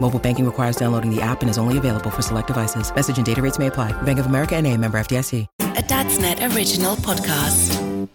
Mobile 0.00 0.18
banking 0.18 0.44
requires 0.44 0.76
downloading 0.76 1.14
the 1.14 1.20
app 1.20 1.42
and 1.42 1.50
is 1.50 1.58
only 1.58 1.76
available 1.76 2.10
for 2.10 2.22
select 2.22 2.46
devices. 2.46 2.94
Message 2.94 3.18
and 3.18 3.26
data 3.26 3.42
rates 3.42 3.58
may 3.58 3.66
apply. 3.66 3.92
Bank 4.02 4.18
of 4.18 4.26
America 4.26 4.56
and 4.56 4.66
a 4.66 4.76
member 4.76 4.98
FDIC. 4.98 5.46
A 5.60 5.82
Dadsnet 5.82 6.54
original 6.54 6.96
podcast. 6.96 8.08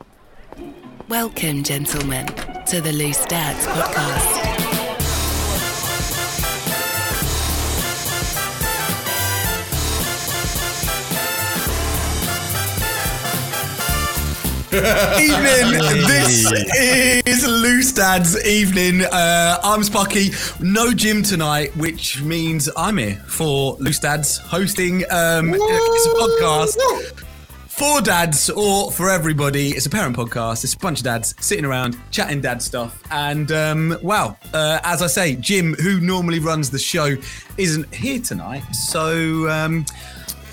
Welcome, 1.07 1.63
gentlemen, 1.63 2.25
to 2.65 2.81
the 2.81 2.91
Loose 2.91 3.23
Dads 3.25 3.65
podcast. 3.67 4.72
evening. 14.75 16.07
This 16.07 16.51
is 17.27 17.45
Loose 17.45 17.91
Dad's 17.91 18.43
evening. 18.43 19.05
Uh, 19.05 19.59
I'm 19.63 19.83
Sparky. 19.83 20.31
No 20.59 20.91
gym 20.91 21.21
tonight, 21.21 21.77
which 21.77 22.23
means 22.23 22.67
I'm 22.75 22.97
here 22.97 23.17
for 23.27 23.75
Loose 23.79 23.99
Dads 23.99 24.39
hosting. 24.39 25.03
Um, 25.11 25.53
it's 25.53 26.05
a 26.07 26.09
podcast 26.09 27.23
for 27.67 28.01
dads 28.01 28.49
or 28.49 28.91
for 28.91 29.11
everybody. 29.11 29.73
It's 29.73 29.85
a 29.85 29.91
parent 29.91 30.15
podcast. 30.15 30.63
It's 30.63 30.73
a 30.73 30.79
bunch 30.79 31.01
of 31.01 31.03
dads 31.03 31.35
sitting 31.39 31.65
around 31.65 31.95
chatting 32.09 32.41
dad 32.41 32.59
stuff. 32.59 32.99
And 33.11 33.51
um, 33.51 33.95
wow, 34.01 34.37
uh, 34.55 34.79
as 34.83 35.03
I 35.03 35.07
say, 35.07 35.35
Jim, 35.35 35.75
who 35.75 35.99
normally 35.99 36.39
runs 36.39 36.71
the 36.71 36.79
show, 36.79 37.15
isn't 37.59 37.93
here 37.93 38.19
tonight. 38.19 38.63
So. 38.73 39.47
Um, 39.49 39.85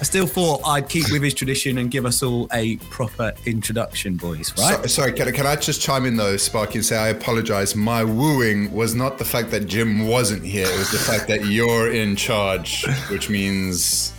I 0.00 0.02
still 0.02 0.26
thought 0.26 0.62
I'd 0.64 0.88
keep 0.88 1.10
with 1.12 1.22
his 1.22 1.34
tradition 1.34 1.76
and 1.76 1.90
give 1.90 2.06
us 2.06 2.22
all 2.22 2.48
a 2.54 2.76
proper 2.76 3.34
introduction, 3.44 4.16
boys, 4.16 4.50
right? 4.56 4.80
So, 4.80 4.86
sorry, 4.86 5.12
can, 5.12 5.30
can 5.32 5.46
I 5.46 5.56
just 5.56 5.82
chime 5.82 6.06
in 6.06 6.16
though, 6.16 6.38
Sparky, 6.38 6.78
and 6.78 6.84
say 6.84 6.96
I 6.96 7.08
apologize. 7.08 7.76
My 7.76 8.02
wooing 8.02 8.72
was 8.72 8.94
not 8.94 9.18
the 9.18 9.26
fact 9.26 9.50
that 9.50 9.66
Jim 9.66 10.08
wasn't 10.08 10.42
here, 10.42 10.66
it 10.66 10.78
was 10.78 10.90
the 10.90 10.98
fact 10.98 11.28
that 11.28 11.44
you're 11.44 11.92
in 11.92 12.16
charge, 12.16 12.86
which 13.10 13.28
means. 13.28 14.14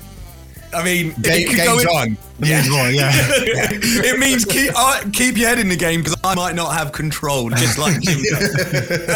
I 0.74 0.84
mean, 0.84 1.14
Game, 1.22 1.48
game's 1.48 1.86
on. 1.86 2.18
Yeah. 2.40 2.64
yeah. 2.90 3.12
it 3.14 4.20
means 4.20 4.46
keep 4.46 4.72
uh, 4.76 5.04
keep 5.14 5.38
your 5.38 5.50
head 5.50 5.60
in 5.60 5.70
the 5.70 5.76
game 5.76 6.02
because 6.02 6.18
I 6.24 6.34
might 6.34 6.56
not 6.56 6.74
have 6.74 6.92
control, 6.92 7.50
just 7.52 7.78
like 7.78 8.02
Jim 8.02 8.18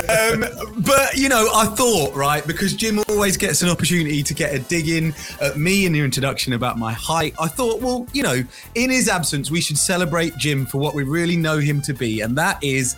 um, 0.09 0.45
but 0.83 1.15
you 1.15 1.29
know, 1.29 1.49
I 1.53 1.65
thought 1.65 2.13
right 2.15 2.45
because 2.45 2.75
Jim 2.75 2.99
always 3.09 3.37
gets 3.37 3.61
an 3.61 3.69
opportunity 3.69 4.21
to 4.21 4.33
get 4.33 4.53
a 4.53 4.59
dig 4.59 4.89
in 4.89 5.13
at 5.41 5.57
me 5.57 5.85
in 5.85 5.93
the 5.93 6.01
introduction 6.01 6.53
about 6.53 6.77
my 6.77 6.93
height. 6.93 7.33
I 7.39 7.47
thought, 7.47 7.81
well, 7.81 8.05
you 8.13 8.21
know, 8.21 8.43
in 8.75 8.89
his 8.89 9.09
absence, 9.09 9.49
we 9.49 9.61
should 9.61 9.77
celebrate 9.77 10.37
Jim 10.37 10.65
for 10.65 10.77
what 10.77 10.93
we 10.93 11.03
really 11.03 11.37
know 11.37 11.57
him 11.57 11.81
to 11.83 11.93
be, 11.93 12.21
and 12.21 12.37
that 12.37 12.63
is 12.63 12.95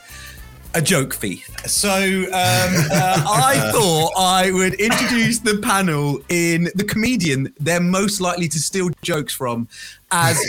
a 0.77 0.81
joke 0.81 1.15
thief. 1.15 1.49
So 1.65 1.89
um, 1.89 2.29
uh, 2.31 3.23
I 3.27 3.71
thought 3.73 4.11
I 4.15 4.51
would 4.51 4.75
introduce 4.75 5.39
the 5.39 5.57
panel 5.57 6.21
in 6.29 6.69
the 6.75 6.83
comedian 6.83 7.51
they're 7.59 7.79
most 7.79 8.21
likely 8.21 8.47
to 8.49 8.59
steal 8.59 8.91
jokes 9.01 9.33
from, 9.33 9.67
as 10.11 10.39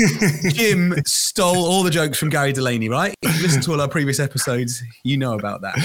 Jim 0.53 0.95
stole 1.05 1.67
all 1.67 1.83
the 1.83 1.91
jokes 1.91 2.19
from 2.19 2.29
Gary 2.29 2.53
Delaney, 2.53 2.89
right? 2.89 3.15
If 3.23 3.37
you 3.37 3.43
listen 3.43 3.61
to 3.63 3.73
all 3.73 3.81
our 3.81 3.89
previous 3.89 4.21
episodes, 4.21 4.83
you 5.05 5.17
know 5.17 5.35
about 5.35 5.63
that. 5.63 5.77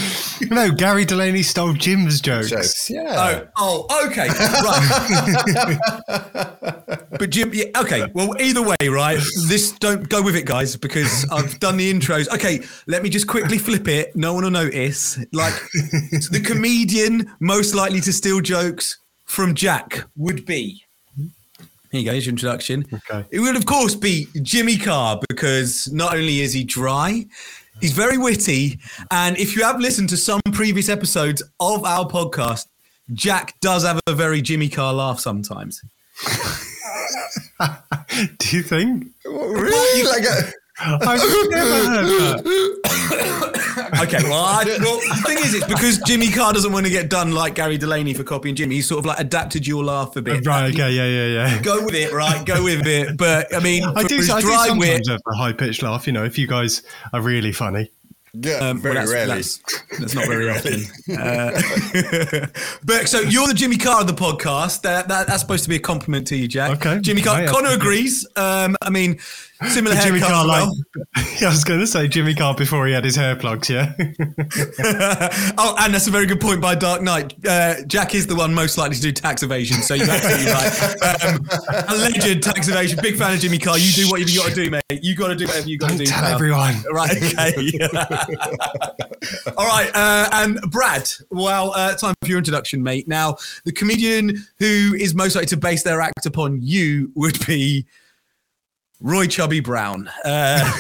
No, 0.50 0.72
Gary 0.72 1.06
Delaney 1.06 1.44
stole 1.44 1.74
Jim's 1.74 2.22
jokes. 2.22 2.50
Jokes, 2.50 2.90
yeah. 2.90 3.46
Oh, 3.58 3.86
oh 3.90 4.08
okay, 4.08 4.28
right. 4.28 5.80
but 7.20 7.30
Jim, 7.30 7.52
yeah, 7.54 7.66
okay. 7.78 8.06
Well, 8.14 8.40
either 8.40 8.62
way, 8.62 8.76
right? 8.90 9.20
This 9.48 9.72
don't 9.74 10.08
go 10.10 10.22
with 10.22 10.36
it, 10.36 10.46
guys, 10.46 10.76
because 10.76 11.26
I've 11.32 11.60
done 11.60 11.78
the 11.78 11.92
intros. 11.92 12.28
Okay, 12.34 12.62
let 12.88 13.04
me 13.04 13.10
just 13.10 13.28
quickly 13.28 13.58
flip 13.58 13.88
it. 13.88 14.16
No 14.16 14.34
one 14.34 14.44
will 14.44 14.52
notice. 14.52 15.18
Like 15.32 15.54
the 15.72 16.42
comedian 16.44 17.32
most 17.40 17.74
likely 17.74 18.02
to 18.02 18.14
steal 18.14 18.42
jokes 18.42 19.00
from 19.26 19.56
Jack 19.56 20.06
would 20.16 20.46
be. 20.46 20.83
Here 21.94 22.02
you 22.02 22.10
go, 22.24 22.28
introduction. 22.28 22.86
Okay. 22.92 23.24
It 23.30 23.40
would, 23.40 23.56
of 23.56 23.68
course, 23.68 23.94
be 23.94 24.28
Jimmy 24.42 24.78
Carr 24.78 25.22
because 25.30 25.94
not 25.94 26.16
only 26.16 26.42
is 26.42 26.52
he 26.52 26.64
dry, 26.64 27.24
he's 27.82 27.92
very 27.92 28.18
witty. 28.18 28.80
And 29.12 29.38
if 29.38 29.56
you 29.56 29.62
have 29.62 29.80
listened 29.80 30.10
to 30.10 30.18
some 30.18 30.42
previous 30.54 30.90
episodes 30.90 31.44
of 31.60 31.86
our 31.86 32.08
podcast, 32.08 32.66
Jack 33.14 33.54
does 33.62 33.84
have 33.84 34.02
a 34.08 34.14
very 34.16 34.42
Jimmy 34.42 34.70
Carr 34.70 34.92
laugh 34.92 35.20
sometimes. 35.20 35.84
Do 38.40 38.58
you 38.58 38.64
think? 38.64 39.06
Really? 39.24 40.10
Like 40.10 40.24
a, 40.24 40.52
I've 40.80 41.20
never 41.50 41.88
heard 41.88 42.08
that. 42.08 43.60
Okay, 44.04 44.18
well, 44.24 44.44
I, 44.44 44.64
well, 44.80 44.98
the 44.98 45.24
thing 45.26 45.38
is, 45.38 45.54
it's 45.54 45.68
because 45.68 46.00
Jimmy 46.00 46.30
Carr 46.32 46.52
doesn't 46.54 46.72
want 46.74 46.86
to 46.86 46.92
get 46.92 47.10
done 47.10 47.32
like 47.32 47.56
Gary 47.56 47.78
Delaney 47.78 48.14
for 48.14 48.24
copying 48.24 48.56
Jimmy. 48.56 48.76
He's 48.76 48.88
sort 48.88 49.00
of 49.00 49.06
like 49.06 49.20
adapted 49.20 49.68
your 49.68 49.84
laugh 49.84 50.16
a 50.16 50.22
bit. 50.22 50.46
Right, 50.46 50.74
okay, 50.74 50.92
yeah, 50.92 51.06
yeah, 51.06 51.28
yeah. 51.28 51.62
Go 51.62 51.86
with 51.86 51.94
it, 51.94 52.12
right? 52.12 52.44
Go 52.46 52.64
with 52.64 52.86
it. 52.88 53.18
But 53.18 53.54
I 53.56 53.60
mean, 53.60 53.84
I 53.84 54.04
do, 54.04 54.18
his 54.18 54.30
I 54.30 54.42
do 54.42 54.48
dry 54.48 54.68
sometimes 54.68 54.80
wit, 54.80 55.08
have 55.10 55.22
a 55.32 55.36
high 55.36 55.54
pitched 55.54 55.84
laugh, 55.84 56.08
you 56.08 56.14
know, 56.14 56.24
if 56.24 56.38
you 56.38 56.48
guys 56.48 56.82
are 57.14 57.22
really 57.22 57.52
funny. 57.52 57.92
yeah, 58.34 58.56
Um, 58.56 58.82
very 58.82 58.96
well, 58.96 59.04
that's, 59.04 59.14
rarely. 59.14 59.36
That's, 59.36 59.62
that's 60.00 60.16
not 60.16 60.28
very 60.28 60.50
often. 60.50 60.82
Uh, 61.14 62.48
but 62.84 63.08
so 63.08 63.20
you're 63.20 63.48
the 63.48 63.54
Jimmy 63.54 63.78
Carr 63.78 64.02
of 64.02 64.08
the 64.08 64.14
podcast. 64.14 64.82
That, 64.82 65.08
that 65.08 65.28
that's 65.28 65.42
supposed 65.42 65.64
to 65.64 65.70
be 65.70 65.76
a 65.76 65.80
compliment 65.80 66.28
to 66.28 66.36
you, 66.36 66.48
Jack. 66.48 66.72
Okay. 66.72 67.00
Jimmy 67.02 67.22
Carr. 67.22 67.40
Right, 67.40 67.50
Connor 67.50 67.68
okay. 67.68 67.76
agrees. 67.76 68.26
Um, 68.36 68.76
I 68.82 68.90
mean, 68.90 69.20
similar 69.70 69.96
to 69.96 70.02
Jimmy 70.02 70.20
Carr, 70.20 70.46
like. 70.46 70.70
I 71.16 71.50
was 71.50 71.64
going 71.64 71.80
to 71.80 71.88
say 71.88 72.08
Jimmy 72.08 72.34
Carr 72.34 72.56
before 72.56 72.88
he 72.88 72.94
had 72.94 73.04
his 73.04 73.16
hair 73.16 73.36
plugs, 73.36 73.70
yeah. 73.70 73.94
oh, 75.58 75.76
and 75.80 75.94
that's 75.94 76.08
a 76.08 76.12
very 76.12 76.26
good 76.26 76.40
point 76.40 76.62
by 76.62 76.76
Dark 76.76 77.02
Knight. 77.02 77.34
Uh, 77.46 77.76
Jack 77.88 78.16
is 78.16 78.28
the 78.28 78.36
one 78.36 78.54
most 78.54 78.78
likely 78.78 78.96
to 78.96 79.02
do 79.02 79.12
tax 79.12 79.44
evasion, 79.44 79.82
so 79.82 79.94
you're 79.94 80.10
absolutely 80.10 80.52
right. 80.52 81.26
Um, 81.26 81.46
alleged 81.90 82.44
tax 82.44 82.68
evasion. 82.68 83.00
Big 83.02 83.18
fan 83.18 83.34
of 83.34 83.40
Jimmy 83.40 83.60
Carr. 83.60 83.78
You 83.78 83.92
do 83.92 84.10
what 84.10 84.20
you've 84.22 84.36
got 84.36 84.50
to 84.50 84.56
do, 84.56 84.70
mate. 84.70 84.84
You 85.04 85.16
got 85.16 85.28
to 85.30 85.36
do 85.36 85.46
whatever 85.46 85.70
you 85.70 85.78
got 85.78 85.92
to 85.92 85.98
do. 85.98 86.06
Tell 86.06 86.22
pal. 86.22 86.34
everyone. 86.34 86.76
Right. 86.94 87.18
Okay. 87.18 87.72
All 89.58 89.66
right. 89.66 89.90
Uh, 89.96 90.30
and 90.32 90.62
Brad, 90.70 91.10
well, 91.32 91.72
uh, 91.74 91.96
time 91.96 92.14
for 92.22 92.28
your 92.28 92.38
introduction, 92.38 92.84
mate. 92.84 93.08
Now, 93.08 93.38
the 93.66 93.72
comedian 93.72 94.46
who 94.60 94.94
is 94.94 95.16
most 95.16 95.36
likely 95.36 95.48
to 95.48 95.58
base 95.58 95.82
their 95.82 96.02
act 96.02 96.26
upon 96.26 96.60
you 96.62 97.12
would 97.16 97.44
be 97.48 97.86
Roy 99.02 99.28
Chubby 99.28 99.60
Brown. 99.60 100.10
Uh, 100.24 100.72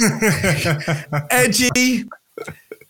edgy, 1.32 2.06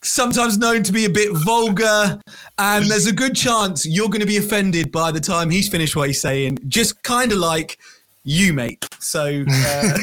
sometimes 0.02 0.58
known 0.58 0.84
to 0.84 0.92
be 0.92 1.06
a 1.06 1.10
bit 1.10 1.32
vulgar, 1.34 2.20
and 2.58 2.86
there's 2.86 3.08
a 3.08 3.14
good 3.14 3.36
chance 3.36 3.86
you're 3.86 4.10
going 4.10 4.22
to 4.22 4.28
be 4.28 4.38
offended 4.38 4.92
by 4.92 5.12
the 5.12 5.20
time 5.20 5.50
he's 5.50 5.70
finished 5.70 5.96
what 5.96 6.08
he's 6.08 6.22
saying. 6.22 6.60
Just 6.68 7.02
kind 7.04 7.32
of 7.32 7.40
like 7.40 7.78
you, 8.24 8.54
mate. 8.54 8.88
So, 9.04 9.44
uh, 9.48 9.52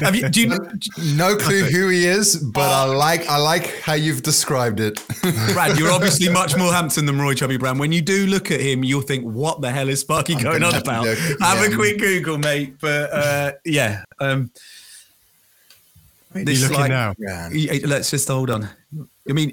have 0.00 0.16
you? 0.16 0.28
Do 0.28 0.40
you? 0.40 0.58
No 1.16 1.36
clue 1.36 1.64
who 1.64 1.88
he 1.88 2.06
is, 2.06 2.36
but 2.36 2.62
I 2.62 2.84
like 2.84 3.28
I 3.28 3.36
like 3.36 3.80
how 3.80 3.92
you've 3.92 4.22
described 4.22 4.80
it. 4.80 5.04
Brad, 5.52 5.78
you're 5.78 5.92
obviously 5.92 6.28
much 6.32 6.56
more 6.56 6.72
handsome 6.72 7.04
than 7.04 7.20
Roy 7.20 7.34
Chubby 7.34 7.58
Brown. 7.58 7.78
When 7.78 7.92
you 7.92 8.00
do 8.00 8.26
look 8.26 8.50
at 8.50 8.60
him, 8.60 8.82
you'll 8.84 9.02
think, 9.02 9.24
"What 9.24 9.60
the 9.60 9.70
hell 9.70 9.90
is 9.90 10.00
Sparky 10.00 10.34
going 10.34 10.62
gonna 10.62 10.76
on 10.76 10.82
about?" 10.82 11.04
look, 11.04 11.18
Have 11.40 11.62
a 11.62 11.74
quick 11.74 11.98
Google, 11.98 12.38
mate. 12.38 12.76
But 12.80 13.12
uh, 13.12 13.52
yeah, 13.66 14.02
um, 14.18 14.50
this, 16.32 16.62
you 16.62 16.68
looking 16.68 16.88
now? 16.88 17.14
Man. 17.18 17.52
Let's 17.84 18.10
just 18.10 18.28
hold 18.28 18.48
on. 18.48 18.68
I 19.28 19.32
mean, 19.32 19.52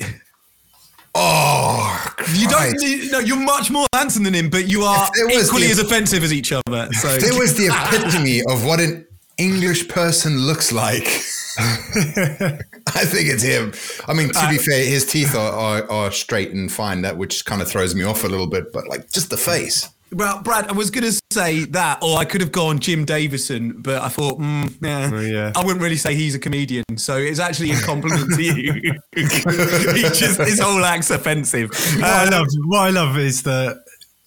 Oh, 1.20 2.14
you 2.36 2.48
don't. 2.48 2.80
You, 2.80 3.12
no, 3.12 3.20
you're 3.20 3.40
much 3.40 3.72
more 3.72 3.88
handsome 3.94 4.24
than 4.24 4.36
him, 4.36 4.50
but 4.52 4.70
you 4.70 4.84
are 4.84 5.10
equally 5.32 5.66
the- 5.66 5.72
as 5.72 5.80
offensive 5.80 6.24
as 6.24 6.32
each 6.32 6.52
other. 6.52 6.94
So 6.94 7.10
It 7.10 7.40
was 7.40 7.56
the 7.56 7.68
epitome 7.72 8.42
of 8.48 8.64
what 8.64 8.80
an 8.80 9.08
English 9.40 9.88
person 9.88 10.38
looks 10.38 10.72
like. 10.72 11.08
I 11.60 13.04
think 13.06 13.30
it's 13.30 13.42
him. 13.44 13.74
I 14.08 14.14
mean, 14.14 14.30
to 14.30 14.40
uh, 14.40 14.50
be 14.50 14.58
fair, 14.60 14.86
his 14.86 15.06
teeth 15.06 15.36
are, 15.36 15.52
are, 15.52 15.92
are 15.92 16.12
straight 16.12 16.52
and 16.52 16.72
fine, 16.72 17.02
that 17.02 17.18
which 17.18 17.46
kind 17.46 17.62
of 17.64 17.68
throws 17.68 17.96
me 17.96 18.04
off 18.04 18.24
a 18.24 18.28
little 18.28 18.48
bit, 18.48 18.72
but 18.72 18.88
like 18.88 19.12
just 19.12 19.32
the 19.32 19.38
face. 19.38 19.90
Well, 20.12 20.42
Brad, 20.42 20.68
I 20.68 20.72
was 20.72 20.90
going 20.90 21.04
to 21.04 21.22
say 21.34 21.66
that, 21.66 22.02
or 22.02 22.18
I 22.18 22.24
could 22.26 22.40
have 22.42 22.52
gone 22.54 22.80
Jim 22.80 23.04
Davidson, 23.04 23.82
but 23.82 24.02
I 24.02 24.08
thought, 24.08 24.40
mm, 24.40 24.74
yeah, 24.82 25.10
Oh, 25.14 25.20
yeah. 25.20 25.52
I 25.56 25.64
wouldn't 25.66 25.82
really 25.82 25.98
say 25.98 26.16
he's 26.16 26.34
a 26.34 26.40
comedian, 26.40 26.86
so 26.96 27.18
it's 27.18 27.40
actually 27.40 27.72
a 27.72 27.80
compliment 27.82 28.34
to 28.36 28.42
you. 28.42 28.74
he 29.16 29.22
just 29.24 30.40
his 30.40 30.60
whole 30.60 30.84
act's 30.86 31.10
offensive. 31.12 31.70
What 31.72 32.04
I 32.04 32.26
Uh, 32.28 32.32
love, 32.32 32.48
what 32.66 32.80
I 32.80 32.90
love 32.90 33.18
is 33.18 33.44
that 33.44 33.84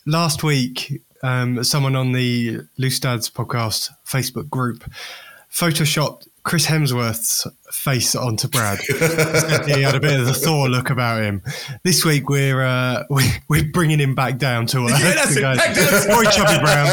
last 0.06 0.42
week, 0.42 1.02
um, 1.22 1.64
someone 1.64 1.96
on 1.96 2.12
the 2.12 2.60
Loose 2.78 3.00
Dads 3.00 3.30
podcast 3.30 3.88
Facebook 4.06 4.48
group 4.50 4.84
photoshopped 5.52 6.26
Chris 6.42 6.66
Hemsworth's 6.66 7.46
face 7.72 8.14
onto 8.14 8.48
Brad. 8.48 8.80
He 9.70 9.82
had 9.82 9.94
a 9.94 10.00
bit 10.00 10.18
of 10.18 10.26
the 10.26 10.34
Thor 10.34 10.68
look 10.68 10.90
about 10.90 11.22
him. 11.22 11.42
This 11.84 12.04
week 12.04 12.28
we're 12.28 12.62
uh, 12.62 13.04
we, 13.10 13.24
we're 13.48 13.64
bringing 13.64 13.98
him 13.98 14.14
back 14.14 14.38
down 14.38 14.66
to 14.66 14.86
earth. 14.86 15.00
Yeah, 15.00 15.14
that's 15.14 15.36
it, 15.36 15.44
and 15.44 15.58
back 15.58 15.74
down 15.74 16.16
Roy 16.16 16.24
Chubby 16.24 16.58
Brown, 16.60 16.86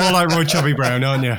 more 0.00 0.12
like 0.12 0.28
Roy 0.28 0.44
Chubby 0.44 0.72
Brown, 0.74 1.02
aren't 1.04 1.24
you? 1.24 1.36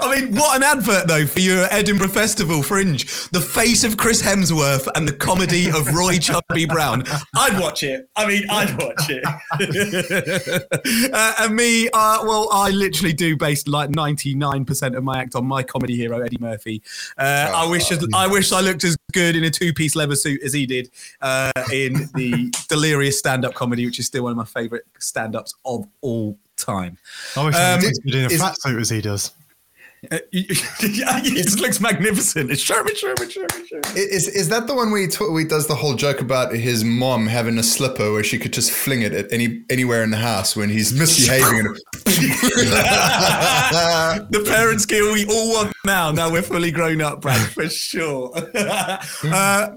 I 0.00 0.14
mean, 0.14 0.34
what 0.34 0.56
an 0.56 0.62
advert 0.62 1.08
though 1.08 1.26
for 1.26 1.40
your 1.40 1.66
Edinburgh 1.70 2.08
Festival 2.08 2.62
Fringe. 2.62 3.04
The 3.30 3.40
face 3.40 3.84
of 3.84 3.96
Chris 3.96 4.22
Hemsworth 4.22 4.88
and 4.94 5.08
the 5.08 5.12
comedy 5.12 5.68
of 5.68 5.94
Roy 5.94 6.18
Chubby 6.18 6.66
Brown. 6.66 7.04
I'd 7.34 7.58
watch 7.60 7.82
it. 7.82 8.08
I 8.16 8.26
mean, 8.26 8.44
I'd 8.50 8.80
watch 8.80 9.10
it. 9.10 9.24
uh, 11.12 11.34
and 11.40 11.56
me, 11.56 11.88
uh, 11.88 12.18
well, 12.22 12.48
I 12.52 12.70
literally 12.70 13.12
do 13.12 13.36
base 13.36 13.66
like 13.66 13.90
99% 13.90 14.96
of 14.96 15.04
my 15.04 15.20
act 15.20 15.34
on 15.34 15.46
my 15.46 15.62
comedy 15.62 15.96
hero, 15.96 16.20
Eddie 16.20 16.38
Murphy. 16.40 16.82
Uh, 17.18 17.52
I 17.54 17.66
wish 17.68 17.90
I 18.14 18.26
wish 18.26 18.52
I 18.52 18.60
looked 18.60 18.84
as 18.84 18.96
good 19.12 19.36
in 19.36 19.44
a 19.44 19.50
two-piece 19.50 19.94
leather 19.96 20.16
suit 20.16 20.42
as 20.42 20.52
he 20.52 20.66
did 20.66 20.90
uh, 21.22 21.50
in 21.72 22.08
the 22.14 22.52
delirious 22.68 23.18
stand-up 23.18 23.54
comedy, 23.54 23.86
which 23.86 23.98
is 23.98 24.06
still 24.06 24.24
one 24.24 24.32
of 24.32 24.36
my 24.38 24.44
favourite 24.44 24.84
stand-ups 24.98 25.54
of 25.64 25.86
all 26.00 26.38
time. 26.56 26.96
I 27.36 27.44
wish 27.46 27.54
I 27.54 27.72
Um, 27.72 27.76
was 27.80 27.90
as 27.90 27.98
good 27.98 28.14
in 28.14 28.24
a 28.24 28.26
is- 28.28 28.40
fat 28.40 28.54
suit 28.60 28.80
as 28.80 28.90
he 28.90 29.00
does. 29.00 29.32
Yeah, 30.32 31.20
just 31.20 31.60
looks 31.60 31.80
magnificent. 31.80 32.50
It's 32.50 32.60
Sherman, 32.60 32.94
Sherman, 32.94 33.28
Sherman, 33.28 33.66
Sherman. 33.66 33.96
Is, 33.96 34.28
is 34.28 34.48
that 34.48 34.66
the 34.66 34.74
one 34.74 34.90
where 34.90 35.00
he, 35.02 35.08
t- 35.08 35.24
where 35.24 35.40
he 35.40 35.46
does 35.46 35.66
the 35.66 35.74
whole 35.74 35.94
joke 35.94 36.20
about 36.20 36.54
his 36.54 36.84
mom 36.84 37.26
having 37.26 37.58
a 37.58 37.62
slipper 37.62 38.12
where 38.12 38.24
she 38.24 38.38
could 38.38 38.52
just 38.52 38.70
fling 38.70 39.02
it 39.02 39.12
at 39.12 39.32
any 39.32 39.62
anywhere 39.70 40.02
in 40.02 40.10
the 40.10 40.16
house 40.16 40.56
when 40.56 40.68
he's 40.68 40.92
misbehaving? 40.92 41.74
the 44.30 44.44
parent 44.46 44.80
skill 44.80 45.12
we 45.12 45.26
all 45.26 45.52
want 45.52 45.72
now. 45.84 46.10
Now 46.12 46.30
we're 46.30 46.42
fully 46.42 46.70
grown 46.70 47.00
up, 47.00 47.20
Brad, 47.20 47.40
for 47.50 47.68
sure. 47.68 48.32
uh, 48.54 49.68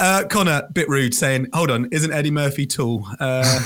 uh, 0.00 0.24
Connor, 0.28 0.68
bit 0.72 0.88
rude, 0.88 1.14
saying, 1.14 1.48
"Hold 1.52 1.70
on, 1.70 1.86
isn't 1.92 2.12
Eddie 2.12 2.30
Murphy 2.30 2.66
tall?" 2.66 3.06
Uh, 3.20 3.42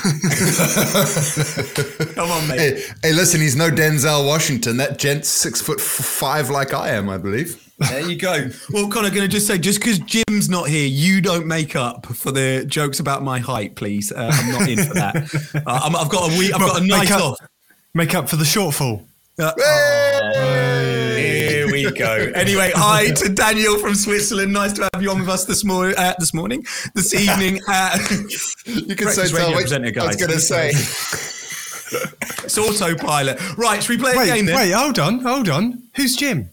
come 2.15 2.31
on, 2.31 2.49
mate. 2.49 2.59
hey, 2.59 2.83
hey, 3.03 3.13
listen, 3.13 3.41
he's 3.41 3.57
no 3.57 3.71
Denzel 3.71 4.27
Washington. 4.27 4.77
That 4.79 4.99
gent's 4.99 5.29
six 5.29 5.61
foot 5.61 5.81
f- 5.81 5.87
five, 5.87 6.51
like 6.51 6.75
I 6.75 6.91
am, 6.91 7.09
I 7.09 7.19
believe. 7.19 7.63
There 7.79 8.01
you 8.09 8.17
go. 8.17 8.49
Well, 8.73 8.89
Connor, 8.89 9.11
going 9.11 9.23
to 9.23 9.29
just 9.29 9.47
say, 9.47 9.59
just 9.59 9.81
because 9.81 9.99
Jim's 9.99 10.49
not 10.49 10.69
here, 10.69 10.87
you 10.87 11.21
don't 11.21 11.47
make 11.47 11.77
up 11.77 12.07
for 12.07 12.33
the 12.33 12.65
jokes 12.67 13.01
about 13.01 13.23
my 13.23 13.39
height, 13.39 13.77
please. 13.77 14.13
Uh, 14.13 14.31
I'm 14.33 14.53
not 14.53 14.69
in 14.69 14.79
for 14.85 14.95
that. 14.95 15.17
Uh, 15.67 15.81
I'm, 15.85 15.97
I've 15.97 16.09
got 16.09 16.33
a 16.33 16.39
week. 16.39 16.55
I've 16.55 16.61
got 16.61 16.79
a 16.79 16.81
Make 16.81 16.91
night 16.91 17.11
up- 17.13 17.23
off. 17.23 17.39
Make 17.95 18.15
up 18.15 18.29
for 18.29 18.37
the 18.37 18.45
shortfall. 18.45 19.05
Uh, 19.39 19.53
Here 19.57 19.65
we 21.93 21.99
go. 21.99 22.31
Anyway, 22.35 22.71
hi 22.75 23.11
to 23.11 23.29
Daniel 23.29 23.79
from 23.79 23.95
Switzerland. 23.95 24.53
Nice 24.53 24.73
to 24.75 24.89
have 24.93 25.03
you 25.03 25.11
on 25.11 25.21
with 25.21 25.29
us 25.29 25.45
this 25.45 25.65
morning. 25.65 25.95
Uh, 25.97 26.15
this 26.19 26.33
morning, 26.35 26.65
this 26.95 27.15
evening. 27.15 27.61
Uh, 27.69 27.99
You 28.67 28.97
can 28.97 29.09
say 29.09 29.23
radio 29.23 29.39
tell. 29.39 29.49
Wait, 29.51 29.61
presenter, 29.63 30.01
I 30.01 30.07
was 30.07 30.17
going 30.17 30.31
to 30.33 30.41
say. 30.41 30.71
it's 32.45 32.59
autopilot. 32.59 33.39
Right, 33.57 33.83
should 33.83 33.91
we 33.91 34.03
play 34.03 34.15
a 34.29 34.35
game 34.35 34.47
then? 34.47 34.57
wait, 34.57 34.73
hold 34.73 34.99
on, 34.99 35.21
hold 35.21 35.49
on. 35.49 35.83
Who's 35.97 36.17
Jim? 36.17 36.51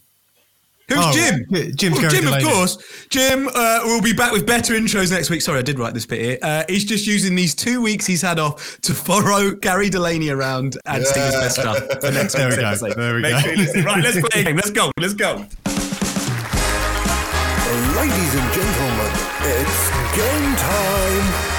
Who's 0.95 1.06
Oh, 1.06 1.12
Jim? 1.13 1.45
yeah, 1.50 1.63
Jim's 1.75 2.00
Well, 2.00 2.10
Jim, 2.12 2.28
of 2.28 2.34
Delaney. 2.34 2.44
course. 2.44 2.78
Jim 3.10 3.48
uh, 3.54 3.80
will 3.84 4.01
be 4.01 4.13
back 4.13 4.31
with 4.31 4.45
better 4.45 4.74
intros 4.74 5.12
next 5.12 5.30
week. 5.30 5.42
Sorry, 5.42 5.60
I 5.60 5.62
did 5.62 5.80
write 5.80 5.94
this 5.94 6.06
bit 6.06 6.22
here. 6.22 6.38
Uh, 6.42 6.63
he's 6.69 6.86
just 6.86 7.06
using 7.07 7.36
these 7.36 7.54
two 7.56 7.81
weeks 7.81 8.06
he's 8.06 8.22
had 8.22 8.40
off 8.40 8.78
to 8.81 8.94
follow 8.94 9.51
Gary 9.51 9.90
Delaney 9.90 10.30
around 10.30 10.78
and 10.86 11.06
sing 11.06 11.24
his 11.24 11.36
best 11.36 11.56
stuff 11.60 11.78
for 12.01 12.12
next 12.12 12.34
There 12.34 12.50
we 12.50 12.56
go, 12.56 12.68
episode. 12.68 12.95
there 12.95 13.16
we 13.16 13.22
Make 13.22 13.34
go. 13.34 13.40
sure 13.42 13.56
listen. 13.57 13.84
Right, 13.84 14.04
let's 14.04 14.19
play 14.30 14.42
a 14.42 14.44
game. 14.45 14.56
Let's 14.56 14.72
go. 14.72 14.92
Let's 15.00 15.13
go. 15.13 15.45
Ladies 17.95 18.36
and 18.36 18.54
gentlemen, 18.54 19.12
it's 19.42 19.90
game 20.16 20.56
time. 20.56 21.53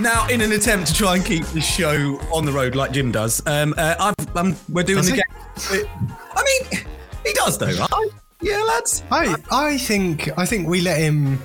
Now, 0.00 0.26
in 0.28 0.40
an 0.40 0.52
attempt 0.52 0.88
to 0.88 0.94
try 0.94 1.16
and 1.16 1.24
keep 1.24 1.44
the 1.46 1.60
show 1.60 2.18
on 2.32 2.44
the 2.46 2.52
road 2.52 2.74
like 2.74 2.90
Jim 2.92 3.12
does, 3.12 3.44
um, 3.46 3.74
uh, 3.76 3.94
I've, 4.18 4.36
um, 4.36 4.56
we're 4.70 4.82
doing 4.82 4.98
Does 4.98 5.10
the 5.10 5.16
he? 5.16 5.78
game. 5.82 5.86
I 6.34 6.42
mean, 6.70 6.80
he 7.24 7.32
does 7.34 7.58
though, 7.58 7.66
right? 7.72 8.10
Yeah, 8.40 8.62
lads. 8.62 9.02
I 9.10 9.36
I 9.50 9.76
think 9.76 10.30
I 10.38 10.46
think 10.46 10.68
we 10.68 10.80
let 10.80 10.98
him. 10.98 11.38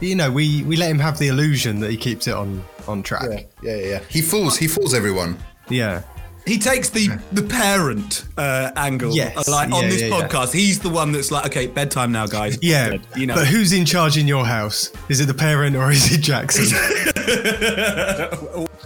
You 0.00 0.14
know, 0.16 0.30
we 0.32 0.62
we 0.64 0.76
let 0.76 0.90
him 0.90 0.98
have 1.00 1.18
the 1.18 1.28
illusion 1.28 1.80
that 1.80 1.90
he 1.90 1.96
keeps 1.98 2.26
it 2.26 2.34
on 2.34 2.64
on 2.88 3.02
track. 3.02 3.28
Yeah, 3.62 3.76
yeah, 3.76 3.86
yeah. 3.86 3.98
He 4.08 4.22
fools. 4.22 4.56
He 4.56 4.68
fools 4.68 4.94
everyone. 4.94 5.36
Yeah. 5.68 6.02
He 6.46 6.58
takes 6.58 6.88
the 6.88 7.08
the 7.32 7.42
parent 7.42 8.24
uh, 8.36 8.72
angle, 8.74 9.14
Yes. 9.14 9.46
like 9.48 9.70
on 9.70 9.84
Yeah, 9.84 9.88
this 9.90 10.00
yeah, 10.02 10.08
yeah. 10.08 10.28
podcast. 10.28 10.52
He's 10.52 10.80
the 10.80 10.88
one 10.88 11.12
that's 11.12 11.30
like, 11.30 11.46
okay, 11.46 11.66
bedtime 11.68 12.10
now, 12.10 12.26
guys. 12.26 12.58
Yeah, 12.62 12.96
you 13.14 13.26
know. 13.26 13.34
But 13.36 13.46
who's 13.46 13.72
in 13.72 13.84
charge 13.84 14.16
in 14.18 14.26
your 14.26 14.44
house? 14.44 14.90
Is 15.08 15.20
it 15.20 15.26
the 15.26 15.34
parent 15.34 15.76
or 15.76 15.90
is 15.92 16.10
it 16.12 16.20
Jackson? 16.22 16.64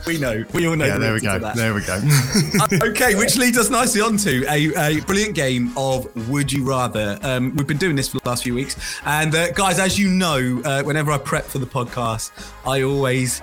we 0.06 0.18
know. 0.18 0.44
We 0.52 0.66
all 0.66 0.76
know. 0.76 0.84
yeah, 0.84 0.94
the 0.94 1.00
there 1.00 1.14
we 1.14 1.20
go. 1.20 1.38
There 1.38 1.74
we 1.74 1.80
go. 1.82 2.00
Uh, 2.58 2.68
okay, 2.88 3.14
which 3.14 3.36
leads 3.36 3.58
us 3.58 3.68
nicely 3.70 4.00
on 4.00 4.16
to 4.16 4.44
a, 4.48 4.72
a 4.76 5.00
brilliant 5.02 5.34
game 5.34 5.72
of 5.76 6.06
Would 6.28 6.50
You 6.52 6.64
Rather. 6.64 7.18
Um, 7.22 7.54
we've 7.54 7.66
been 7.66 7.76
doing 7.76 7.96
this 7.96 8.08
for 8.08 8.18
the 8.18 8.28
last 8.28 8.44
few 8.44 8.54
weeks. 8.54 8.76
And 9.04 9.34
uh, 9.34 9.50
guys, 9.52 9.78
as 9.78 9.98
you 9.98 10.08
know, 10.08 10.62
uh, 10.64 10.82
whenever 10.82 11.10
I 11.10 11.18
prep 11.18 11.44
for 11.44 11.58
the 11.58 11.66
podcast, 11.66 12.30
I 12.66 12.82
always 12.82 13.42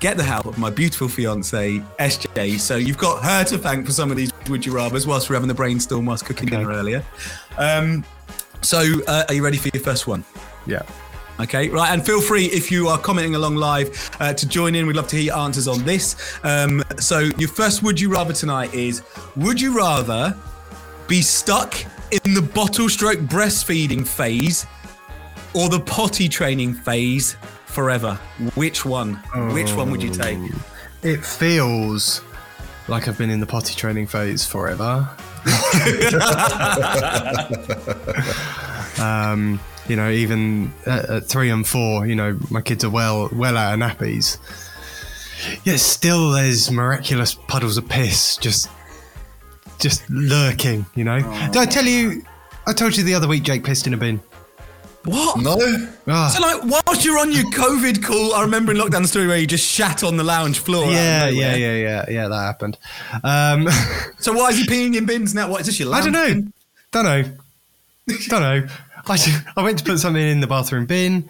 get 0.00 0.16
the 0.16 0.22
help 0.22 0.46
of 0.46 0.58
my 0.58 0.70
beautiful 0.70 1.08
fiance, 1.08 1.78
SJ. 1.98 2.58
So 2.60 2.76
you've 2.76 2.98
got 2.98 3.22
her 3.22 3.44
to 3.44 3.58
thank 3.58 3.86
for 3.86 3.92
some 3.92 4.10
of 4.10 4.16
these 4.16 4.32
Would 4.48 4.64
You 4.64 4.72
Rathers 4.72 5.06
whilst 5.06 5.28
we're 5.28 5.36
having 5.36 5.48
the 5.48 5.54
brainstorm 5.54 6.06
whilst 6.06 6.24
cooking 6.24 6.48
dinner 6.48 6.70
earlier. 6.70 7.04
Um, 7.58 8.04
so 8.62 8.82
uh, 9.06 9.24
are 9.28 9.34
you 9.34 9.44
ready 9.44 9.58
for 9.58 9.68
your 9.74 9.82
first 9.82 10.06
one? 10.06 10.24
yeah. 10.66 10.82
Okay, 11.40 11.68
right, 11.68 11.92
and 11.92 12.04
feel 12.04 12.20
free 12.20 12.46
if 12.46 12.70
you 12.70 12.88
are 12.88 12.98
commenting 12.98 13.34
along 13.34 13.56
live 13.56 14.10
uh, 14.20 14.32
to 14.32 14.48
join 14.48 14.76
in. 14.76 14.86
We'd 14.86 14.94
love 14.94 15.08
to 15.08 15.16
hear 15.16 15.24
your 15.26 15.38
answers 15.38 15.66
on 15.66 15.82
this. 15.84 16.38
Um, 16.44 16.84
so, 16.98 17.30
your 17.38 17.48
first 17.48 17.82
would 17.82 18.00
you 18.00 18.08
rather 18.08 18.32
tonight 18.32 18.72
is 18.72 19.02
Would 19.36 19.60
you 19.60 19.76
rather 19.76 20.36
be 21.08 21.22
stuck 21.22 21.74
in 22.12 22.34
the 22.34 22.42
bottle 22.42 22.88
stroke 22.88 23.18
breastfeeding 23.18 24.06
phase 24.06 24.64
or 25.54 25.68
the 25.68 25.80
potty 25.80 26.28
training 26.28 26.72
phase 26.72 27.36
forever? 27.66 28.14
Which 28.54 28.84
one? 28.84 29.14
Which 29.52 29.74
one 29.74 29.90
would 29.90 30.02
you 30.02 30.10
take? 30.10 30.38
It 31.02 31.24
feels 31.24 32.22
like 32.86 33.08
I've 33.08 33.18
been 33.18 33.30
in 33.30 33.40
the 33.40 33.46
potty 33.46 33.74
training 33.74 34.06
phase 34.06 34.46
forever. 34.46 35.08
um, 39.02 39.58
you 39.88 39.96
know, 39.96 40.10
even 40.10 40.72
at, 40.86 41.04
at 41.10 41.24
three 41.26 41.50
and 41.50 41.66
four, 41.66 42.06
you 42.06 42.14
know, 42.14 42.38
my 42.50 42.60
kids 42.60 42.84
are 42.84 42.90
well 42.90 43.28
well 43.32 43.56
out 43.56 43.74
of 43.74 43.80
nappies. 43.80 44.38
Yet 45.64 45.78
still, 45.80 46.30
there's 46.30 46.70
miraculous 46.70 47.34
puddles 47.34 47.76
of 47.76 47.88
piss 47.88 48.36
just 48.36 48.70
just 49.78 50.08
lurking. 50.08 50.86
You 50.94 51.04
know, 51.04 51.20
did 51.20 51.56
I 51.56 51.66
tell 51.66 51.84
you? 51.84 52.22
I 52.66 52.72
told 52.72 52.96
you 52.96 53.04
the 53.04 53.14
other 53.14 53.28
week 53.28 53.42
Jake 53.42 53.64
pissed 53.64 53.86
in 53.86 53.94
a 53.94 53.96
bin. 53.98 54.20
What? 55.04 55.38
No. 55.42 55.58
Ah. 56.08 56.28
So, 56.28 56.40
like, 56.40 56.62
whilst 56.86 57.04
you're 57.04 57.18
on 57.18 57.30
your 57.30 57.44
COVID 57.50 58.02
call, 58.02 58.32
I 58.32 58.40
remember 58.40 58.72
in 58.72 58.78
lockdown 58.78 59.02
the 59.02 59.08
story 59.08 59.26
where 59.26 59.36
you 59.36 59.46
just 59.46 59.66
shat 59.66 60.02
on 60.02 60.16
the 60.16 60.24
lounge 60.24 60.60
floor. 60.60 60.90
yeah, 60.90 61.28
yeah, 61.28 61.54
yeah, 61.56 61.74
yeah, 61.74 62.04
yeah. 62.08 62.28
That 62.28 62.40
happened. 62.40 62.78
Um, 63.22 63.68
So, 64.18 64.32
why 64.32 64.48
is 64.48 64.56
he 64.56 64.64
peeing 64.64 64.96
in 64.96 65.04
bins 65.04 65.34
now? 65.34 65.50
What 65.50 65.60
is 65.60 65.66
this 65.66 65.78
your 65.78 65.92
I 65.92 66.00
don't 66.00 66.12
know. 66.12 66.26
bin? 66.26 66.52
Don't 66.90 67.04
know. 67.04 67.22
don't 68.28 68.40
know. 68.40 68.66
I, 69.08 69.42
I 69.56 69.62
went 69.62 69.78
to 69.78 69.84
put 69.84 69.98
something 69.98 70.22
in 70.22 70.40
the 70.40 70.46
bathroom 70.46 70.86
bin. 70.86 71.28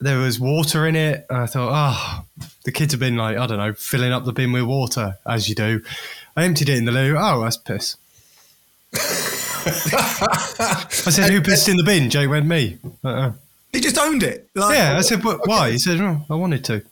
There 0.00 0.18
was 0.18 0.38
water 0.40 0.86
in 0.86 0.96
it. 0.96 1.26
And 1.30 1.38
I 1.38 1.46
thought, 1.46 1.70
oh, 1.72 2.46
the 2.64 2.72
kids 2.72 2.92
have 2.92 3.00
been 3.00 3.16
like, 3.16 3.36
I 3.36 3.46
don't 3.46 3.58
know, 3.58 3.72
filling 3.74 4.12
up 4.12 4.24
the 4.24 4.32
bin 4.32 4.52
with 4.52 4.64
water, 4.64 5.18
as 5.26 5.48
you 5.48 5.54
do. 5.54 5.82
I 6.36 6.44
emptied 6.44 6.68
it 6.68 6.78
in 6.78 6.84
the 6.84 6.92
loo. 6.92 7.16
Oh, 7.18 7.42
that's 7.42 7.56
piss. 7.56 7.96
I 9.66 11.10
said, 11.10 11.30
who 11.30 11.40
pissed 11.40 11.68
in 11.68 11.76
the 11.76 11.84
bin? 11.84 12.10
Jay 12.10 12.26
went, 12.26 12.46
me. 12.46 12.78
Uh-uh. 13.02 13.32
He 13.72 13.80
just 13.80 13.98
owned 13.98 14.22
it. 14.22 14.48
Like, 14.54 14.76
Yeah, 14.76 14.96
I 14.96 15.00
said, 15.00 15.22
but 15.22 15.46
why? 15.46 15.70
He 15.72 15.78
said, 15.78 16.00
oh, 16.00 16.20
I 16.28 16.34
wanted 16.34 16.64
to. 16.66 16.82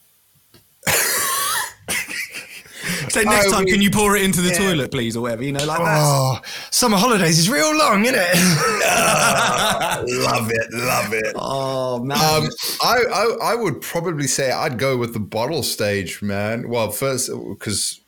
Say 3.13 3.25
next 3.25 3.47
Oh, 3.49 3.53
time, 3.53 3.65
we- 3.65 3.71
can 3.73 3.83
you 3.83 3.91
pour 3.91 4.17
it 4.17 4.23
into 4.23 4.41
the 4.41 4.51
toilet, 4.51 4.91
please, 4.91 5.17
or 5.17 5.23
whatever? 5.23 5.45
You 5.45 5.53
know, 5.53 5.65
like 5.65 5.79
that. 5.79 5.99
Oh, 6.01 6.41
summer 6.71 6.97
holidays 6.97 7.39
is 7.39 7.49
real 7.49 7.77
long, 7.77 8.05
isn't 8.05 8.17
it? 8.19 8.35
love 10.25 10.51
it, 10.51 10.73
love 10.73 11.13
it. 11.13 11.33
Oh 11.37 12.03
man. 12.03 12.19
Um, 12.19 12.49
I, 12.83 12.97
I 13.13 13.53
I 13.53 13.55
would 13.55 13.81
probably 13.81 14.27
say 14.27 14.51
I'd 14.51 14.79
go 14.79 14.97
with 14.97 15.13
the 15.13 15.21
bottle 15.21 15.63
stage, 15.63 16.23
man. 16.23 16.69
Well, 16.69 16.91
first 16.91 17.31
because 17.49 18.01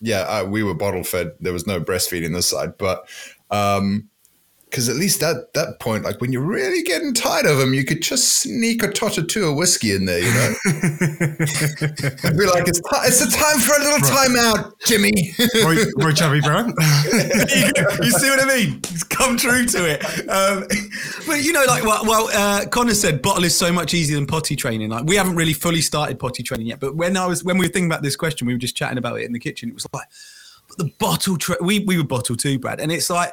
yeah, 0.00 0.20
uh, 0.20 0.44
we 0.44 0.62
were 0.62 0.74
bottle 0.74 1.04
fed. 1.04 1.32
There 1.40 1.52
was 1.52 1.66
no 1.66 1.80
breastfeeding 1.80 2.32
this 2.34 2.46
side, 2.48 2.78
but 2.78 3.08
um, 3.50 4.08
because 4.70 4.88
at 4.88 4.96
least 4.96 5.22
at 5.22 5.52
that 5.54 5.80
point, 5.80 6.04
like 6.04 6.20
when 6.20 6.30
you're 6.30 6.42
really 6.42 6.82
getting 6.82 7.14
tired 7.14 7.46
of 7.46 7.58
them, 7.58 7.72
you 7.72 7.84
could 7.84 8.02
just 8.02 8.40
sneak 8.40 8.82
a 8.82 8.90
tot 8.90 9.16
or 9.16 9.24
two 9.24 9.46
of 9.46 9.56
whiskey 9.56 9.92
in 9.92 10.04
there, 10.04 10.18
you 10.18 10.32
know. 10.32 10.54
be 12.36 12.46
like, 12.46 12.68
it's 12.68 12.80
ti 12.80 12.96
it's 13.04 13.24
the 13.24 13.30
time 13.32 13.58
for 13.60 13.74
a 13.74 13.78
little 13.78 14.06
time 14.06 14.36
out, 14.36 14.74
Jimmy. 14.86 15.32
Roy, 15.64 15.76
Roy 16.04 16.12
Chubby 16.12 16.40
Brown. 16.40 16.68
you, 16.68 17.70
you 18.02 18.10
see 18.10 18.28
what 18.28 18.40
I 18.40 18.56
mean? 18.56 18.80
It's 18.84 19.04
come 19.04 19.36
true 19.36 19.64
to 19.64 19.86
it. 19.88 20.04
Um, 20.28 20.66
but 21.26 21.42
you 21.42 21.52
know, 21.52 21.64
like, 21.66 21.84
well, 21.84 22.04
well 22.04 22.28
uh, 22.32 22.66
Connor 22.66 22.94
said, 22.94 23.22
bottle 23.22 23.44
is 23.44 23.56
so 23.56 23.72
much 23.72 23.94
easier 23.94 24.16
than 24.16 24.26
potty 24.26 24.54
training. 24.54 24.90
Like, 24.90 25.04
we 25.04 25.16
haven't 25.16 25.36
really 25.36 25.54
fully 25.54 25.80
started 25.80 26.18
potty 26.18 26.42
training 26.42 26.66
yet. 26.66 26.78
But 26.78 26.94
when 26.94 27.16
I 27.16 27.26
was 27.26 27.42
when 27.42 27.56
we 27.56 27.66
were 27.66 27.72
thinking 27.72 27.90
about 27.90 28.02
this 28.02 28.16
question, 28.16 28.46
we 28.46 28.52
were 28.52 28.58
just 28.58 28.76
chatting 28.76 28.98
about 28.98 29.18
it 29.18 29.24
in 29.24 29.32
the 29.32 29.40
kitchen. 29.40 29.70
It 29.70 29.74
was 29.74 29.86
like, 29.92 30.08
but 30.68 30.76
the 30.76 30.92
bottle. 30.98 31.38
Tra- 31.38 31.56
we 31.62 31.80
we 31.80 31.96
were 31.96 32.04
bottle 32.04 32.36
too, 32.36 32.58
Brad, 32.58 32.80
and 32.80 32.92
it's 32.92 33.08
like 33.08 33.32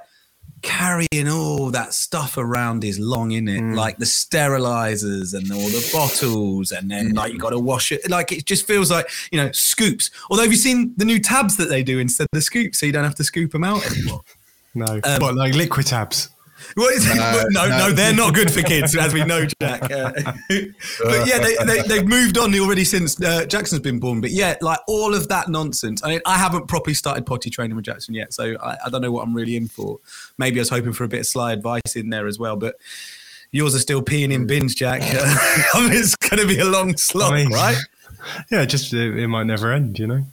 carrying 0.62 1.30
all 1.30 1.70
that 1.72 1.94
stuff 1.94 2.38
around 2.38 2.84
is 2.84 3.00
long, 3.00 3.32
in 3.32 3.48
it? 3.48 3.62
Mm. 3.62 3.76
Like 3.76 3.98
the 3.98 4.06
sterilizers 4.06 5.34
and 5.34 5.52
all 5.52 5.68
the 5.68 5.90
bottles, 5.92 6.72
and 6.72 6.90
then 6.90 7.12
mm. 7.12 7.16
like 7.16 7.34
you 7.34 7.40
got 7.40 7.52
to 7.52 7.60
wash 7.60 7.92
it. 7.92 8.10
Like 8.10 8.32
it 8.32 8.46
just 8.46 8.66
feels 8.68 8.92
like 8.92 9.10
you 9.32 9.42
know 9.42 9.52
scoops. 9.52 10.12
Although, 10.30 10.44
have 10.44 10.52
you 10.52 10.58
seen 10.58 10.94
the 10.98 11.06
new 11.06 11.20
tabs 11.20 11.58
that 11.58 11.70
they 11.70 11.84
do 11.84 12.00
instead 12.00 12.24
of 12.24 12.30
the 12.34 12.42
scoops, 12.42 12.80
so 12.80 12.86
you 12.86 12.92
don't 12.92 13.04
have 13.04 13.16
to 13.16 13.24
scoop 13.24 13.52
them 13.52 13.64
out 13.64 13.86
anymore? 13.92 14.22
No, 14.78 15.00
um, 15.06 15.20
but 15.22 15.36
like 15.36 15.56
liquid 15.56 15.86
tabs. 15.86 16.28
It? 16.78 17.52
No, 17.52 17.68
No, 17.68 17.78
no, 17.78 17.92
they're 17.92 18.14
not 18.14 18.34
good 18.34 18.52
for 18.52 18.62
kids, 18.62 18.96
as 18.96 19.14
we 19.14 19.24
know, 19.24 19.46
Jack. 19.62 19.92
Uh, 19.96 20.12
but 21.04 21.28
yeah, 21.28 21.40
they, 21.40 21.56
they, 21.66 21.82
they've 21.88 22.08
moved 22.08 22.38
on 22.38 22.54
already 22.60 22.84
since 22.84 23.22
uh, 23.22 23.46
Jackson's 23.46 23.82
been 23.82 24.00
born. 24.00 24.20
But 24.22 24.32
yeah, 24.32 24.56
like 24.62 24.80
all 24.88 25.14
of 25.14 25.28
that 25.30 25.48
nonsense. 25.50 26.04
I 26.04 26.10
mean, 26.10 26.22
I 26.26 26.38
haven't 26.38 26.68
properly 26.68 26.94
started 26.94 27.26
potty 27.26 27.50
training 27.50 27.76
with 27.76 27.86
Jackson 27.86 28.14
yet, 28.14 28.34
so 28.34 28.56
I, 28.62 28.78
I 28.86 28.90
don't 28.90 29.02
know 29.02 29.12
what 29.12 29.24
I'm 29.24 29.34
really 29.34 29.56
in 29.56 29.68
for. 29.68 30.00
Maybe 30.38 30.60
I 30.60 30.62
was 30.62 30.70
hoping 30.70 30.94
for 30.94 31.04
a 31.04 31.08
bit 31.08 31.22
of 31.22 31.28
sly 31.28 31.54
advice 31.54 31.96
in 31.96 32.10
there 32.10 32.28
as 32.28 32.38
well, 32.40 32.56
but 32.56 32.76
yours 33.52 33.76
are 33.76 33.80
still 33.80 34.02
peeing 34.02 34.32
in 34.32 34.48
bins, 34.48 34.76
Jack. 34.76 35.02
I 35.02 35.82
mean, 35.82 35.94
it's 35.94 36.16
going 36.16 36.42
to 36.42 36.48
be 36.48 36.60
a 36.60 36.66
long 36.66 36.98
slog, 36.98 37.34
I 37.34 37.36
mean, 37.44 37.52
right? 37.52 37.78
Yeah, 38.52 38.66
just 38.66 38.94
it, 38.94 39.18
it 39.18 39.28
might 39.28 39.46
never 39.46 39.72
end, 39.72 39.98
you 40.00 40.08
know. 40.08 40.26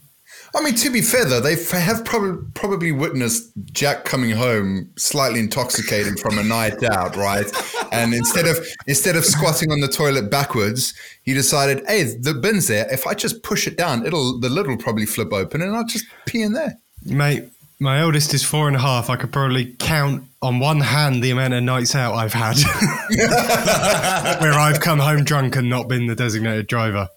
I 0.54 0.62
mean, 0.62 0.74
to 0.74 0.90
be 0.90 1.00
fair 1.00 1.24
though, 1.24 1.40
they 1.40 1.54
f- 1.54 1.70
have 1.70 2.04
probably 2.04 2.44
probably 2.54 2.92
witnessed 2.92 3.50
Jack 3.72 4.04
coming 4.04 4.30
home 4.32 4.90
slightly 4.96 5.40
intoxicated 5.40 6.20
from 6.20 6.38
a 6.38 6.42
night 6.42 6.82
out, 6.84 7.16
right? 7.16 7.50
And 7.90 8.12
instead 8.12 8.46
of 8.46 8.58
instead 8.86 9.16
of 9.16 9.24
squatting 9.24 9.72
on 9.72 9.80
the 9.80 9.88
toilet 9.88 10.30
backwards, 10.30 10.92
he 11.22 11.32
decided, 11.32 11.82
"Hey, 11.86 12.02
the 12.04 12.34
bin's 12.34 12.68
there. 12.68 12.86
If 12.92 13.06
I 13.06 13.14
just 13.14 13.42
push 13.42 13.66
it 13.66 13.78
down, 13.78 14.04
it'll 14.04 14.38
the 14.40 14.50
lid 14.50 14.66
will 14.66 14.76
probably 14.76 15.06
flip 15.06 15.32
open, 15.32 15.62
and 15.62 15.74
I'll 15.74 15.86
just 15.86 16.04
pee 16.26 16.42
in 16.42 16.52
there." 16.52 16.76
Mate, 17.04 17.44
my 17.80 18.00
eldest 18.00 18.34
is 18.34 18.44
four 18.44 18.68
and 18.68 18.76
a 18.76 18.80
half. 18.80 19.08
I 19.08 19.16
could 19.16 19.32
probably 19.32 19.74
count 19.78 20.24
on 20.42 20.58
one 20.60 20.80
hand 20.80 21.22
the 21.22 21.30
amount 21.30 21.54
of 21.54 21.62
nights 21.62 21.94
out 21.94 22.14
I've 22.14 22.32
had 22.34 22.56
where 24.40 24.52
I've 24.52 24.80
come 24.80 24.98
home 24.98 25.24
drunk 25.24 25.56
and 25.56 25.70
not 25.70 25.88
been 25.88 26.06
the 26.06 26.14
designated 26.14 26.66
driver. 26.66 27.08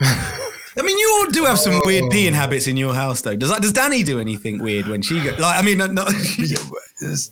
I 0.76 0.82
mean, 0.82 0.98
you 0.98 1.18
all 1.18 1.30
do 1.30 1.44
have 1.44 1.58
some 1.58 1.80
weird 1.84 2.04
peeing 2.04 2.32
habits 2.32 2.66
in 2.66 2.76
your 2.76 2.94
house, 2.94 3.20
though. 3.20 3.36
Does 3.36 3.50
that, 3.50 3.60
does 3.60 3.72
Danny 3.72 4.02
do 4.02 4.18
anything 4.18 4.62
weird 4.62 4.86
when 4.86 5.02
she 5.02 5.22
goes? 5.22 5.38
like? 5.38 5.58
I 5.58 5.62
mean, 5.62 5.78
no, 5.78 5.86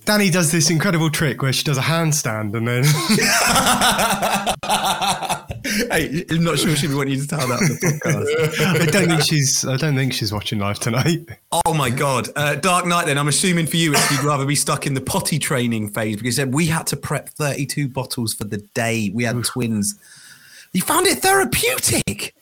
Danny 0.04 0.30
does 0.30 0.52
this 0.52 0.68
incredible 0.68 1.10
trick 1.10 1.42
where 1.42 1.52
she 1.52 1.64
does 1.64 1.78
a 1.78 1.82
handstand 1.82 2.54
and 2.54 2.68
then 2.68 2.84
hey, 5.90 6.24
I'm 6.30 6.44
not 6.44 6.58
sure 6.58 6.74
she'd 6.76 6.94
want 6.94 7.08
you 7.08 7.20
to 7.20 7.26
tell 7.26 7.46
that 7.46 7.60
on 7.60 7.68
the 7.68 7.74
podcast. 7.80 8.80
I 8.80 8.86
don't 8.86 9.08
think 9.08 9.22
she's 9.22 9.64
I 9.64 9.76
don't 9.76 9.94
think 9.94 10.12
she's 10.12 10.32
watching 10.32 10.58
live 10.58 10.80
tonight. 10.80 11.28
Oh 11.52 11.74
my 11.74 11.90
god, 11.90 12.28
uh, 12.36 12.56
Dark 12.56 12.86
Knight. 12.86 13.06
Then 13.06 13.16
I'm 13.16 13.28
assuming 13.28 13.66
for 13.66 13.76
you, 13.76 13.92
it's 13.92 14.10
you'd 14.10 14.24
rather 14.24 14.44
be 14.44 14.56
stuck 14.56 14.86
in 14.86 14.94
the 14.94 15.00
potty 15.00 15.38
training 15.38 15.90
phase 15.90 16.16
because 16.16 16.36
then 16.36 16.50
we 16.50 16.66
had 16.66 16.86
to 16.88 16.96
prep 16.96 17.28
32 17.30 17.88
bottles 17.88 18.34
for 18.34 18.44
the 18.44 18.58
day. 18.74 19.10
We 19.14 19.24
had 19.24 19.42
twins. 19.44 19.94
You 20.72 20.82
found 20.82 21.06
it 21.06 21.18
therapeutic. 21.18 22.34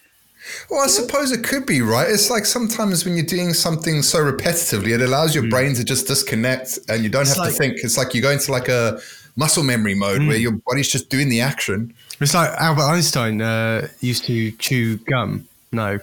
Well, 0.70 0.80
I 0.82 0.86
suppose 0.86 1.32
it 1.32 1.44
could 1.44 1.66
be 1.66 1.80
right. 1.82 2.08
It's 2.08 2.30
like 2.30 2.44
sometimes 2.46 3.04
when 3.04 3.14
you're 3.14 3.24
doing 3.26 3.52
something 3.54 4.02
so 4.02 4.18
repetitively, 4.18 4.94
it 4.94 5.00
allows 5.02 5.34
your 5.34 5.48
brain 5.48 5.74
to 5.74 5.84
just 5.84 6.06
disconnect, 6.06 6.78
and 6.88 7.02
you 7.02 7.08
don't 7.10 7.26
have 7.28 7.36
like- 7.38 7.50
to 7.52 7.56
think. 7.56 7.76
It's 7.82 7.96
like 7.96 8.14
you 8.14 8.22
go 8.22 8.30
into 8.30 8.52
like 8.52 8.68
a 8.68 9.00
muscle 9.36 9.62
memory 9.62 9.94
mode 9.94 10.26
where 10.26 10.36
your 10.36 10.52
body's 10.66 10.88
just 10.88 11.10
doing 11.10 11.28
the 11.28 11.40
action. 11.40 11.94
It's 12.20 12.34
like 12.34 12.50
Albert 12.60 12.82
Einstein 12.82 13.40
uh, 13.40 13.86
used 14.00 14.24
to 14.24 14.50
chew 14.52 14.96
gum. 14.98 15.46
No. 15.70 16.00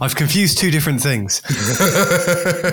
I've 0.00 0.14
confused 0.14 0.56
two 0.58 0.70
different 0.70 1.02
things. 1.02 1.42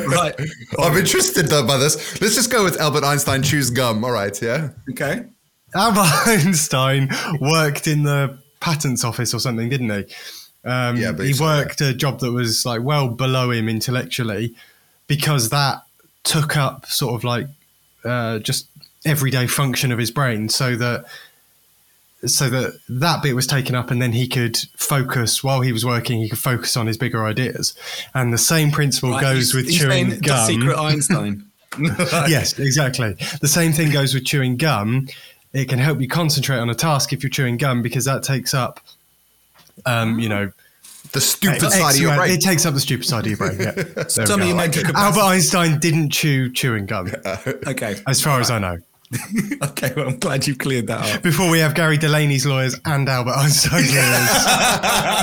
Right. 0.08 0.36
I'm 0.79 0.96
interested 0.98 1.48
though 1.48 1.65
by 1.65 1.77
this. 1.77 2.22
Let's 2.22 2.36
just 2.36 2.51
go 2.51 2.63
with 2.63 2.79
Albert 2.79 3.03
Einstein 3.03 3.43
chews 3.43 3.70
gum. 3.70 4.03
All 4.05 4.12
right, 4.12 4.39
yeah. 4.41 4.70
Okay. 4.91 5.25
Albert 5.75 6.01
Einstein 6.27 7.10
worked 7.39 7.88
in 7.88 8.03
the 8.03 8.38
patents 8.60 9.03
office 9.03 9.34
or 9.34 9.39
something, 9.39 9.67
didn't 9.70 9.89
he? 9.89 10.13
Um, 10.63 10.97
Yeah, 10.97 11.07
he 11.09 11.13
believe 11.13 11.35
so, 11.37 11.43
worked 11.45 11.81
a 11.81 11.93
job 11.93 12.19
that 12.19 12.31
was 12.31 12.65
like 12.65 12.81
well 12.83 13.07
below 13.09 13.51
him 13.51 13.67
intellectually 13.67 14.53
because 15.07 15.49
that 15.49 15.83
took 16.23 16.55
up 16.55 16.85
sort 16.85 17.15
of 17.15 17.23
like 17.23 17.47
uh, 18.05 18.39
just 18.39 18.67
everyday 19.05 19.47
function 19.47 19.91
of 19.91 19.97
his 19.99 20.11
brain, 20.11 20.49
so 20.49 20.75
that 20.75 21.05
so 22.25 22.49
that 22.51 22.73
that 22.87 23.23
bit 23.23 23.35
was 23.35 23.47
taken 23.47 23.73
up, 23.73 23.89
and 23.89 23.99
then 23.99 24.11
he 24.11 24.27
could 24.27 24.55
focus 24.77 25.43
while 25.43 25.61
he 25.61 25.71
was 25.71 25.83
working. 25.83 26.19
He 26.19 26.29
could 26.29 26.37
focus 26.37 26.77
on 26.77 26.85
his 26.85 26.97
bigger 26.97 27.25
ideas, 27.25 27.73
and 28.13 28.31
the 28.31 28.37
same 28.37 28.69
principle 28.69 29.11
Right, 29.11 29.21
goes 29.21 29.51
he's- 29.51 29.53
with 29.55 29.65
he's 29.65 29.79
chewing 29.79 29.91
saying 29.91 30.09
the 30.09 30.17
gum. 30.17 30.45
secret 30.47 30.77
Einstein. 30.77 31.43
yes, 31.79 32.59
exactly. 32.59 33.15
The 33.39 33.47
same 33.47 33.71
thing 33.71 33.91
goes 33.91 34.13
with 34.13 34.25
chewing 34.25 34.57
gum. 34.57 35.07
It 35.53 35.67
can 35.69 35.79
help 35.79 35.99
you 36.01 36.07
concentrate 36.07 36.57
on 36.59 36.69
a 36.69 36.75
task 36.75 37.11
if 37.13 37.23
you're 37.23 37.29
chewing 37.29 37.57
gum 37.57 37.81
because 37.81 38.05
that 38.05 38.23
takes 38.23 38.53
up, 38.53 38.79
um, 39.85 40.19
you 40.19 40.29
know, 40.29 40.51
The 41.13 41.21
stupid 41.21 41.63
X 41.63 41.77
side 41.77 41.95
of 41.95 42.00
your 42.01 42.11
amount- 42.11 42.27
brain. 42.27 42.38
It 42.38 42.41
takes 42.41 42.65
up 42.65 42.73
the 42.73 42.79
stupid 42.79 43.05
side 43.05 43.25
of 43.25 43.27
your 43.27 43.38
brain. 43.38 43.57
Yeah. 43.59 43.71
There 43.75 44.03
we 44.05 44.09
Some 44.09 44.23
of 44.23 44.39
go. 44.39 44.45
your 44.47 44.55
mental 44.55 44.95
Albert. 44.95 45.19
Einstein 45.21 45.79
didn't 45.79 46.09
chew 46.11 46.51
chewing 46.51 46.85
gum, 46.85 47.11
Okay. 47.67 47.97
as 48.07 48.21
far 48.21 48.39
as 48.39 48.50
I 48.51 48.59
know. 48.59 48.77
Okay. 49.61 49.93
Well, 49.95 50.07
I'm 50.07 50.17
glad 50.17 50.47
you 50.47 50.55
cleared 50.55 50.87
that 50.87 51.15
up. 51.17 51.21
Before 51.21 51.49
we 51.49 51.59
have 51.59 51.75
Gary 51.75 51.97
Delaney's 51.97 52.45
lawyers 52.45 52.79
and 52.85 53.07
Albert 53.07 53.33
Einstein's 53.33 53.91
lawyers 53.95 54.29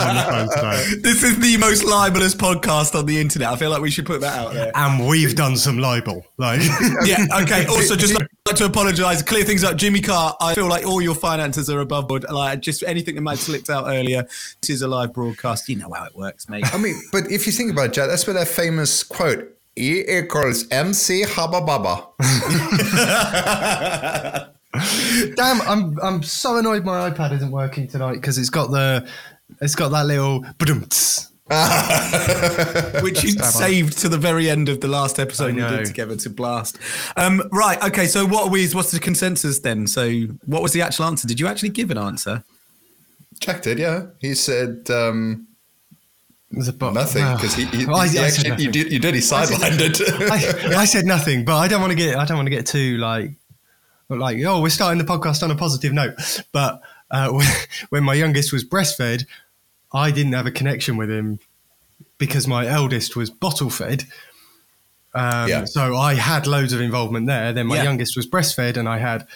on 0.07 0.17
the 0.17 0.27
phone 0.29 0.49
tonight. 0.57 1.03
This 1.03 1.23
is 1.23 1.39
the 1.39 1.57
most 1.57 1.85
libelous 1.85 2.35
podcast 2.35 2.95
on 2.95 3.07
the 3.07 3.21
internet. 3.21 3.49
I 3.49 3.57
feel 3.57 3.71
like 3.71 3.83
we 3.83 3.91
should 3.91 4.07
put 4.07 4.21
that 4.21 4.39
out 4.39 4.53
there. 4.53 4.71
And 4.75 5.07
we've 5.09 5.35
done 5.35 5.57
some 5.57 5.79
libel. 5.79 6.25
Like, 6.37 6.61
yeah. 7.05 7.27
Okay. 7.43 7.67
Also, 7.67 7.97
just 7.97 8.15
like 8.15 8.29
to 8.57 8.65
apologise, 8.65 9.23
clear 9.23 9.45
things 9.45 9.65
up. 9.65 9.77
Jimmy 9.77 10.01
Carr, 10.01 10.37
I 10.41 10.55
feel 10.55 10.69
like 10.69 10.87
all 10.87 11.03
your 11.03 11.15
finances 11.15 11.69
are 11.69 11.81
above 11.81 12.09
board. 12.09 12.25
Like 12.31 12.61
just 12.61 12.83
anything 12.85 13.17
that 13.17 13.23
might 13.23 13.33
have 13.33 13.41
slipped 13.41 13.71
out 13.71 13.87
earlier. 13.89 14.23
This 14.61 14.71
is 14.71 14.83
a 14.83 14.89
live 14.89 15.13
broadcast. 15.13 15.69
You 15.69 15.77
know 15.77 15.93
how 15.93 16.05
it 16.05 16.15
works, 16.15 16.49
mate. 16.49 16.73
I 16.73 16.79
mean, 16.79 17.01
but 17.13 17.31
if 17.31 17.47
you 17.47 17.53
think 17.53 17.73
about 17.73 17.87
it, 17.87 17.93
Jack, 17.95 18.09
that's 18.09 18.27
where 18.27 18.35
that 18.35 18.49
famous 18.49 19.03
quote 19.03 19.58
E 19.79 20.05
equals 20.09 20.67
MC 20.71 21.23
Habba 21.23 21.65
Baba. 21.65 22.09
damn, 25.37 25.61
I'm 25.63 25.99
I'm 26.01 26.23
so 26.23 26.57
annoyed 26.57 26.85
my 26.85 27.11
iPad 27.11 27.33
isn't 27.33 27.51
working 27.51 27.87
tonight 27.87 28.15
because 28.15 28.39
it's 28.39 28.51
got 28.51 28.71
the 28.71 29.09
it's 29.61 29.75
got 29.75 29.91
that 29.91 30.07
little 30.07 30.45
which 33.03 33.25
you 33.25 33.31
saved 33.31 33.97
to 33.99 34.09
the 34.11 34.19
very 34.19 34.51
end 34.51 34.69
of 34.69 34.83
the 34.83 34.89
last 34.89 35.19
episode 35.19 35.55
we 35.55 35.63
did 35.63 35.87
together 35.87 36.15
to 36.15 36.29
blast. 36.29 36.77
Um, 37.17 37.43
right. 37.53 37.83
Okay. 37.85 38.07
So 38.07 38.27
what 38.27 38.49
are 38.49 38.51
we? 38.51 38.69
What's 38.69 38.91
the 38.91 39.01
consensus 39.01 39.61
then? 39.61 39.87
So 39.87 40.11
what 40.45 40.63
was 40.63 40.73
the 40.73 40.83
actual 40.83 41.07
answer? 41.07 41.27
Did 41.27 41.41
you 41.41 41.47
actually 41.47 41.71
give 41.71 41.91
an 41.91 41.97
answer? 41.97 42.45
Jack 43.41 43.63
did, 43.63 43.79
yeah. 43.79 44.07
He 44.19 44.35
said 44.35 44.91
um, 44.91 45.47
There's 46.51 46.69
a 46.69 46.73
bo- 46.73 46.93
nothing 46.93 47.25
because 47.35 47.55
he, 47.55 47.65
he, 47.67 47.85
well, 47.87 47.97
I- 47.97 48.09
he 48.09 48.19
I 48.19 48.27
actually, 48.29 48.63
you 48.65 48.71
did, 48.71 48.91
you 48.93 48.99
did, 48.99 49.15
he 49.15 49.21
sidelined 49.21 49.79
it. 49.81 50.01
I, 50.73 50.81
I 50.81 50.85
said 50.87 51.05
nothing, 51.05 51.45
but 51.45 51.57
I 51.57 51.69
don't 51.69 51.81
want 51.81 51.91
to 51.91 51.97
get 51.97 52.17
I 52.17 52.25
don't 52.25 52.37
want 52.39 52.47
to 52.47 52.51
get 52.51 52.67
too 52.67 52.97
like 52.97 53.33
like 54.09 54.43
oh 54.45 54.63
we're 54.63 54.71
starting 54.71 54.99
the 54.99 55.05
podcast 55.05 55.43
on 55.43 55.51
a 55.51 55.55
positive 55.57 55.93
note. 55.93 56.15
But 56.53 56.81
uh, 57.11 57.31
when, 57.33 57.47
when 57.91 58.05
my 58.05 58.15
youngest 58.15 58.53
was 58.53 58.65
breastfed, 58.65 59.27
I 59.93 60.11
didn't 60.11 60.33
have 60.33 60.47
a 60.47 60.51
connection 60.51 60.97
with 60.97 61.11
him 61.11 61.39
because 62.17 62.49
my 62.49 62.67
eldest 62.67 63.15
was 63.17 63.29
bottle 63.31 63.69
fed. 63.71 64.05
Um, 65.15 65.49
Yeah. 65.49 65.65
So 65.67 65.97
I 65.97 66.15
had 66.15 66.47
loads 66.47 66.73
of 66.73 66.81
involvement 66.81 67.27
there. 67.27 67.53
Then 67.53 67.67
my 67.67 67.77
Yeah. 67.77 67.85
youngest 67.85 68.17
was 68.17 68.27
breastfed, 68.27 68.77
and 68.77 68.89
I 68.89 68.99
had 68.99 69.27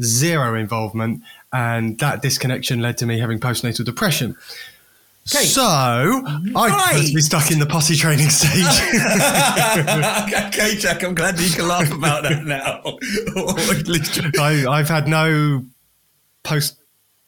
zero 0.00 0.54
involvement, 0.58 1.22
and 1.52 1.98
that 1.98 2.22
disconnection 2.22 2.80
led 2.80 2.96
to 2.98 3.06
me 3.06 3.18
having 3.18 3.38
postnatal 3.40 3.84
depression. 3.84 4.36
Okay. 5.32 5.44
So 5.46 5.62
I'm 5.64 6.52
Right. 6.54 7.06
to 7.06 7.14
be 7.14 7.20
stuck 7.22 7.50
in 7.50 7.58
the 7.58 7.64
potty 7.66 7.96
training 7.96 8.28
stage. 8.28 8.50
okay, 10.48 10.76
Jack, 10.76 11.02
I'm 11.02 11.14
glad 11.14 11.38
you 11.40 11.50
can 11.50 11.66
laugh 11.66 11.90
about 11.92 12.24
that 12.24 12.44
now. 12.44 12.82
Or 12.84 13.58
at 13.74 13.86
least 13.88 14.20
I, 14.38 14.66
I've 14.70 14.88
had 14.88 15.08
no 15.08 15.64
post 16.42 16.76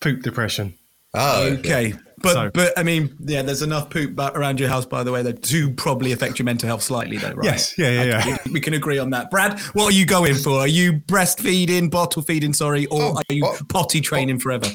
poop 0.00 0.23
depression. 0.23 0.75
Oh, 1.15 1.45
okay. 1.59 1.95
But 2.19 2.33
So- 2.35 2.50
but 2.53 2.79
I 2.79 2.83
mean, 2.83 3.15
yeah, 3.21 3.41
there's 3.43 3.62
enough 3.62 3.88
poop 3.91 4.19
around 4.19 4.59
your 4.61 4.69
house, 4.69 4.85
by 4.87 5.03
the 5.03 5.12
way, 5.12 5.23
that 5.23 5.41
do 5.43 5.71
probably 5.73 6.12
affect 6.12 6.38
your 6.38 6.45
mental 6.45 6.67
health 6.67 6.83
slightly, 6.83 7.17
though, 7.19 7.33
right? 7.33 7.45
Yes, 7.45 7.79
yeah, 7.79 7.91
yeah, 7.91 8.05
yeah. 8.05 8.19
Okay, 8.35 8.50
We 8.53 8.61
can 8.61 8.75
agree 8.75 8.99
on 8.99 9.11
that. 9.11 9.31
Brad, 9.31 9.59
what 9.75 9.87
are 9.93 9.97
you 9.97 10.05
going 10.07 10.35
for? 10.35 10.59
Are 10.61 10.67
you 10.69 10.95
breastfeeding, 10.95 11.91
bottle 11.91 12.23
feeding, 12.23 12.53
sorry, 12.53 12.87
or 12.87 13.03
Oh, 13.03 13.15
are 13.17 13.23
you 13.35 13.45
oh, 13.47 13.57
oh. 13.59 13.65
potty 13.69 14.00
training 14.00 14.38
forever? 14.38 14.67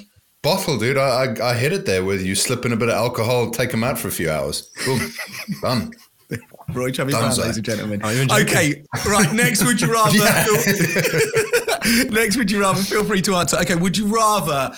Bottle, 0.44 0.78
dude. 0.78 0.98
I, 0.98 1.26
I 1.26 1.52
I 1.52 1.54
hit 1.54 1.72
it 1.72 1.86
there 1.86 2.04
with 2.04 2.26
you 2.26 2.34
slip 2.34 2.66
in 2.66 2.74
a 2.74 2.76
bit 2.76 2.90
of 2.90 2.96
alcohol, 2.96 3.52
take 3.52 3.72
them 3.72 3.84
out 3.84 4.00
for 4.00 4.08
a 4.08 4.12
few 4.12 4.30
hours. 4.32 4.70
Boom, 4.86 5.00
done. 5.62 5.94
Roy 6.74 6.92
Travis 6.92 7.14
Done, 7.14 7.24
Brown, 7.24 7.38
ladies 7.38 7.58
and 7.58 7.66
gentlemen. 7.66 8.02
Are 8.02 8.14
you 8.14 8.26
joking? 8.26 8.48
Okay, 8.48 8.84
right. 9.06 9.34
Next, 9.34 9.64
would 9.64 9.82
you 9.82 9.92
rather? 9.94 10.18
Yeah. 10.18 10.46
next, 12.10 12.38
would 12.38 12.50
you 12.50 12.62
rather? 12.62 12.82
Feel 12.82 13.04
free 13.04 13.22
to 13.22 13.36
answer. 13.36 13.58
Okay, 13.58 13.76
would 13.76 13.98
you 13.98 14.08
rather 14.08 14.74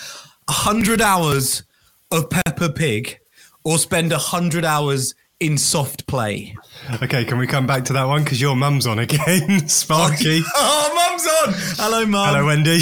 hundred 0.48 1.00
hours 1.00 1.62
of 2.10 2.28
Peppa 2.28 2.68
Pig 2.70 3.20
or 3.64 3.78
spend 3.78 4.12
hundred 4.12 4.64
hours 4.64 5.14
in 5.40 5.58
soft 5.58 6.06
play? 6.06 6.54
Okay, 7.02 7.24
can 7.24 7.38
we 7.38 7.46
come 7.46 7.66
back 7.66 7.84
to 7.86 7.92
that 7.94 8.04
one? 8.04 8.24
Because 8.24 8.40
your 8.40 8.56
mum's 8.56 8.86
on 8.86 8.98
again, 8.98 9.68
Sparky. 9.68 10.42
Oh, 10.56 10.92
mum's 10.94 11.26
on. 11.26 11.74
Hello, 11.84 12.06
mum. 12.06 12.28
Hello, 12.34 12.46
Wendy. 12.46 12.80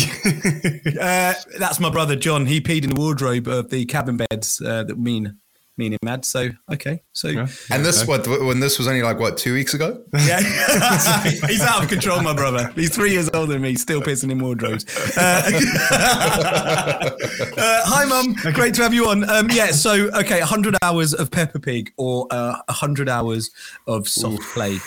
Uh, 1.00 1.34
that's 1.58 1.80
my 1.80 1.90
brother 1.90 2.14
John. 2.14 2.46
He 2.46 2.60
peed 2.60 2.84
in 2.84 2.90
the 2.90 3.00
wardrobe 3.00 3.48
of 3.48 3.70
the 3.70 3.84
cabin 3.86 4.16
beds 4.18 4.60
uh, 4.64 4.84
that 4.84 4.98
mean 4.98 5.38
me 5.76 5.86
and 5.86 5.94
him 5.94 5.98
had. 6.06 6.24
So 6.24 6.50
okay, 6.72 7.02
so 7.12 7.28
yeah, 7.28 7.46
And 7.70 7.84
this 7.84 8.06
what 8.06 8.26
when 8.26 8.60
this 8.60 8.78
was 8.78 8.88
only 8.88 9.02
like 9.02 9.18
what 9.18 9.36
two 9.36 9.54
weeks 9.54 9.74
ago? 9.74 10.02
Yeah, 10.12 10.40
he's 11.22 11.62
out 11.62 11.82
of 11.82 11.88
control, 11.88 12.22
my 12.22 12.34
brother. 12.34 12.72
He's 12.74 12.94
three 12.94 13.12
years 13.12 13.30
older 13.32 13.54
than 13.54 13.62
me, 13.62 13.74
still 13.76 14.02
pissing 14.02 14.30
in 14.30 14.38
wardrobes. 14.38 14.84
Uh, 15.16 15.42
uh, 17.56 17.80
hi, 17.84 18.04
mum. 18.04 18.34
Great 18.54 18.74
to 18.74 18.82
have 18.82 18.94
you 18.94 19.08
on. 19.08 19.28
Um, 19.28 19.48
yeah, 19.50 19.70
so 19.70 20.10
okay, 20.14 20.40
hundred 20.40 20.76
hours 20.82 21.14
of 21.14 21.30
Peppa 21.30 21.58
Pig 21.60 21.92
or 21.96 22.26
uh, 22.30 22.56
hundred 22.68 23.08
hours 23.08 23.50
of 23.86 24.08
soft 24.08 24.42
play. 24.52 24.78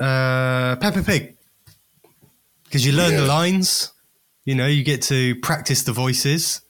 uh, 0.00 0.76
Peppa 0.76 1.02
Pig. 1.02 1.36
Because 2.64 2.84
you 2.84 2.92
learn 2.92 3.16
the 3.16 3.24
lines, 3.24 3.92
you 4.44 4.54
know, 4.54 4.66
you 4.66 4.84
get 4.84 5.00
to 5.02 5.36
practice 5.36 5.84
the 5.84 5.92
voices. 5.92 6.60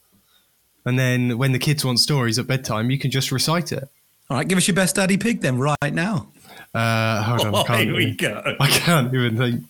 And 0.88 0.99
then 0.99 1.38
when 1.38 1.52
the 1.52 1.59
kids 1.59 1.85
want 1.85 2.00
stories 2.00 2.38
at 2.38 2.47
bedtime, 2.47 2.90
you 2.90 2.99
can 2.99 3.11
just 3.11 3.30
recite 3.30 3.71
it. 3.73 3.88
All 4.30 4.37
right, 4.37 4.49
give 4.49 4.59
us 4.59 4.66
your 4.66 4.75
best 4.75 4.97
daddy 4.97 5.16
pig 5.16 5.40
then, 5.42 5.59
right 5.59 5.92
now. 5.92 6.28
Uh, 6.75 7.23
hold 7.23 7.40
on. 7.42 7.54
I 7.54 7.62
can't, 7.66 7.80
Here 7.85 7.95
we 7.95 8.04
even- 8.07 8.16
go. 8.16 8.57
I 8.61 8.68
can't 8.68 9.14
even 9.14 9.37
think. 9.37 9.64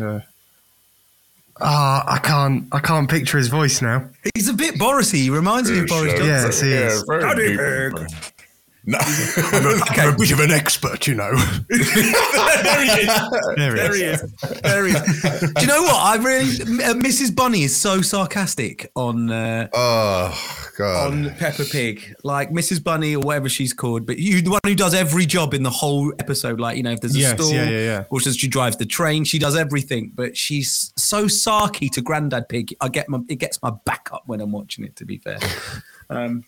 Uh, 0.00 0.20
Ah, 1.60 2.14
I 2.14 2.18
can't. 2.18 2.66
I 2.72 2.80
can't 2.80 3.08
picture 3.08 3.38
his 3.38 3.46
voice 3.48 3.80
now. 3.82 4.08
He's 4.34 4.48
a 4.48 4.52
bit 4.54 4.74
Borisy. 4.76 5.16
He 5.24 5.30
reminds 5.30 5.70
me 5.70 5.78
of 5.80 5.86
Boris 5.86 6.12
Johnson. 6.14 6.26
Yes, 6.26 6.60
he 6.60 6.72
is. 6.72 7.04
Daddy 7.04 7.56
pig. 7.56 8.31
No. 8.84 8.98
I'm 9.36 10.14
a 10.14 10.16
bit 10.16 10.32
of 10.32 10.40
an 10.40 10.50
expert, 10.50 11.06
you 11.06 11.14
know. 11.14 11.30
there 11.68 11.78
he 12.84 12.90
is. 12.90 13.30
There 13.56 13.70
he 13.70 13.76
There 13.76 13.92
is. 13.92 13.96
he 13.96 14.04
is. 14.04 14.60
There 14.62 14.86
he 14.86 14.92
is. 14.94 15.40
Do 15.54 15.60
you 15.60 15.66
know 15.68 15.82
what? 15.82 15.96
I 15.96 16.16
really, 16.16 16.42
uh, 16.82 16.94
Mrs. 16.94 17.34
Bunny 17.34 17.62
is 17.62 17.76
so 17.76 18.00
sarcastic 18.02 18.90
on 18.96 19.30
uh, 19.30 19.68
Oh 19.72 20.68
god. 20.76 21.12
on 21.12 21.30
Peppa 21.36 21.64
Pig, 21.64 22.14
like 22.24 22.50
Mrs. 22.50 22.82
Bunny 22.82 23.14
or 23.14 23.20
whatever 23.20 23.48
she's 23.48 23.72
called. 23.72 24.06
But 24.06 24.18
you, 24.18 24.42
the 24.42 24.50
one 24.50 24.60
who 24.66 24.74
does 24.74 24.94
every 24.94 25.26
job 25.26 25.54
in 25.54 25.62
the 25.62 25.70
whole 25.70 26.12
episode, 26.18 26.58
like 26.58 26.76
you 26.76 26.82
know, 26.82 26.92
if 26.92 27.00
there's 27.00 27.14
a 27.14 27.18
Yes, 27.18 27.40
store, 27.40 27.54
yeah, 27.54 27.68
yeah, 27.70 27.78
yeah. 27.84 28.04
or 28.10 28.20
she 28.20 28.48
drives 28.48 28.76
the 28.76 28.86
train, 28.86 29.22
she 29.24 29.38
does 29.38 29.54
everything. 29.56 30.10
But 30.14 30.36
she's 30.36 30.92
so 30.96 31.26
sarky 31.26 31.88
to 31.92 32.00
Grandad 32.02 32.48
Pig. 32.48 32.74
I 32.80 32.88
get 32.88 33.08
my, 33.08 33.20
it 33.28 33.36
gets 33.36 33.62
my 33.62 33.70
back 33.84 34.08
up 34.12 34.24
when 34.26 34.40
I'm 34.40 34.50
watching 34.50 34.84
it. 34.84 34.96
To 34.96 35.04
be 35.04 35.18
fair. 35.18 35.38
Um, 36.10 36.44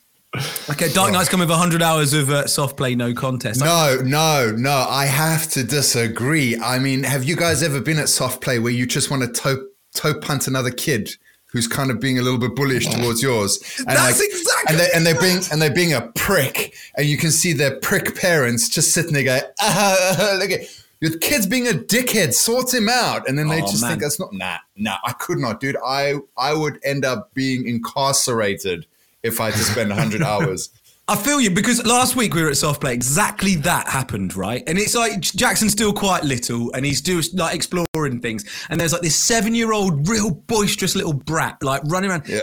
okay, 0.70 0.88
Dark 0.92 1.12
Knight's 1.12 1.28
come 1.28 1.40
with 1.40 1.50
100 1.50 1.82
hours 1.82 2.12
of 2.12 2.30
uh, 2.30 2.46
soft 2.46 2.76
play, 2.76 2.94
no 2.94 3.14
contest. 3.14 3.60
No, 3.60 3.98
no, 4.04 4.52
no. 4.56 4.86
I 4.88 5.06
have 5.06 5.48
to 5.50 5.64
disagree. 5.64 6.56
I 6.58 6.78
mean, 6.78 7.02
have 7.04 7.24
you 7.24 7.36
guys 7.36 7.62
ever 7.62 7.80
been 7.80 7.98
at 7.98 8.08
soft 8.08 8.40
play 8.40 8.58
where 8.58 8.72
you 8.72 8.86
just 8.86 9.10
want 9.10 9.22
to 9.22 9.28
toe, 9.28 9.66
toe 9.94 10.14
punt 10.18 10.46
another 10.46 10.70
kid 10.70 11.10
who's 11.46 11.68
kind 11.68 11.90
of 11.90 12.00
being 12.00 12.18
a 12.18 12.22
little 12.22 12.38
bit 12.38 12.54
bullish 12.56 12.86
towards 12.88 13.22
yours? 13.22 13.58
And 13.78 13.88
That's 13.96 14.20
exactly- 14.20 14.64
And, 14.68 14.78
they, 14.80 14.88
and 14.94 15.06
they're 15.06 15.20
being 15.20 15.40
and 15.52 15.62
they're 15.62 15.74
being 15.74 15.92
a 15.92 16.02
prick, 16.16 16.74
and 16.96 17.06
you 17.06 17.16
can 17.16 17.30
see 17.30 17.52
their 17.52 17.76
prick 17.80 18.16
parents 18.16 18.68
just 18.68 18.92
sitting 18.92 19.12
there 19.12 19.24
going, 19.24 19.42
ah, 19.60 20.36
look 20.40 20.50
at 20.50 20.60
your 21.00 21.18
kid's 21.18 21.46
being 21.46 21.68
a 21.68 21.72
dickhead. 21.72 22.32
Sort 22.32 22.72
him 22.72 22.88
out, 22.88 23.28
and 23.28 23.38
then 23.38 23.48
they 23.48 23.60
Oh, 23.62 23.66
just 23.66 23.82
man. 23.82 23.90
think 23.92 24.02
that's 24.02 24.18
not. 24.18 24.32
Nah, 24.32 24.56
nah. 24.74 24.96
I 25.04 25.12
could 25.12 25.38
not, 25.38 25.60
dude. 25.60 25.76
I 25.84 26.14
I 26.38 26.54
would 26.54 26.80
end 26.82 27.04
up 27.04 27.34
being 27.34 27.68
incarcerated 27.68 28.86
if 29.24 29.40
I 29.40 29.46
had 29.46 29.54
to 29.54 29.64
spend 29.64 29.92
hundred 29.92 30.22
hours. 30.22 30.70
I 31.06 31.16
feel 31.16 31.38
you 31.38 31.50
because 31.50 31.84
last 31.84 32.16
week 32.16 32.32
we 32.32 32.42
were 32.42 32.48
at 32.48 32.56
soft 32.56 32.80
play. 32.80 32.94
Exactly 32.94 33.56
that 33.56 33.88
happened, 33.88 34.34
right? 34.34 34.62
And 34.66 34.78
it's 34.78 34.94
like 34.94 35.20
Jackson's 35.20 35.72
still 35.72 35.92
quite 35.92 36.24
little, 36.24 36.72
and 36.72 36.86
he's 36.86 36.96
still 36.98 37.20
like 37.34 37.54
exploring 37.54 38.20
things. 38.22 38.42
And 38.70 38.80
there's 38.80 38.94
like 38.94 39.02
this 39.02 39.14
seven-year-old, 39.16 40.08
real 40.08 40.30
boisterous 40.30 40.96
little 40.96 41.12
brat, 41.12 41.62
like 41.62 41.82
running 41.84 42.08
around, 42.10 42.26
Yeah. 42.26 42.40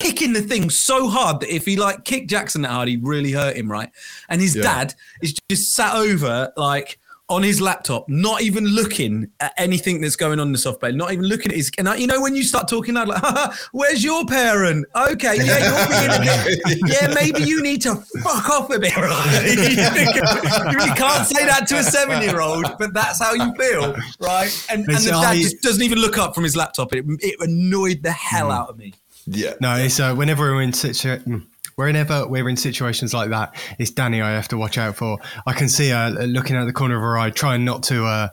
kicking 0.00 0.32
the 0.32 0.42
thing 0.42 0.68
so 0.68 1.08
hard 1.08 1.38
that 1.40 1.54
if 1.54 1.64
he 1.64 1.76
like 1.76 2.04
kicked 2.04 2.28
Jackson 2.28 2.62
that 2.62 2.70
hard, 2.72 2.88
he'd 2.88 3.06
really 3.06 3.30
hurt 3.30 3.54
him, 3.56 3.70
right? 3.70 3.90
And 4.28 4.40
his 4.40 4.56
Yeah. 4.56 4.62
dad 4.62 4.94
is 5.22 5.34
just 5.48 5.72
sat 5.72 5.94
over 5.94 6.52
like 6.56 6.98
on 7.28 7.42
his 7.42 7.60
laptop, 7.60 8.08
not 8.08 8.40
even 8.42 8.64
looking 8.66 9.30
at 9.40 9.52
anything 9.56 10.00
that's 10.00 10.14
going 10.14 10.38
on 10.38 10.48
in 10.48 10.52
the 10.52 10.58
soft 10.58 10.78
play, 10.78 10.92
not 10.92 11.12
even 11.12 11.24
looking 11.24 11.50
at 11.50 11.56
his. 11.56 11.70
And 11.76 11.88
I, 11.88 11.96
you 11.96 12.06
know, 12.06 12.20
when 12.20 12.36
you 12.36 12.44
start 12.44 12.68
talking 12.68 12.94
loud, 12.94 13.08
like, 13.08 13.52
"Where's 13.72 14.04
your 14.04 14.24
parent?" 14.26 14.86
Okay, 14.94 15.36
yeah, 15.44 15.58
you're 15.58 15.88
being 16.08 16.30
a 16.30 16.44
bit, 16.44 16.78
yeah, 16.86 17.14
maybe 17.14 17.42
you 17.42 17.62
need 17.62 17.82
to 17.82 17.96
fuck 18.22 18.48
off 18.48 18.70
a 18.70 18.78
bit. 18.78 18.94
Right? 19.06 19.44
you 19.56 20.94
can't 20.94 21.26
say 21.26 21.44
that 21.44 21.66
to 21.68 21.78
a 21.78 21.82
seven-year-old, 21.82 22.78
but 22.78 22.94
that's 22.94 23.22
how 23.22 23.34
you 23.34 23.52
feel, 23.54 23.94
right? 24.20 24.66
And, 24.70 24.86
and 24.88 24.98
the 24.98 25.10
dad 25.10 25.34
just 25.34 25.60
doesn't 25.62 25.82
even 25.82 25.98
look 25.98 26.18
up 26.18 26.34
from 26.34 26.44
his 26.44 26.56
laptop. 26.56 26.92
It, 26.92 27.04
it 27.20 27.36
annoyed 27.40 28.02
the 28.02 28.10
hell 28.12 28.50
out 28.50 28.70
of 28.70 28.78
me. 28.78 28.94
Yeah. 29.26 29.54
No, 29.60 29.76
it's 29.76 30.00
uh, 30.00 30.14
whenever 30.14 30.52
we're 30.52 30.62
in 30.62 30.72
situ- 30.72 31.18
mm, 31.18 31.46
whenever 31.76 32.26
we're 32.26 32.48
in 32.48 32.56
situations 32.56 33.14
like 33.14 33.30
that, 33.30 33.54
it's 33.78 33.90
Danny 33.90 34.20
I 34.20 34.30
have 34.32 34.48
to 34.48 34.56
watch 34.58 34.76
out 34.78 34.96
for. 34.96 35.18
I 35.46 35.52
can 35.52 35.68
see 35.68 35.90
her 35.90 36.10
looking 36.10 36.56
out 36.56 36.64
the 36.64 36.72
corner 36.72 36.96
of 36.96 37.02
her 37.02 37.16
eye, 37.18 37.30
trying 37.30 37.64
not 37.64 37.84
to. 37.84 38.04
Uh, 38.04 38.28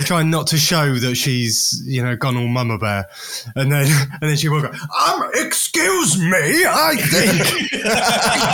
Trying 0.00 0.28
not 0.28 0.46
to 0.48 0.58
show 0.58 0.92
that 0.96 1.14
she's, 1.14 1.82
you 1.86 2.02
know, 2.02 2.16
gone 2.16 2.36
all 2.36 2.48
mama 2.48 2.76
bear, 2.76 3.06
and 3.54 3.72
then 3.72 3.86
and 4.20 4.28
then 4.28 4.36
she 4.36 4.50
will 4.50 4.60
go. 4.60 4.68
Um, 4.68 5.30
excuse 5.32 6.18
me, 6.20 6.28
I 6.68 6.96
think 7.00 7.72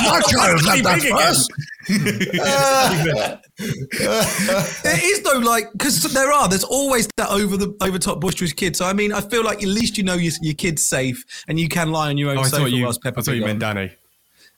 my 0.06 0.20
child 0.30 0.62
left 0.62 0.84
that 0.84 1.00
first. 1.10 1.50
It 3.58 5.02
is 5.02 5.22
though, 5.22 5.38
like 5.40 5.72
because 5.72 6.00
there 6.12 6.30
are. 6.32 6.48
There's 6.48 6.62
always 6.62 7.08
that 7.16 7.30
over 7.30 7.56
the 7.56 7.74
over 7.80 7.98
top 7.98 8.20
boisterous 8.20 8.52
kid. 8.52 8.76
So 8.76 8.84
I 8.86 8.92
mean, 8.92 9.12
I 9.12 9.20
feel 9.20 9.42
like 9.44 9.64
at 9.64 9.68
least 9.68 9.98
you 9.98 10.04
know 10.04 10.14
your, 10.14 10.32
your 10.42 10.54
kid's 10.54 10.84
safe 10.86 11.24
and 11.48 11.58
you 11.58 11.68
can 11.68 11.90
lie 11.90 12.08
on 12.10 12.18
your 12.18 12.30
own 12.30 12.38
Oh, 12.38 12.42
sofa 12.44 12.70
you, 12.70 12.82
I 12.82 12.84
whilst 12.84 13.02
Peppa 13.02 13.20
thought 13.22 13.34
you 13.34 13.40
Pig 13.40 13.46
meant. 13.48 13.58
Danny. 13.58 13.92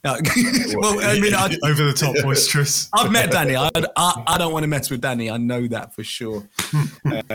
Well, 0.76 1.00
I 1.00 1.18
mean, 1.18 1.34
I, 1.34 1.46
Over 1.64 1.84
the 1.84 1.94
top 1.96 2.14
boisterous. 2.22 2.90
I've 2.92 3.10
met 3.10 3.30
Danny. 3.30 3.56
I, 3.56 3.70
I, 3.96 4.22
I 4.26 4.38
don't 4.38 4.52
want 4.52 4.64
to 4.64 4.66
mess 4.66 4.90
with 4.90 5.00
Danny. 5.00 5.30
I 5.30 5.38
know 5.38 5.66
that 5.68 5.94
for 5.94 6.04
sure. 6.04 6.46
Uh, 7.06 7.22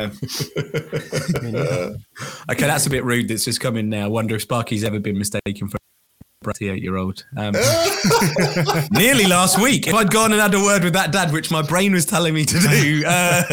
okay, 2.52 2.68
that's 2.68 2.86
a 2.86 2.90
bit 2.90 3.04
rude. 3.04 3.28
That's 3.28 3.46
just 3.46 3.60
coming 3.60 3.90
now. 3.90 4.06
I 4.06 4.08
wonder 4.08 4.36
if 4.36 4.44
Sparky's 4.44 4.84
ever 4.84 5.00
been 5.00 5.18
mistaken 5.18 5.68
for 5.68 5.78
a 5.78 5.80
bratty 6.46 6.72
eight-year-old. 6.72 7.26
Um, 7.38 7.54
nearly 8.92 9.26
last 9.26 9.60
week. 9.60 9.88
If 9.88 9.94
I'd 9.96 10.12
gone 10.12 10.32
and 10.32 10.40
had 10.42 10.54
a 10.54 10.62
word 10.62 10.84
with 10.84 10.94
that 10.94 11.12
dad, 11.12 11.34
which 11.34 11.50
my 11.50 11.64
brain 11.64 11.94
was 11.94 12.06
telling 12.06 12.36
me 12.36 12.46
to 12.46 12.60
do, 12.60 13.04
uh, 13.08 13.44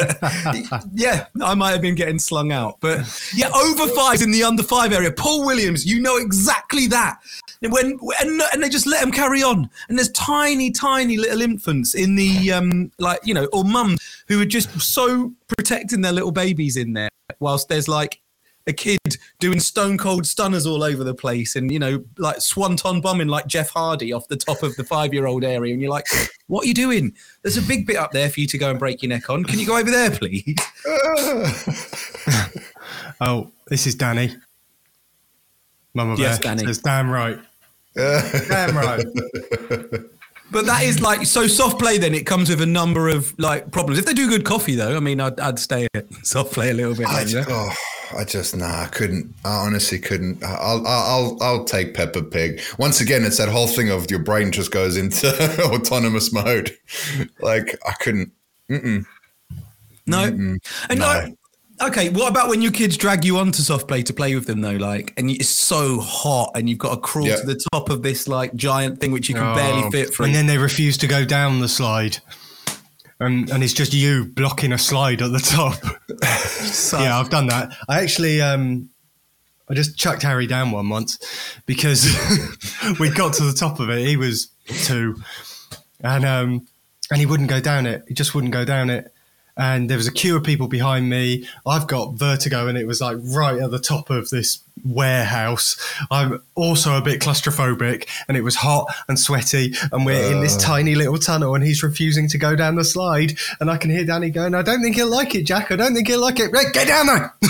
yeah, 0.92 1.26
I 1.42 1.54
might 1.54 1.70
have 1.70 1.82
been 1.82 1.94
getting 1.94 2.18
slung 2.18 2.52
out. 2.52 2.76
But 2.80 3.00
yeah, 3.34 3.50
over 3.50 3.86
fives 3.88 4.20
in 4.20 4.30
the 4.30 4.44
under 4.44 4.62
five 4.62 4.92
area. 4.92 5.10
Paul 5.10 5.46
Williams, 5.46 5.86
you 5.86 6.00
know 6.00 6.18
exactly 6.18 6.86
that. 6.88 7.18
And 7.62 7.72
When 7.72 7.98
and, 8.20 8.42
and 8.52 8.62
they 8.62 8.68
just 8.68 8.86
let 8.86 9.00
them 9.00 9.12
carry 9.12 9.42
on, 9.42 9.68
and 9.88 9.98
there's 9.98 10.10
tiny, 10.10 10.70
tiny 10.70 11.16
little 11.16 11.42
infants 11.42 11.94
in 11.94 12.14
the 12.14 12.52
um, 12.52 12.90
like 12.98 13.20
you 13.24 13.34
know, 13.34 13.46
or 13.46 13.64
mums 13.64 14.24
who 14.28 14.40
are 14.40 14.46
just 14.46 14.78
so 14.80 15.32
protecting 15.56 16.00
their 16.00 16.12
little 16.12 16.32
babies 16.32 16.76
in 16.76 16.92
there, 16.92 17.08
whilst 17.40 17.68
there's 17.68 17.88
like 17.88 18.20
a 18.68 18.72
kid 18.72 18.98
doing 19.38 19.60
stone 19.60 19.96
cold 19.96 20.26
stunners 20.26 20.66
all 20.66 20.82
over 20.82 21.04
the 21.04 21.14
place 21.14 21.54
and 21.54 21.70
you 21.70 21.78
know 21.78 22.02
like 22.18 22.40
swanton 22.40 23.00
bombing 23.00 23.28
like 23.28 23.46
jeff 23.46 23.70
hardy 23.70 24.12
off 24.12 24.26
the 24.26 24.36
top 24.36 24.60
of 24.64 24.74
the 24.74 24.82
five 24.82 25.14
year 25.14 25.26
old 25.26 25.44
area. 25.44 25.72
And 25.72 25.80
you're 25.80 25.90
like 25.90 26.06
what 26.48 26.64
are 26.64 26.68
you 26.68 26.74
doing? 26.74 27.14
There's 27.42 27.56
a 27.56 27.62
big 27.62 27.86
bit 27.86 27.94
up 27.96 28.10
there 28.10 28.28
for 28.28 28.40
you 28.40 28.46
to 28.48 28.58
go 28.58 28.70
and 28.70 28.78
break 28.78 29.02
your 29.02 29.10
neck 29.10 29.30
on. 29.30 29.44
Can 29.44 29.60
you 29.60 29.66
go 29.66 29.78
over 29.78 29.90
there 29.90 30.10
please? 30.10 30.56
Oh, 33.20 33.50
this 33.68 33.86
is 33.86 33.94
Danny. 33.94 34.36
Mama 35.96 36.14
Yes, 36.16 36.38
Bear 36.38 36.54
Danny. 36.54 36.66
says, 36.66 36.78
damn 36.78 37.10
right. 37.10 37.38
Damn 37.94 38.76
right. 38.76 39.04
But 40.48 40.64
that 40.66 40.84
is 40.84 41.00
like 41.00 41.26
so 41.26 41.48
soft 41.48 41.80
play. 41.80 41.98
Then 41.98 42.14
it 42.14 42.24
comes 42.24 42.48
with 42.48 42.60
a 42.60 42.66
number 42.66 43.08
of 43.08 43.36
like 43.36 43.72
problems. 43.72 43.98
If 43.98 44.06
they 44.06 44.14
do 44.14 44.28
good 44.28 44.44
coffee, 44.44 44.76
though, 44.76 44.96
I 44.96 45.00
mean, 45.00 45.20
I'd, 45.20 45.40
I'd 45.40 45.58
stay 45.58 45.88
at 45.92 46.06
soft 46.22 46.52
play 46.52 46.70
a 46.70 46.72
little 46.74 46.94
bit. 46.94 47.08
I, 47.08 47.24
longer. 47.24 47.44
oh, 47.48 47.74
I 48.16 48.22
just 48.22 48.56
nah, 48.56 48.82
I 48.82 48.86
couldn't. 48.86 49.34
I 49.44 49.66
honestly 49.66 49.98
couldn't. 49.98 50.44
I'll, 50.44 50.86
I'll, 50.86 50.86
I'll, 50.86 51.38
I'll 51.42 51.64
take 51.64 51.94
Peppa 51.94 52.22
Pig. 52.22 52.60
Once 52.78 53.00
again, 53.00 53.24
it's 53.24 53.38
that 53.38 53.48
whole 53.48 53.66
thing 53.66 53.90
of 53.90 54.08
your 54.08 54.20
brain 54.20 54.52
just 54.52 54.70
goes 54.70 54.96
into 54.96 55.26
autonomous 55.64 56.32
mode. 56.32 56.76
Like 57.40 57.76
I 57.84 57.94
couldn't. 57.94 58.30
Mm-mm. 58.70 59.04
No, 60.06 60.22
and 60.22 60.60
no. 60.90 61.06
like, 61.06 61.34
okay. 61.80 62.08
What 62.08 62.30
about 62.30 62.48
when 62.48 62.62
your 62.62 62.72
kids 62.72 62.96
drag 62.96 63.24
you 63.24 63.38
onto 63.38 63.62
soft 63.62 63.88
play 63.88 64.02
to 64.04 64.12
play 64.12 64.34
with 64.34 64.46
them 64.46 64.60
though? 64.60 64.72
Like, 64.72 65.12
and 65.16 65.30
it's 65.30 65.48
so 65.48 66.00
hot, 66.00 66.52
and 66.54 66.68
you've 66.68 66.78
got 66.78 66.94
to 66.94 67.00
crawl 67.00 67.26
Yeah. 67.26 67.36
to 67.36 67.46
the 67.46 67.60
top 67.72 67.90
of 67.90 68.02
this 68.02 68.26
like 68.28 68.54
giant 68.54 69.00
thing 69.00 69.12
which 69.12 69.28
you 69.28 69.34
can 69.34 69.54
barely 69.54 69.84
Oh, 69.84 69.90
fit 69.90 70.12
through. 70.14 70.26
And 70.26 70.34
then 70.34 70.46
they 70.46 70.58
refuse 70.58 70.96
to 70.98 71.06
go 71.06 71.24
down 71.24 71.60
the 71.60 71.68
slide. 71.68 72.18
And, 73.18 73.48
and 73.48 73.64
it's 73.64 73.72
just 73.72 73.94
you 73.94 74.26
blocking 74.26 74.72
a 74.72 74.78
slide 74.78 75.22
at 75.22 75.32
the 75.32 75.38
top. 75.38 75.78
yeah, 77.00 77.18
I've 77.18 77.30
done 77.30 77.46
that. 77.46 77.74
I 77.88 78.02
actually, 78.02 78.42
um, 78.42 78.90
I 79.70 79.74
just 79.74 79.96
chucked 79.96 80.22
Harry 80.22 80.46
down 80.46 80.70
one 80.70 80.90
once 80.90 81.18
because 81.64 82.04
we 83.00 83.08
got 83.10 83.32
to 83.34 83.44
the 83.44 83.54
top 83.54 83.80
of 83.80 83.88
it. 83.88 84.06
He 84.06 84.16
was 84.18 84.50
two, 84.68 85.16
and 86.02 86.26
um, 86.26 86.66
and 87.10 87.18
he 87.18 87.24
wouldn't 87.24 87.48
go 87.48 87.58
down 87.58 87.86
it. 87.86 88.04
He 88.06 88.12
just 88.12 88.34
wouldn't 88.34 88.52
go 88.52 88.64
down 88.66 88.90
it. 88.90 89.10
And 89.56 89.88
there 89.88 89.96
was 89.96 90.06
a 90.06 90.12
queue 90.12 90.36
of 90.36 90.44
people 90.44 90.68
behind 90.68 91.08
me. 91.08 91.48
I've 91.66 91.86
got 91.86 92.14
vertigo, 92.14 92.68
and 92.68 92.76
it 92.76 92.86
was 92.86 93.00
like 93.00 93.16
right 93.22 93.60
at 93.60 93.70
the 93.70 93.78
top 93.78 94.10
of 94.10 94.30
this 94.30 94.62
warehouse. 94.84 95.76
I'm 96.10 96.42
also 96.54 96.96
a 96.96 97.00
bit 97.00 97.20
claustrophobic, 97.20 98.08
and 98.28 98.36
it 98.36 98.42
was 98.42 98.56
hot 98.56 98.94
and 99.08 99.18
sweaty. 99.18 99.74
And 99.92 100.04
we're 100.04 100.30
in 100.30 100.40
this 100.40 100.56
uh. 100.56 100.60
tiny 100.60 100.94
little 100.94 101.18
tunnel, 101.18 101.54
and 101.54 101.64
he's 101.64 101.82
refusing 101.82 102.28
to 102.28 102.38
go 102.38 102.54
down 102.54 102.76
the 102.76 102.84
slide. 102.84 103.38
And 103.60 103.70
I 103.70 103.78
can 103.78 103.90
hear 103.90 104.04
Danny 104.04 104.30
going, 104.30 104.54
"I 104.54 104.62
don't 104.62 104.82
think 104.82 104.96
he'll 104.96 105.10
like 105.10 105.34
it, 105.34 105.44
Jack. 105.44 105.72
I 105.72 105.76
don't 105.76 105.94
think 105.94 106.08
he'll 106.08 106.20
like 106.20 106.38
it. 106.38 106.52
Right, 106.52 106.72
get 106.72 106.88
down 106.88 107.06
there." 107.06 107.34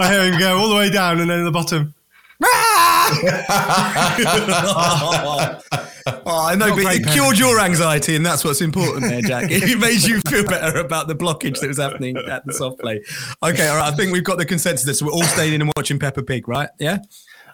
I 0.00 0.08
hear 0.10 0.32
him 0.32 0.38
go 0.38 0.58
all 0.58 0.68
the 0.68 0.76
way 0.76 0.90
down, 0.90 1.20
and 1.20 1.30
then 1.30 1.40
at 1.40 1.44
the 1.44 1.50
bottom. 1.50 1.94
Oh, 6.26 6.46
I 6.46 6.54
know, 6.54 6.68
Not 6.68 6.76
but 6.76 6.84
great 6.84 7.00
it 7.00 7.08
cured 7.08 7.38
your 7.38 7.60
anxiety, 7.60 8.16
and 8.16 8.24
that's 8.24 8.44
what's 8.44 8.60
important 8.60 9.02
there, 9.02 9.22
Jack. 9.22 9.50
It 9.50 9.78
made 9.78 10.02
you 10.02 10.20
feel 10.28 10.44
better 10.44 10.78
about 10.78 11.08
the 11.08 11.14
blockage 11.14 11.60
that 11.60 11.68
was 11.68 11.78
happening 11.78 12.16
at 12.16 12.44
the 12.46 12.52
soft 12.52 12.80
play. 12.80 13.02
Okay, 13.42 13.68
all 13.68 13.76
right. 13.76 13.92
I 13.92 13.96
think 13.96 14.12
we've 14.12 14.24
got 14.24 14.38
the 14.38 14.46
consensus. 14.46 14.84
there. 14.84 14.94
So 14.94 15.06
we're 15.06 15.12
all 15.12 15.22
staying 15.24 15.54
in 15.54 15.62
and 15.62 15.72
watching 15.76 15.98
Peppa 15.98 16.22
Pig, 16.22 16.48
right? 16.48 16.68
Yeah. 16.78 16.98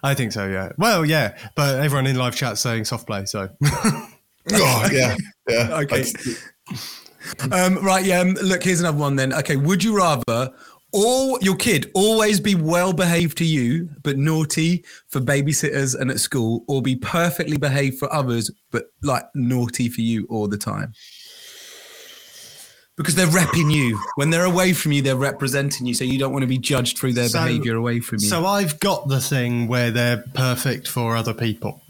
I 0.03 0.13
think 0.13 0.31
so, 0.33 0.47
yeah. 0.47 0.69
Well, 0.77 1.05
yeah, 1.05 1.37
but 1.55 1.79
everyone 1.79 2.05
in 2.07 2.15
live 2.15 2.35
chat 2.35 2.57
saying 2.57 2.85
soft 2.85 3.07
play, 3.07 3.25
so 3.25 3.49
Oh 4.53 4.87
yeah, 4.91 5.15
yeah. 5.49 5.79
Okay. 5.81 6.05
Um, 7.51 7.83
right. 7.83 8.05
Yeah. 8.05 8.19
um, 8.19 8.33
Look, 8.35 8.63
here's 8.63 8.79
another 8.79 8.97
one. 8.97 9.15
Then. 9.15 9.33
Okay. 9.33 9.55
Would 9.55 9.83
you 9.83 9.97
rather 9.97 10.53
all 10.95 11.37
your 11.41 11.55
kid 11.57 11.91
always 11.93 12.39
be 12.39 12.55
well 12.55 12.93
behaved 12.93 13.37
to 13.39 13.45
you 13.45 13.89
but 14.01 14.17
naughty 14.17 14.83
for 15.09 15.19
babysitters 15.19 15.93
and 15.99 16.09
at 16.09 16.19
school, 16.19 16.63
or 16.67 16.81
be 16.81 16.95
perfectly 16.95 17.57
behaved 17.57 17.99
for 17.99 18.11
others 18.13 18.49
but 18.71 18.85
like 19.03 19.25
naughty 19.35 19.89
for 19.89 19.99
you 20.01 20.25
all 20.29 20.47
the 20.47 20.57
time? 20.57 20.93
Because 22.97 23.15
they're 23.15 23.27
repping 23.27 23.73
you. 23.73 23.99
When 24.15 24.29
they're 24.29 24.45
away 24.45 24.71
from 24.71 24.93
you, 24.93 25.01
they're 25.01 25.17
representing 25.17 25.85
you. 25.85 25.93
So 25.93 26.05
you 26.05 26.17
don't 26.17 26.31
want 26.31 26.43
to 26.43 26.47
be 26.47 26.57
judged 26.57 26.97
through 26.97 27.11
their 27.11 27.27
So- 27.27 27.43
behavior 27.43 27.75
away 27.75 27.99
from 27.99 28.19
you. 28.21 28.27
so 28.29 28.45
I've 28.45 28.79
got 28.79 29.09
the 29.09 29.19
thing 29.19 29.67
where 29.67 29.91
they're 29.91 30.23
perfect 30.33 30.87
for 30.87 31.17
other 31.17 31.33
people. 31.33 31.81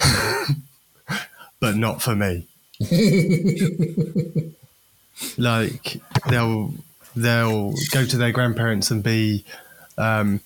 but 1.60 1.76
not 1.76 2.00
for 2.00 2.16
me. 2.16 2.46
like 5.38 6.00
they'll 6.28 6.72
they'll 7.16 7.72
go 7.90 8.04
to 8.04 8.16
their 8.16 8.30
grandparents 8.32 8.90
and 8.90 9.02
be 9.02 9.44
um 9.98 10.40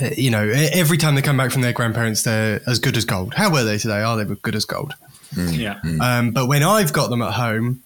uh, 0.00 0.10
you 0.16 0.30
know, 0.30 0.44
e- 0.44 0.70
every 0.72 0.96
time 0.96 1.14
they 1.16 1.22
come 1.22 1.36
back 1.36 1.50
from 1.50 1.62
their 1.62 1.72
grandparents, 1.72 2.22
they're 2.22 2.60
as 2.68 2.78
good 2.78 2.96
as 2.96 3.04
gold. 3.04 3.34
How 3.34 3.50
were 3.50 3.64
they 3.64 3.78
today? 3.78 4.00
Are 4.02 4.16
they 4.22 4.32
good 4.42 4.54
as 4.54 4.64
gold? 4.64 4.94
yeah. 5.36 5.80
Um, 6.00 6.30
but 6.30 6.46
when 6.46 6.62
I've 6.62 6.92
got 6.92 7.10
them 7.10 7.20
at 7.22 7.32
home, 7.34 7.82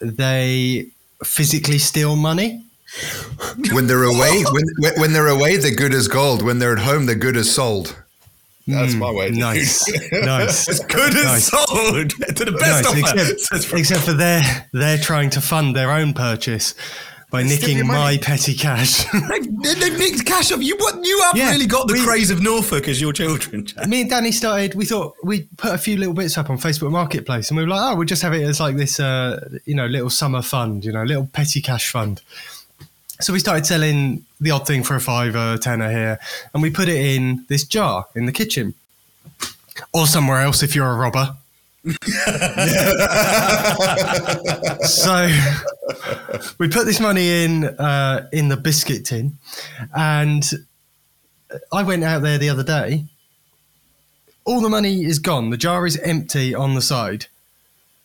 they 0.00 0.86
physically 1.24 1.78
steal 1.78 2.14
money. 2.16 2.62
When 3.72 3.86
they're 3.86 4.04
away, 4.04 4.44
when 4.50 4.64
when- 4.78 5.00
when 5.00 5.12
they're 5.12 5.26
away, 5.28 5.56
they're 5.56 5.74
good 5.74 5.92
as 5.92 6.08
gold. 6.08 6.42
When 6.42 6.58
they're 6.58 6.72
at 6.72 6.78
home, 6.84 7.06
they're 7.06 7.14
good 7.16 7.36
as 7.36 7.52
sold. 7.54 7.96
That's 8.68 8.94
my 8.94 9.10
way. 9.10 9.30
Nice, 9.30 9.88
nice. 10.12 10.78
Good 10.84 11.14
as 11.16 11.24
Nice. 11.24 11.46
sold 11.46 12.10
to 12.36 12.44
the 12.44 12.52
best 12.52 12.84
Nice, 12.84 13.36
except, 13.50 13.72
except 13.78 14.02
for 14.04 14.12
they're 14.12 14.68
they're 14.72 14.98
trying 14.98 15.30
to 15.30 15.40
fund 15.40 15.74
their 15.74 15.90
own 15.90 16.12
purchase 16.14 16.74
by 17.30 17.44
steal 17.44 17.58
nicking 17.76 17.86
my 17.86 18.16
petty 18.16 18.54
cash. 18.54 19.04
They've, 19.12 19.78
they've 19.80 19.98
nicked 19.98 20.24
cash 20.24 20.50
off 20.50 20.62
you. 20.62 20.76
What 20.78 21.04
you 21.04 21.20
have 21.24 21.36
Yeah, 21.36 21.50
really 21.50 21.66
got 21.66 21.86
the 21.86 21.92
we- 21.94 22.00
Krays 22.00 22.30
of 22.30 22.40
Norfolk 22.42 22.88
as 22.88 23.00
your 23.02 23.12
children. 23.12 23.66
Jack. 23.66 23.86
Me 23.86 24.00
and 24.02 24.08
Danny 24.10 24.32
started. 24.32 24.74
We 24.74 24.86
thought 24.86 25.14
we'd 25.22 25.46
put 25.58 25.74
a 25.74 25.78
few 25.78 25.98
little 25.98 26.14
bits 26.14 26.38
up 26.38 26.48
on 26.48 26.56
Facebook 26.56 26.90
Marketplace, 26.90 27.50
and 27.50 27.58
we 27.58 27.64
were 27.64 27.68
like, 27.70 27.92
"Oh, 27.92 27.96
we'll 27.96 28.06
just 28.06 28.22
have 28.22 28.32
it 28.32 28.42
as 28.44 28.60
like 28.60 28.76
this, 28.76 28.98
uh, 28.98 29.46
you 29.66 29.74
know, 29.74 29.86
little 29.86 30.08
summer 30.10 30.40
fund, 30.40 30.84
you 30.86 30.92
know, 30.92 31.02
little 31.04 31.26
petty 31.26 31.60
cash 31.60 31.90
fund." 31.90 32.22
So 33.20 33.32
we 33.32 33.40
started 33.40 33.66
selling 33.66 34.24
the 34.40 34.52
odd 34.52 34.66
thing 34.66 34.84
for 34.84 34.94
a 34.94 35.00
fiver, 35.00 35.58
tenner 35.58 35.90
here, 35.90 36.20
and 36.54 36.62
we 36.62 36.70
put 36.70 36.88
it 36.88 37.04
in 37.04 37.44
this 37.48 37.64
jar 37.64 38.06
in 38.14 38.26
the 38.26 38.32
kitchen, 38.32 38.74
or 39.92 40.06
somewhere 40.06 40.40
else 40.40 40.62
if 40.62 40.76
you're 40.76 40.90
a 40.90 40.96
robber. 40.96 41.34
so 44.84 45.28
we 46.58 46.68
put 46.68 46.84
this 46.86 47.00
money 47.00 47.44
in 47.44 47.64
uh, 47.64 48.28
in 48.32 48.48
the 48.48 48.56
biscuit 48.56 49.06
tin, 49.06 49.32
and 49.96 50.48
I 51.72 51.82
went 51.82 52.04
out 52.04 52.22
there 52.22 52.38
the 52.38 52.50
other 52.50 52.62
day. 52.64 53.04
All 54.44 54.60
the 54.60 54.68
money 54.68 55.04
is 55.04 55.18
gone. 55.18 55.50
The 55.50 55.56
jar 55.56 55.86
is 55.86 55.96
empty 55.98 56.54
on 56.54 56.74
the 56.74 56.82
side. 56.82 57.26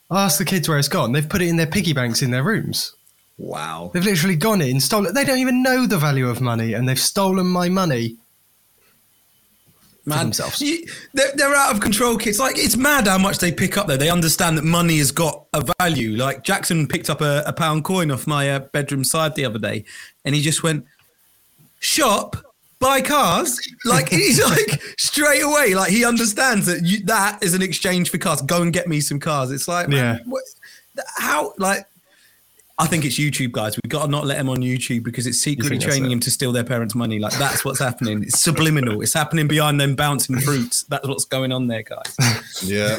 I 0.10 0.26
asked 0.26 0.40
the 0.40 0.46
kids 0.46 0.68
where 0.68 0.80
it's 0.80 0.88
gone. 0.88 1.12
They've 1.12 1.28
put 1.28 1.42
it 1.42 1.48
in 1.50 1.58
their 1.58 1.68
piggy 1.68 1.94
banks 1.94 2.22
in 2.22 2.32
their 2.32 2.44
rooms. 2.44 2.94
Wow. 3.38 3.92
They've 3.94 4.04
literally 4.06 4.36
gone 4.36 4.62
in, 4.62 4.80
stolen. 4.80 5.14
They 5.14 5.26
don't 5.26 5.40
even 5.40 5.64
know 5.64 5.86
the 5.88 5.98
value 5.98 6.30
of 6.30 6.40
money, 6.42 6.74
and 6.74 6.88
they've 6.88 7.00
stolen 7.00 7.48
my 7.48 7.68
money. 7.70 8.18
Man, 10.06 10.26
themselves. 10.26 10.60
you- 10.62 10.86
they're, 11.14 11.32
they're 11.36 11.56
out 11.56 11.74
of 11.74 11.80
control, 11.80 12.18
kids. 12.18 12.38
Like 12.38 12.58
it's 12.58 12.76
mad 12.76 13.08
how 13.08 13.18
much 13.18 13.38
they 13.38 13.52
pick 13.54 13.78
up 13.78 13.88
there. 13.88 13.96
They 13.98 14.10
understand 14.10 14.58
that 14.58 14.66
money 14.66 14.98
has 14.98 15.12
got 15.14 15.46
a 15.54 15.64
value. 15.80 16.18
Like 16.18 16.44
Jackson 16.44 16.88
picked 16.88 17.10
up 17.10 17.22
a, 17.22 17.42
a 17.46 17.54
pound 17.54 17.86
coin 17.86 18.12
off 18.12 18.28
my 18.28 18.50
uh, 18.52 18.60
bedroom 18.60 19.06
side 19.06 19.36
the 19.36 19.46
other 19.46 19.60
day, 19.60 19.86
and 20.26 20.36
he 20.36 20.42
just 20.42 20.62
went 20.64 20.86
shop. 21.80 22.36
Buy 22.80 23.00
cars, 23.02 23.58
like 23.86 24.10
he's 24.10 24.44
like 24.44 24.82
straight 24.98 25.40
away, 25.42 25.74
like 25.74 25.90
he 25.90 26.04
understands 26.04 26.66
that 26.66 26.84
you, 26.84 27.00
that 27.06 27.42
is 27.42 27.54
an 27.54 27.62
exchange 27.62 28.10
for 28.10 28.18
cars. 28.18 28.42
Go 28.42 28.62
and 28.62 28.74
get 28.74 28.90
me 28.90 29.00
some 29.00 29.22
cars. 29.22 29.52
It's 29.52 29.70
like, 29.70 29.88
man, 29.88 30.18
Yeah. 30.18 30.24
what, 30.26 30.44
how, 31.16 31.54
like, 31.58 31.86
I 32.80 32.88
think 32.88 33.06
it's 33.06 33.20
YouTube, 33.20 33.52
guys. 33.52 33.78
We've 33.84 33.90
got 33.90 34.06
to 34.06 34.12
not 34.12 34.26
let 34.26 34.40
him 34.40 34.50
on 34.50 34.58
YouTube 34.58 35.04
because 35.04 35.28
it's 35.28 35.38
secretly 35.38 35.78
training 35.78 36.10
it? 36.10 36.14
him 36.14 36.20
to 36.22 36.32
steal 36.32 36.52
their 36.52 36.64
parents' 36.64 36.96
money. 36.96 37.20
Like 37.20 37.34
that's 37.38 37.64
what's 37.64 37.80
happening. 37.80 38.24
It's 38.24 38.42
subliminal. 38.42 39.02
It's 39.02 39.14
happening 39.14 39.48
behind 39.48 39.80
them 39.80 39.96
bouncing 39.96 40.40
fruits. 40.40 40.84
That's 40.84 41.08
what's 41.08 41.26
going 41.26 41.52
on 41.52 41.68
there, 41.68 41.84
guys. 41.84 42.64
Yeah. 42.64 42.98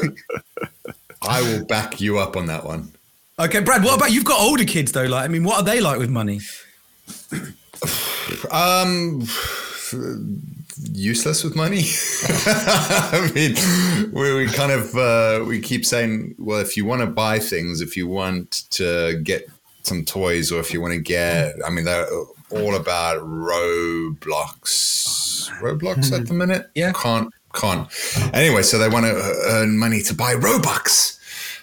I 1.21 1.41
will 1.41 1.65
back 1.65 1.99
you 1.99 2.19
up 2.19 2.37
on 2.37 2.45
that 2.45 2.63
one. 2.63 2.91
Okay, 3.37 3.59
Brad. 3.59 3.83
What 3.83 3.97
about 3.97 4.11
you've 4.11 4.23
got 4.23 4.39
older 4.39 4.63
kids 4.63 4.93
though? 4.93 5.05
Like, 5.05 5.25
I 5.25 5.27
mean, 5.27 5.43
what 5.43 5.57
are 5.57 5.63
they 5.63 5.81
like 5.81 5.99
with 5.99 6.09
money? 6.09 6.39
Um, 8.51 9.27
useless 10.91 11.43
with 11.43 11.55
money. 11.55 11.83
I 12.47 13.31
mean, 13.33 14.11
we, 14.11 14.35
we 14.35 14.47
kind 14.47 14.71
of 14.71 14.95
uh, 14.95 15.45
we 15.45 15.59
keep 15.59 15.85
saying, 15.85 16.35
well, 16.37 16.59
if 16.59 16.75
you 16.75 16.85
want 16.85 17.01
to 17.01 17.07
buy 17.07 17.39
things, 17.39 17.81
if 17.81 17.95
you 17.95 18.07
want 18.07 18.63
to 18.71 19.19
get 19.23 19.47
some 19.85 20.03
toys, 20.05 20.51
or 20.51 20.59
if 20.59 20.73
you 20.73 20.81
want 20.81 20.93
to 20.93 20.99
get, 20.99 21.53
I 21.65 21.69
mean, 21.69 21.85
they're 21.85 22.07
all 22.51 22.75
about 22.75 23.19
Roblox. 23.21 25.49
Roblox 25.61 26.11
at 26.11 26.27
the 26.27 26.33
minute, 26.33 26.69
Yeah. 26.75 26.91
can't 26.93 27.33
can't. 27.53 27.87
Anyway, 28.33 28.63
so 28.63 28.77
they 28.77 28.89
want 28.89 29.05
to 29.05 29.13
earn 29.47 29.77
money 29.77 30.01
to 30.03 30.13
buy 30.13 30.33
Robux. 30.35 31.17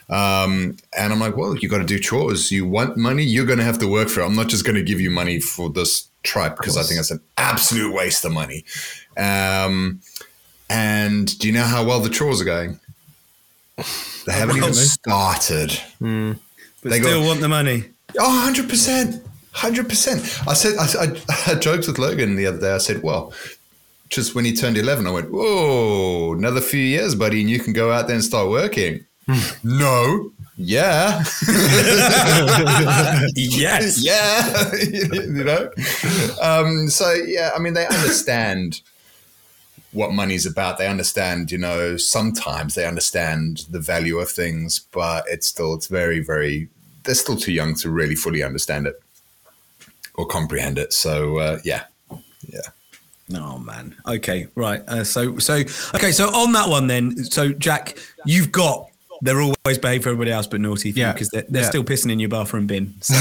Um, 0.08 0.76
and 0.96 1.12
I'm 1.12 1.20
like, 1.20 1.36
well, 1.36 1.54
you 1.56 1.68
got 1.68 1.78
to 1.78 1.84
do 1.84 1.98
chores. 1.98 2.50
You 2.50 2.66
want 2.66 2.96
money, 2.96 3.24
you're 3.24 3.44
going 3.44 3.58
to 3.58 3.64
have 3.64 3.78
to 3.80 3.86
work 3.88 4.08
for 4.08 4.20
it. 4.20 4.24
I'm 4.24 4.34
not 4.34 4.48
just 4.48 4.64
going 4.64 4.76
to 4.76 4.82
give 4.82 5.00
you 5.02 5.10
money 5.10 5.38
for 5.38 5.68
this 5.68 6.08
tripe 6.22 6.56
because 6.56 6.78
I 6.78 6.82
think 6.82 6.98
it's 6.98 7.10
an 7.10 7.20
absolute 7.36 7.92
waste 7.94 8.24
of 8.24 8.32
money. 8.32 8.64
Um, 9.18 10.00
and 10.70 11.38
do 11.38 11.46
you 11.46 11.52
know 11.52 11.64
how 11.64 11.84
well 11.84 12.00
the 12.00 12.08
chores 12.08 12.40
are 12.40 12.44
going? 12.46 12.80
They 14.26 14.32
haven't 14.32 14.56
even 14.56 14.72
started. 14.74 15.78
But 16.00 16.38
They 16.90 17.00
still 17.00 17.20
got- 17.20 17.26
want 17.26 17.40
the 17.42 17.48
money. 17.48 17.84
Oh, 18.18 18.52
100%. 18.52 19.22
100%. 19.54 20.48
I 20.48 20.54
said, 20.54 20.76
I, 20.78 21.04
I, 21.04 21.44
I 21.52 21.58
joked 21.58 21.86
with 21.86 21.98
Logan 21.98 22.36
the 22.36 22.46
other 22.46 22.60
day. 22.60 22.72
I 22.72 22.78
said, 22.78 23.02
well, 23.02 23.32
just 24.08 24.34
when 24.34 24.44
he 24.44 24.54
turned 24.54 24.76
11, 24.76 25.06
I 25.06 25.10
went, 25.10 25.30
whoa, 25.30 26.34
another 26.34 26.60
few 26.60 26.80
years, 26.80 27.14
buddy, 27.14 27.40
and 27.40 27.50
you 27.50 27.58
can 27.58 27.72
go 27.72 27.92
out 27.92 28.06
there 28.06 28.16
and 28.16 28.24
start 28.24 28.48
working. 28.48 29.04
no. 29.62 30.30
Yeah. 30.58 31.18
yes. 33.34 33.98
yeah. 34.04 34.70
you 34.74 35.44
know? 35.44 35.70
Um, 36.40 36.88
so, 36.88 37.12
yeah, 37.12 37.50
I 37.56 37.58
mean, 37.58 37.72
they 37.72 37.86
understand 37.86 38.82
what 39.92 40.12
money's 40.12 40.46
about. 40.46 40.78
They 40.78 40.88
understand, 40.88 41.50
you 41.50 41.58
know, 41.58 41.96
sometimes 41.96 42.74
they 42.74 42.86
understand 42.86 43.64
the 43.70 43.80
value 43.80 44.18
of 44.18 44.30
things, 44.30 44.80
but 44.92 45.24
it's 45.26 45.46
still, 45.46 45.74
it's 45.74 45.86
very, 45.86 46.20
very, 46.20 46.68
they're 47.04 47.14
still 47.14 47.36
too 47.36 47.52
young 47.52 47.74
to 47.76 47.90
really 47.90 48.14
fully 48.14 48.42
understand 48.42 48.86
it 48.86 49.00
or 50.14 50.26
comprehend 50.26 50.78
it. 50.78 50.92
So, 50.92 51.38
uh, 51.38 51.58
yeah. 51.64 51.84
Yeah. 52.46 52.60
Oh 53.34 53.58
man. 53.58 53.94
Okay. 54.06 54.48
Right. 54.54 54.86
Uh, 54.88 55.04
so 55.04 55.38
so 55.38 55.54
okay. 55.94 56.12
So 56.12 56.28
on 56.28 56.52
that 56.52 56.68
one 56.68 56.86
then. 56.86 57.16
So 57.24 57.52
Jack, 57.52 57.96
you've 58.26 58.52
got. 58.52 58.88
They're 59.24 59.40
always 59.40 59.78
behave 59.78 60.02
for 60.02 60.08
everybody 60.08 60.32
else, 60.32 60.48
but 60.48 60.60
naughty 60.60 60.90
for 60.90 60.98
Yeah. 60.98 61.12
because 61.12 61.28
they're, 61.28 61.44
they're 61.48 61.62
Yeah. 61.62 61.68
still 61.68 61.84
pissing 61.84 62.10
in 62.10 62.18
your 62.18 62.28
bathroom 62.28 62.66
bin. 62.66 62.94
So, 63.02 63.14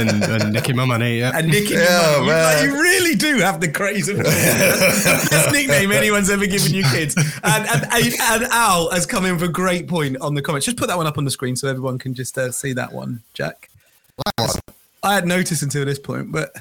and, 0.00 0.22
and 0.24 0.52
nicking 0.52 0.76
my 0.76 0.84
money. 0.84 1.18
Yeah. 1.18 1.32
and 1.34 1.48
nicking 1.48 1.76
Yeah, 1.78 2.10
your 2.16 2.20
money. 2.20 2.28
You, 2.28 2.32
like, 2.44 2.62
you 2.76 2.80
really 2.82 3.14
do 3.16 3.38
have 3.38 3.60
the 3.60 3.68
Krays 3.68 4.08
of 4.08 4.18
best 4.18 5.52
nickname 5.52 5.90
anyone's 5.92 6.30
ever 6.30 6.46
given 6.46 6.72
you 6.72 6.84
kids. 6.84 7.16
And, 7.42 7.66
and, 7.68 8.14
and 8.20 8.44
Al 8.52 8.90
has 8.90 9.06
come 9.06 9.24
in 9.24 9.34
with 9.34 9.42
a 9.42 9.48
great 9.48 9.88
point 9.88 10.16
on 10.20 10.34
the 10.34 10.42
comments. 10.42 10.66
Just 10.66 10.76
put 10.76 10.88
that 10.88 10.96
one 10.96 11.06
up 11.06 11.18
on 11.18 11.24
the 11.24 11.30
screen 11.30 11.56
so 11.56 11.68
everyone 11.68 11.98
can 11.98 12.14
just 12.14 12.36
uh, 12.38 12.52
see 12.52 12.72
that 12.74 12.92
one, 12.92 13.22
Jack. 13.34 13.68
I 15.02 15.14
hadn't 15.14 15.28
noticed 15.28 15.62
until 15.62 15.84
this 15.84 15.98
point, 15.98 16.30
but 16.32 16.52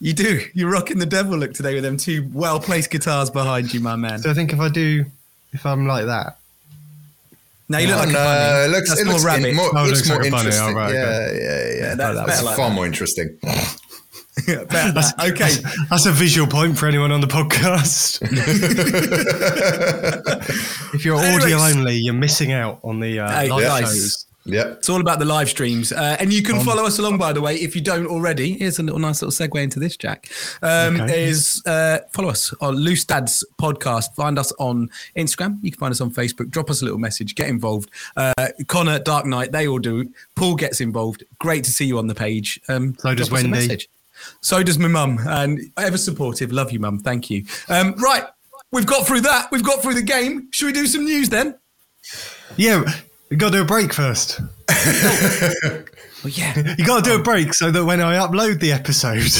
you 0.00 0.12
do. 0.12 0.40
You're 0.54 0.70
rocking 0.70 0.98
the 0.98 1.06
devil 1.06 1.38
look 1.38 1.54
today 1.54 1.74
with 1.74 1.82
them 1.84 1.96
two 1.96 2.28
well 2.32 2.60
placed 2.60 2.90
guitars 2.90 3.30
behind 3.30 3.72
you, 3.72 3.80
my 3.80 3.96
man. 3.96 4.18
So 4.20 4.30
I 4.30 4.34
think 4.34 4.52
if 4.52 4.60
I 4.60 4.68
do, 4.68 5.04
if 5.52 5.64
I'm 5.64 5.86
like 5.86 6.06
that, 6.06 6.38
Now 7.68 7.78
you 7.78 7.88
look 7.88 7.96
like 7.98 8.08
no, 8.10 8.20
a 8.20 8.24
bunny. 8.24 8.64
it 8.64 8.68
looks, 8.70 8.88
That's 8.90 9.00
it 9.00 9.04
more 9.04 9.12
looks, 9.14 9.24
rabbit. 9.24 9.48
in, 9.48 9.56
more, 9.56 9.70
Oh, 9.74 9.84
it 9.84 9.88
looks 9.88 9.98
looks 9.98 10.08
more 10.08 10.18
like 10.18 10.26
interesting. 10.32 10.64
oh, 10.64 10.72
right, 10.72 10.94
yeah, 10.94 11.00
okay. 11.00 11.38
yeah, 11.40 11.64
yeah, 11.64 11.74
Yeah, 11.88 11.94
that's 11.94 12.26
That's 12.26 12.42
like 12.42 12.56
far 12.56 12.68
that. 12.68 12.74
more 12.74 12.86
interesting. 12.86 13.38
Better 14.46 14.92
that. 14.92 15.14
Okay. 15.32 15.50
that's 15.88 16.06
a 16.06 16.12
visual 16.12 16.46
point 16.48 16.76
for 16.76 16.86
anyone 16.88 17.12
on 17.12 17.20
the 17.20 17.26
podcast. 17.28 18.20
if 20.94 21.04
you're 21.04 21.18
Anyways. 21.20 21.44
audio 21.44 21.58
only, 21.58 21.94
you're 21.96 22.14
missing 22.14 22.52
out 22.52 22.80
on 22.82 22.98
the 23.00 23.20
uh, 23.20 23.30
Hey, 23.30 23.48
live 23.48 23.62
guys. 23.62 23.84
shows. 23.94 24.26
Yeah. 24.46 24.72
It's 24.72 24.90
all 24.90 25.00
about 25.00 25.18
the 25.20 25.24
live 25.24 25.48
streams. 25.48 25.90
Uh, 25.90 26.16
and 26.20 26.30
you 26.32 26.42
can 26.42 26.60
follow 26.60 26.84
us 26.84 26.98
along, 26.98 27.16
by 27.16 27.32
the 27.32 27.40
way, 27.40 27.56
if 27.56 27.74
you 27.74 27.80
don't 27.80 28.06
already. 28.06 28.52
Here's 28.58 28.78
a 28.78 28.82
little 28.82 28.98
nice 29.00 29.22
little 29.22 29.32
segue 29.32 29.62
into 29.62 29.80
this, 29.80 29.96
Jack. 29.96 30.30
Um, 30.62 31.00
Okay. 31.00 31.24
Is 31.28 31.62
uh, 31.66 32.00
follow 32.12 32.28
us 32.28 32.52
on 32.60 32.76
Loose 32.76 33.04
Dads 33.04 33.44
podcast. 33.60 34.14
Find 34.14 34.38
us 34.38 34.52
on 34.58 34.90
Instagram. 35.16 35.58
You 35.62 35.70
can 35.70 35.78
find 35.80 35.92
us 35.92 36.00
on 36.02 36.10
Facebook. 36.10 36.50
Drop 36.50 36.68
us 36.70 36.82
a 36.82 36.84
little 36.84 36.98
message. 36.98 37.34
Get 37.34 37.48
involved. 37.48 37.90
Uh, 38.16 38.32
Connor, 38.66 38.98
Dark 38.98 39.24
Knight, 39.26 39.50
they 39.52 39.66
all 39.66 39.78
do. 39.78 40.10
Paul 40.34 40.56
gets 40.56 40.80
involved. 40.80 41.24
Great 41.38 41.64
to 41.64 41.70
see 41.70 41.86
you 41.86 41.98
on 41.98 42.06
the 42.06 42.14
page. 42.14 42.60
Um, 42.68 42.94
So 42.98 43.14
does 43.14 43.28
drop 43.28 43.38
us 43.40 43.44
a 43.46 43.50
Wendy. 43.50 43.88
So 44.42 44.62
does 44.62 44.78
my 44.78 44.88
mum, 44.88 45.18
and 45.26 45.60
ever 45.76 45.98
supportive. 45.98 46.52
Love 46.52 46.70
you, 46.70 46.80
mum. 46.80 46.98
Thank 47.00 47.30
you. 47.30 47.44
Um, 47.68 47.94
right, 47.94 48.24
we've 48.70 48.86
got 48.86 49.06
through 49.06 49.22
that. 49.22 49.50
We've 49.50 49.64
got 49.64 49.82
through 49.82 49.94
the 49.94 50.02
game. 50.02 50.48
Should 50.52 50.66
we 50.66 50.72
do 50.72 50.86
some 50.86 51.04
news 51.04 51.28
then? 51.30 51.56
Yeah, 52.56 52.84
you 53.34 53.38
got 53.40 53.50
to 53.50 53.56
do 53.56 53.62
a 53.62 53.64
break 53.64 53.92
first. 53.92 54.40
Well, 56.22 56.32
yeah. 56.32 56.74
You 56.78 56.86
got 56.86 57.04
to 57.04 57.10
do 57.10 57.16
a 57.16 57.22
break 57.22 57.52
so 57.52 57.70
that 57.70 57.84
when 57.84 58.00
I 58.00 58.14
upload 58.16 58.58
the 58.58 58.72
episode, 58.72 59.30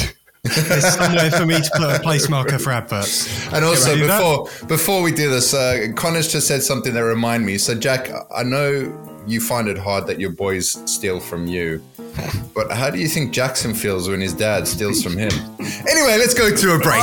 there's 0.42 0.94
somewhere 0.94 1.30
for 1.30 1.46
me 1.46 1.54
to 1.54 1.70
put 1.74 1.96
a 1.96 1.98
place 2.00 2.28
marker 2.28 2.58
for 2.58 2.72
adverts. 2.72 3.26
And 3.54 3.64
also, 3.64 3.96
Can 3.96 4.06
that? 4.06 4.18
before 4.18 4.66
before 4.66 5.00
we 5.02 5.10
do 5.10 5.30
this, 5.30 5.54
uh, 5.54 5.86
Connor's 5.96 6.30
just 6.30 6.46
said 6.46 6.62
something 6.62 6.92
that 6.92 7.00
remind 7.02 7.46
me. 7.46 7.56
So, 7.56 7.74
Jack, 7.74 8.10
I 8.36 8.42
know 8.42 8.92
you 9.26 9.40
find 9.40 9.66
it 9.66 9.78
hard 9.78 10.06
that 10.08 10.20
your 10.20 10.28
boys 10.32 10.72
steal 10.84 11.20
from 11.20 11.46
you, 11.46 11.82
but 12.54 12.70
how 12.70 12.90
do 12.90 12.98
you 12.98 13.08
think 13.08 13.32
Jackson 13.32 13.72
feels 13.72 14.06
when 14.06 14.20
his 14.20 14.34
dad 14.34 14.68
steals 14.68 15.02
from 15.02 15.16
him? 15.16 15.32
Anyway, 15.88 16.18
let's 16.18 16.34
go 16.34 16.54
to 16.54 16.74
a 16.74 16.78
break. 16.78 17.02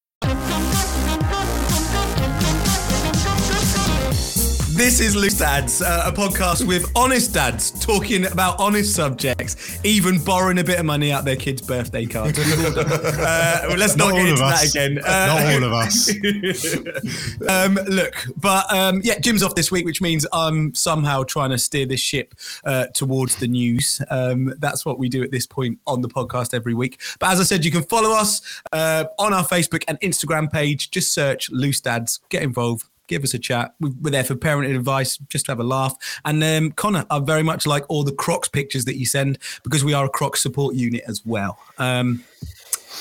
This 4.81 4.99
is 4.99 5.15
Loose 5.15 5.37
Dads, 5.37 5.83
uh, 5.83 6.05
a 6.07 6.11
podcast 6.11 6.67
with 6.67 6.91
honest 6.95 7.35
dads 7.35 7.69
talking 7.85 8.25
about 8.25 8.59
honest 8.59 8.95
subjects, 8.95 9.79
even 9.83 10.17
borrowing 10.23 10.57
a 10.57 10.63
bit 10.63 10.79
of 10.79 10.85
money 10.87 11.11
out 11.11 11.23
their 11.23 11.35
kids' 11.35 11.61
birthday 11.61 12.07
cards. 12.07 12.39
uh, 12.39 13.65
well, 13.67 13.77
let's 13.77 13.95
not, 13.95 14.09
Not 14.09 14.15
get 14.15 14.21
all 14.21 14.27
into 14.27 14.41
that 14.41 14.67
again. 14.67 14.97
Uh, 14.97 15.25
Not 15.27 15.53
all 15.53 15.63
of 15.65 15.71
us. 15.71 16.09
um, 17.47 17.75
look, 17.93 18.25
but 18.37 18.73
um, 18.73 19.01
yeah, 19.03 19.19
Jim's 19.19 19.43
off 19.43 19.53
this 19.53 19.71
week, 19.71 19.85
which 19.85 20.01
means 20.01 20.25
I'm 20.33 20.73
somehow 20.73 21.25
trying 21.25 21.51
to 21.51 21.59
steer 21.59 21.85
this 21.85 22.01
ship 22.01 22.33
uh, 22.63 22.87
towards 22.87 23.35
the 23.35 23.47
news. 23.47 24.01
Um, 24.09 24.51
that's 24.57 24.83
what 24.83 24.97
we 24.97 25.09
do 25.09 25.21
at 25.21 25.29
this 25.29 25.45
point 25.45 25.77
on 25.85 26.01
the 26.01 26.09
podcast 26.09 26.55
every 26.55 26.73
week. 26.73 26.99
But 27.19 27.33
as 27.33 27.39
I 27.39 27.43
said, 27.43 27.63
you 27.63 27.69
can 27.69 27.83
follow 27.83 28.13
us 28.13 28.41
uh, 28.71 29.05
on 29.19 29.31
our 29.31 29.45
Facebook 29.45 29.83
and 29.87 29.99
Instagram 29.99 30.51
page. 30.51 30.89
Just 30.89 31.13
search 31.13 31.51
Loose 31.51 31.81
Dads, 31.81 32.19
get 32.29 32.41
involved. 32.41 32.87
Give 33.11 33.25
us 33.25 33.33
a 33.33 33.39
chat. 33.39 33.75
We- 33.81 33.89
We're 34.01 34.11
there 34.11 34.23
for 34.23 34.35
parenting 34.35 34.73
advice, 34.73 35.17
just 35.27 35.47
to 35.47 35.51
have 35.51 35.59
a 35.59 35.65
laugh. 35.65 35.93
And 36.23 36.41
um, 36.41 36.71
Connor, 36.71 37.05
I 37.11 37.19
very 37.19 37.43
much 37.43 37.67
like 37.67 37.83
all 37.89 38.05
the 38.05 38.13
Crocs 38.13 38.47
pictures 38.47 38.85
that 38.85 38.95
you 38.95 39.05
send 39.05 39.37
because 39.63 39.83
we 39.83 39.93
are 39.93 40.05
a 40.05 40.09
Crocs 40.09 40.39
support 40.41 40.75
unit 40.75 41.03
as 41.09 41.21
well. 41.25 41.59
Um, 41.77 42.23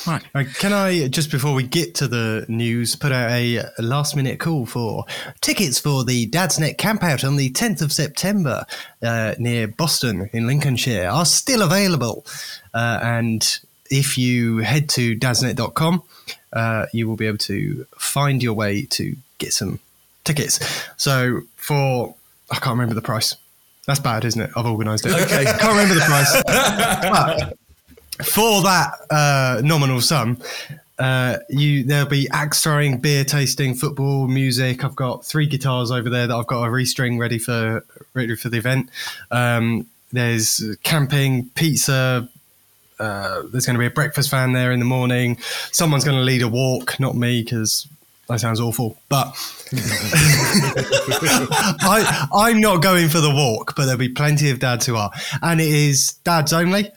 right. 0.09 0.21
Can 0.59 0.73
I, 0.73 1.07
just 1.07 1.31
before 1.31 1.55
we 1.55 1.63
get 1.63 1.95
to 1.97 2.09
the 2.09 2.45
news, 2.49 2.97
put 2.97 3.13
out 3.13 3.31
a 3.31 3.63
last 3.79 4.17
minute 4.17 4.41
call 4.41 4.67
for 4.67 5.05
tickets 5.43 5.79
for 5.79 6.03
the 6.03 6.27
Dad's 6.27 6.59
Net 6.59 6.77
campout 6.77 7.25
on 7.25 7.37
the 7.37 7.51
10th 7.51 7.81
of 7.81 7.93
September 7.93 8.67
uh, 9.03 9.37
near 9.39 9.69
Boston 9.69 10.29
in 10.33 10.49
Lincolnshire 10.49 11.09
are 11.09 11.25
still 11.25 11.63
available. 11.63 12.27
Uh, 12.75 12.99
and 13.01 13.61
if 13.93 14.19
you 14.19 14.59
head 14.59 14.89
to 14.89 15.17
dadsnet.com, 15.17 16.03
uh, 16.53 16.87
you 16.93 17.07
will 17.09 17.15
be 17.17 17.29
able 17.29 17.39
to 17.39 17.87
find 17.97 18.43
your 18.43 18.55
way 18.55 18.83
to 18.87 19.15
get 19.39 19.53
some 19.53 19.79
tickets. 20.25 20.61
So 20.97 21.43
for, 21.57 22.15
I 22.51 22.57
can't 22.57 22.75
remember 22.75 22.95
the 22.95 23.03
price. 23.03 23.37
That's 23.87 24.01
bad, 24.01 24.25
isn't 24.25 24.41
it? 24.41 24.51
I've 24.57 24.67
organised 24.67 25.07
it. 25.07 25.13
Okay. 25.13 25.45
can't 25.59 25.63
remember 25.63 25.95
the 25.95 26.01
price. 26.01 26.43
But 28.21 28.27
for 28.27 28.63
that 28.63 28.93
uh, 29.11 29.63
nominal 29.65 30.01
sum, 30.01 30.39
uh, 30.99 31.39
you 31.49 31.83
there'll 31.85 32.09
be 32.09 32.29
axe 32.31 32.63
throwing, 32.63 32.99
beer 32.99 33.25
tasting, 33.25 33.75
football, 33.75 34.29
music. 34.29 34.85
I've 34.85 34.95
got 34.95 35.25
three 35.25 35.47
guitars 35.47 35.91
over 35.91 36.11
there 36.11 36.27
that 36.27 36.35
I've 36.35 36.47
got 36.47 36.63
a 36.63 36.71
restring 36.71 37.19
ready 37.19 37.39
for 37.39 37.85
ready 38.13 38.37
for 38.37 38.51
the 38.51 38.59
event. 38.59 38.91
Um, 39.31 39.87
there's 40.13 40.77
camping, 40.83 41.49
pizza. 41.55 42.29
Uh, 42.99 43.43
there's 43.51 43.65
going 43.65 43.75
to 43.75 43.81
be 43.81 43.87
a 43.87 43.91
breakfast 43.91 44.31
van 44.31 44.53
there 44.53 44.73
in 44.73 44.79
the 44.79 44.85
morning. 44.85 45.39
Someone's 45.73 46.05
going 46.05 46.19
to 46.19 46.23
lead 46.23 46.43
a 46.43 46.49
walk, 46.49 47.01
not 47.01 47.17
me, 47.17 47.43
because 47.43 47.89
that 48.31 48.39
sounds 48.39 48.61
awful. 48.61 48.97
But 49.09 49.27
I, 51.83 52.29
I'm 52.33 52.61
not 52.61 52.81
going 52.81 53.09
for 53.09 53.21
the 53.21 53.31
walk, 53.31 53.75
but 53.77 53.85
there'll 53.87 53.99
be 53.99 54.09
plenty 54.09 54.51
of 54.51 54.61
dads 54.61 54.87
who 54.87 54.95
are, 54.97 55.11
and 55.43 55.61
it 55.61 55.69
is 55.69 56.13
dads 56.25 56.53
only. 56.53 56.91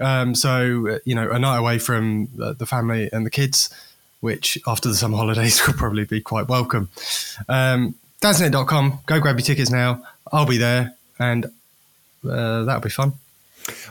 Um, 0.00 0.34
so 0.34 0.88
uh, 0.88 0.98
you 1.04 1.14
know, 1.14 1.30
a 1.30 1.38
night 1.38 1.58
away 1.58 1.78
from 1.78 2.28
the, 2.34 2.54
the 2.54 2.66
family 2.66 3.08
and 3.12 3.24
the 3.24 3.30
kids, 3.30 3.72
which 4.20 4.58
after 4.66 4.88
the 4.88 4.96
summer 4.96 5.16
holidays 5.16 5.60
will 5.66 5.74
probably 5.74 6.04
be 6.04 6.20
quite 6.20 6.48
welcome. 6.48 6.88
Um, 7.48 7.94
dadsnet.com. 8.20 8.98
Go 9.06 9.20
grab 9.20 9.38
your 9.38 9.44
tickets 9.46 9.70
now. 9.70 10.02
I'll 10.32 10.46
be 10.46 10.58
there, 10.58 10.96
and 11.20 11.46
uh, 12.28 12.64
that'll 12.64 12.80
be 12.80 12.90
fun. 12.90 13.12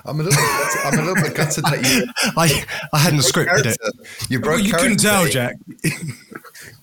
I'm 0.05 0.19
a 0.19 0.23
little, 0.23 0.39
bit, 0.39 0.85
I'm 0.85 0.99
a 0.99 1.01
little 1.01 1.23
bit 1.23 1.33
gutted 1.35 1.63
that 1.63 1.81
you. 1.81 2.05
I 2.37 2.65
I 2.91 2.99
hadn't 2.99 3.19
scripted 3.19 3.65
it. 3.65 3.77
You 4.29 4.39
broke 4.39 4.57
Well, 4.57 4.65
you 4.65 4.73
couldn't 4.73 4.97
tell. 4.97 5.25
Jack. 5.27 5.55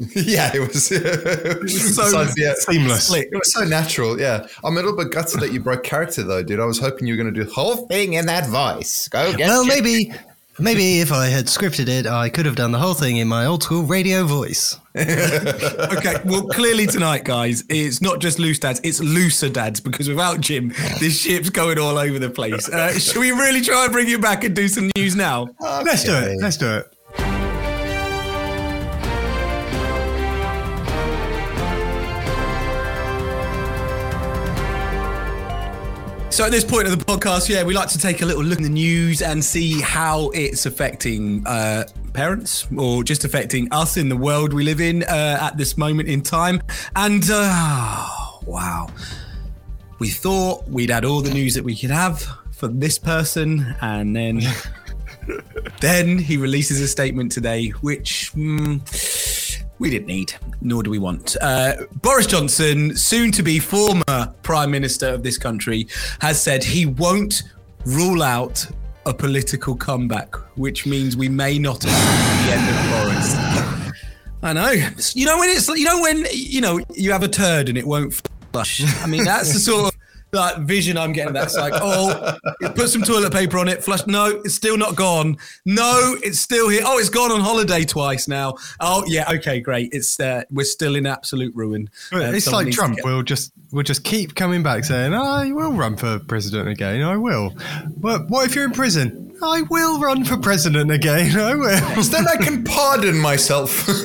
yeah, 0.14 0.50
it 0.54 0.60
was, 0.60 0.90
it 0.90 1.62
was 1.62 1.94
so 1.94 2.26
yeah, 2.36 2.54
seamless. 2.56 3.12
It 3.12 3.28
was 3.32 3.52
so 3.52 3.64
natural. 3.64 4.18
Yeah, 4.18 4.46
I'm 4.64 4.72
a 4.72 4.76
little 4.76 4.96
bit 4.96 5.10
gutted 5.10 5.40
that 5.40 5.52
you 5.52 5.60
broke 5.60 5.84
character 5.84 6.22
though, 6.22 6.42
dude. 6.42 6.58
I 6.58 6.64
was 6.64 6.78
hoping 6.78 7.06
you 7.06 7.14
were 7.14 7.22
going 7.22 7.32
to 7.32 7.38
do 7.38 7.44
the 7.44 7.52
whole 7.52 7.86
thing 7.86 8.14
in 8.14 8.24
that 8.26 8.48
voice. 8.48 9.08
Go 9.08 9.34
get. 9.36 9.48
Well, 9.48 9.62
it. 9.62 9.68
maybe, 9.68 10.14
maybe 10.58 11.00
if 11.00 11.12
I 11.12 11.26
had 11.26 11.46
scripted 11.46 11.88
it, 11.88 12.06
I 12.06 12.30
could 12.30 12.46
have 12.46 12.56
done 12.56 12.72
the 12.72 12.78
whole 12.78 12.94
thing 12.94 13.18
in 13.18 13.28
my 13.28 13.44
old 13.44 13.62
school 13.62 13.82
radio 13.82 14.24
voice. 14.24 14.78
okay, 14.96 16.14
well, 16.24 16.46
clearly 16.48 16.86
tonight, 16.86 17.24
guys, 17.24 17.62
it's 17.68 18.00
not 18.00 18.20
just 18.20 18.38
loose 18.38 18.58
dads, 18.58 18.80
it's 18.82 19.00
looser 19.00 19.50
dads 19.50 19.80
because 19.80 20.08
without 20.08 20.40
Jim, 20.40 20.72
this 20.98 21.20
ship's 21.20 21.50
going 21.50 21.78
all 21.78 21.98
over 21.98 22.18
the 22.18 22.30
place. 22.30 22.70
Uh, 22.70 22.98
should 22.98 23.20
we 23.20 23.32
really 23.32 23.60
try 23.60 23.84
and 23.84 23.92
bring 23.92 24.08
you 24.08 24.18
back 24.18 24.44
and 24.44 24.56
do 24.56 24.66
some 24.66 24.90
news 24.96 25.14
now? 25.14 25.46
Let's 25.60 26.04
do 26.04 26.14
it. 26.14 26.38
Let's 26.40 26.56
do 26.56 26.78
it. 26.78 26.90
So 36.40 36.46
at 36.46 36.52
this 36.52 36.64
point 36.64 36.88
of 36.88 36.98
the 36.98 37.04
podcast, 37.04 37.50
yeah, 37.50 37.62
we 37.64 37.74
like 37.74 37.90
to 37.90 37.98
take 37.98 38.22
a 38.22 38.24
little 38.24 38.42
look 38.42 38.56
in 38.56 38.64
the 38.64 38.70
news 38.70 39.20
and 39.20 39.44
see 39.44 39.78
how 39.78 40.30
it's 40.30 40.64
affecting 40.64 41.46
uh, 41.46 41.84
parents 42.14 42.66
or 42.78 43.04
just 43.04 43.26
affecting 43.26 43.70
us 43.72 43.98
in 43.98 44.08
the 44.08 44.16
world 44.16 44.54
we 44.54 44.64
live 44.64 44.80
in 44.80 45.02
uh, 45.02 45.38
at 45.38 45.58
this 45.58 45.76
moment 45.76 46.08
in 46.08 46.22
time. 46.22 46.62
And 46.96 47.22
uh, 47.30 48.08
wow, 48.46 48.88
we 49.98 50.08
thought 50.08 50.66
we'd 50.66 50.88
had 50.88 51.04
all 51.04 51.20
the 51.20 51.28
news 51.28 51.52
that 51.56 51.62
we 51.62 51.76
could 51.76 51.90
have 51.90 52.26
for 52.52 52.68
this 52.68 52.98
person, 52.98 53.76
and 53.82 54.16
then 54.16 54.40
then 55.82 56.16
he 56.16 56.38
releases 56.38 56.80
a 56.80 56.88
statement 56.88 57.32
today, 57.32 57.68
which. 57.82 58.32
mm, 58.32 59.19
we 59.80 59.90
didn't 59.90 60.06
need, 60.06 60.34
nor 60.60 60.82
do 60.82 60.90
we 60.90 60.98
want. 60.98 61.36
Uh, 61.40 61.72
Boris 62.02 62.26
Johnson, 62.26 62.94
soon 62.94 63.32
to 63.32 63.42
be 63.42 63.58
former 63.58 64.32
Prime 64.42 64.70
Minister 64.70 65.08
of 65.08 65.22
this 65.22 65.38
country, 65.38 65.88
has 66.20 66.40
said 66.40 66.62
he 66.62 66.86
won't 66.86 67.42
rule 67.86 68.22
out 68.22 68.64
a 69.06 69.14
political 69.14 69.74
comeback, 69.74 70.36
which 70.56 70.86
means 70.86 71.16
we 71.16 71.30
may 71.30 71.58
not 71.58 71.82
have 71.82 72.46
the 72.46 72.52
end 72.52 72.68
of 72.68 73.04
Boris. 73.08 73.94
I 74.42 74.52
know. 74.52 74.70
You 75.14 75.26
know 75.26 75.38
when 75.38 75.48
it's 75.48 75.68
you 75.68 75.84
know 75.84 76.00
when 76.00 76.26
you 76.32 76.60
know 76.60 76.80
you 76.94 77.12
have 77.12 77.22
a 77.22 77.28
turd 77.28 77.68
and 77.68 77.76
it 77.76 77.86
won't 77.86 78.14
flush. 78.52 78.82
I 79.02 79.06
mean 79.06 79.24
that's 79.24 79.52
the 79.52 79.58
sort 79.58 79.86
of 79.86 79.89
like 80.32 80.58
vision 80.58 80.96
I'm 80.96 81.12
getting. 81.12 81.32
That's 81.32 81.56
like 81.56 81.72
oh, 81.76 82.36
put 82.74 82.88
some 82.88 83.02
toilet 83.02 83.32
paper 83.32 83.58
on 83.58 83.68
it, 83.68 83.82
flush. 83.82 84.06
No, 84.06 84.26
it's 84.44 84.54
still 84.54 84.76
not 84.76 84.96
gone. 84.96 85.36
No, 85.66 86.16
it's 86.22 86.40
still 86.40 86.68
here. 86.68 86.82
Oh, 86.84 86.98
it's 86.98 87.08
gone 87.10 87.32
on 87.32 87.40
holiday 87.40 87.84
twice 87.84 88.28
now. 88.28 88.54
Oh 88.80 89.04
yeah, 89.06 89.30
okay, 89.32 89.60
great. 89.60 89.90
It's 89.92 90.18
uh, 90.20 90.42
we're 90.50 90.64
still 90.64 90.96
in 90.96 91.06
absolute 91.06 91.54
ruin. 91.54 91.90
Uh, 92.12 92.18
it's 92.18 92.50
like 92.50 92.70
Trump. 92.70 92.96
get- 92.96 93.04
We'll 93.04 93.22
just 93.22 93.52
we'll 93.72 93.82
just 93.82 94.04
keep 94.04 94.34
coming 94.34 94.62
back 94.62 94.84
saying, 94.84 95.14
"I 95.14 95.52
will 95.52 95.72
run 95.72 95.96
for 95.96 96.18
president 96.18 96.68
again. 96.68 97.02
I 97.02 97.16
will." 97.16 97.54
But 97.96 98.28
what 98.28 98.46
if 98.46 98.54
you're 98.54 98.64
in 98.64 98.72
prison? 98.72 99.30
I 99.42 99.62
will 99.62 99.98
run 99.98 100.24
for 100.24 100.36
president 100.36 100.90
again. 100.90 101.38
I 101.38 101.54
will. 101.54 102.02
then 102.02 102.26
I 102.28 102.36
can 102.36 102.62
pardon 102.62 103.18
myself. 103.18 103.88
um, 103.88 103.96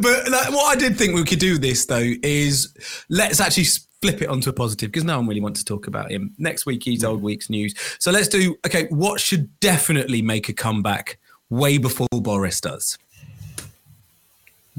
but 0.00 0.28
like, 0.28 0.50
what 0.50 0.72
I 0.72 0.76
did 0.76 0.98
think 0.98 1.14
we 1.14 1.24
could 1.24 1.38
do 1.38 1.56
this 1.58 1.86
though 1.86 2.12
is 2.22 2.74
let's 3.08 3.40
actually 3.40 3.66
flip 4.02 4.20
it 4.22 4.28
onto 4.28 4.50
a 4.50 4.52
positive 4.52 4.90
because 4.90 5.04
no 5.04 5.16
one 5.18 5.28
really 5.28 5.40
wants 5.40 5.60
to 5.60 5.64
talk 5.64 5.86
about 5.86 6.10
him 6.10 6.34
next 6.36 6.66
week. 6.66 6.82
He's 6.82 7.04
old 7.04 7.22
week's 7.22 7.48
news. 7.48 7.74
So 7.98 8.10
let's 8.10 8.28
do 8.28 8.56
okay. 8.66 8.86
What 8.88 9.20
should 9.20 9.58
definitely 9.60 10.22
make 10.22 10.48
a 10.48 10.52
comeback 10.52 11.18
way 11.50 11.78
before 11.78 12.08
Boris 12.10 12.60
does? 12.60 12.98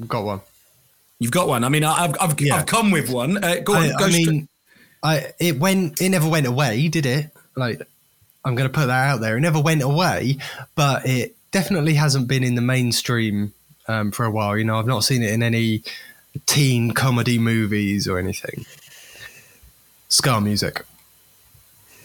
Got 0.08 0.26
one. 0.26 0.42
You've 1.20 1.32
got 1.32 1.48
one. 1.48 1.64
I 1.64 1.70
mean, 1.70 1.84
I- 1.84 2.06
I've 2.06 2.16
I've, 2.20 2.40
Yeah. 2.42 2.56
I've 2.58 2.66
come 2.66 2.92
with 2.92 3.10
one. 3.10 3.44
Uh, 3.44 3.58
go 3.64 3.76
on. 3.76 3.84
I, 3.84 3.88
go 3.90 4.06
I 4.06 4.10
straight- 4.10 4.28
mean, 4.28 4.48
I 5.04 5.34
it 5.40 5.60
went. 5.60 6.02
It 6.02 6.10
never 6.10 6.28
went 6.28 6.46
away, 6.48 6.88
did 6.90 7.06
it? 7.06 7.32
Like, 7.56 7.82
I'm 8.44 8.56
going 8.56 8.70
to 8.70 8.74
put 8.74 8.88
that 8.88 9.08
out 9.10 9.22
there. 9.22 9.38
It 9.38 9.42
never 9.42 9.60
went 9.62 9.82
away, 9.82 10.38
but 10.76 11.06
it 11.06 11.36
definitely 11.52 11.94
hasn't 11.94 12.28
been 12.28 12.44
in 12.44 12.56
the 12.56 12.62
mainstream 12.62 13.54
um, 13.88 14.12
for 14.12 14.26
a 14.26 14.32
while. 14.32 14.58
You 14.58 14.66
know, 14.66 14.78
I've 14.78 14.88
not 14.88 15.04
seen 15.04 15.24
it 15.24 15.32
in 15.32 15.42
any 15.42 15.84
teen 16.48 16.92
comedy 16.92 17.38
movies 17.40 18.08
or 18.10 18.20
anything. 18.20 18.66
Ska 20.10 20.42
music. 20.42 20.84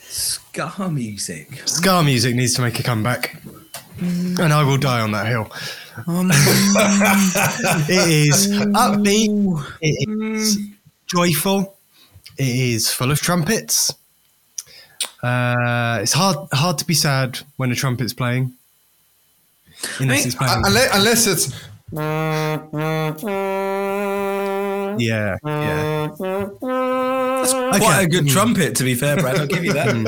Ska 0.08 0.88
music. 0.90 1.62
Ska 1.66 2.02
music 2.02 2.34
needs 2.34 2.54
to 2.54 2.62
make 2.62 2.78
a 2.78 2.82
comeback, 2.82 3.36
and 4.00 4.40
I 4.52 4.62
will 4.64 4.78
die 4.78 5.00
on 5.00 5.12
that 5.12 5.26
hill. 5.26 5.50
It 7.88 8.28
is 8.28 8.48
upbeat. 8.72 9.64
It 9.80 10.08
is 10.08 10.58
joyful. 11.06 11.76
It 12.38 12.48
is 12.48 12.92
full 12.92 13.10
of 13.10 13.20
trumpets. 13.20 13.92
Uh, 15.22 15.98
it's 16.02 16.12
hard 16.12 16.48
hard 16.52 16.78
to 16.78 16.84
be 16.86 16.94
sad 16.94 17.40
when 17.56 17.70
a 17.70 17.74
trumpet's 17.74 18.12
playing. 18.12 18.54
Unless 19.98 20.26
it's 20.26 20.34
playing. 20.34 20.62
unless, 20.64 20.94
unless 20.94 21.26
it's 21.26 21.52
yeah, 24.98 25.36
yeah. 25.44 26.08
Uh, 27.44 27.78
quite 27.78 28.02
a 28.02 28.08
good 28.08 28.24
hmm. 28.24 28.30
trumpet, 28.30 28.74
to 28.76 28.84
be 28.84 28.94
fair, 28.94 29.16
Brad. 29.16 29.38
I'll 29.38 29.46
give 29.46 29.64
you 29.64 29.72
that. 29.72 29.90
Hmm. 29.90 30.06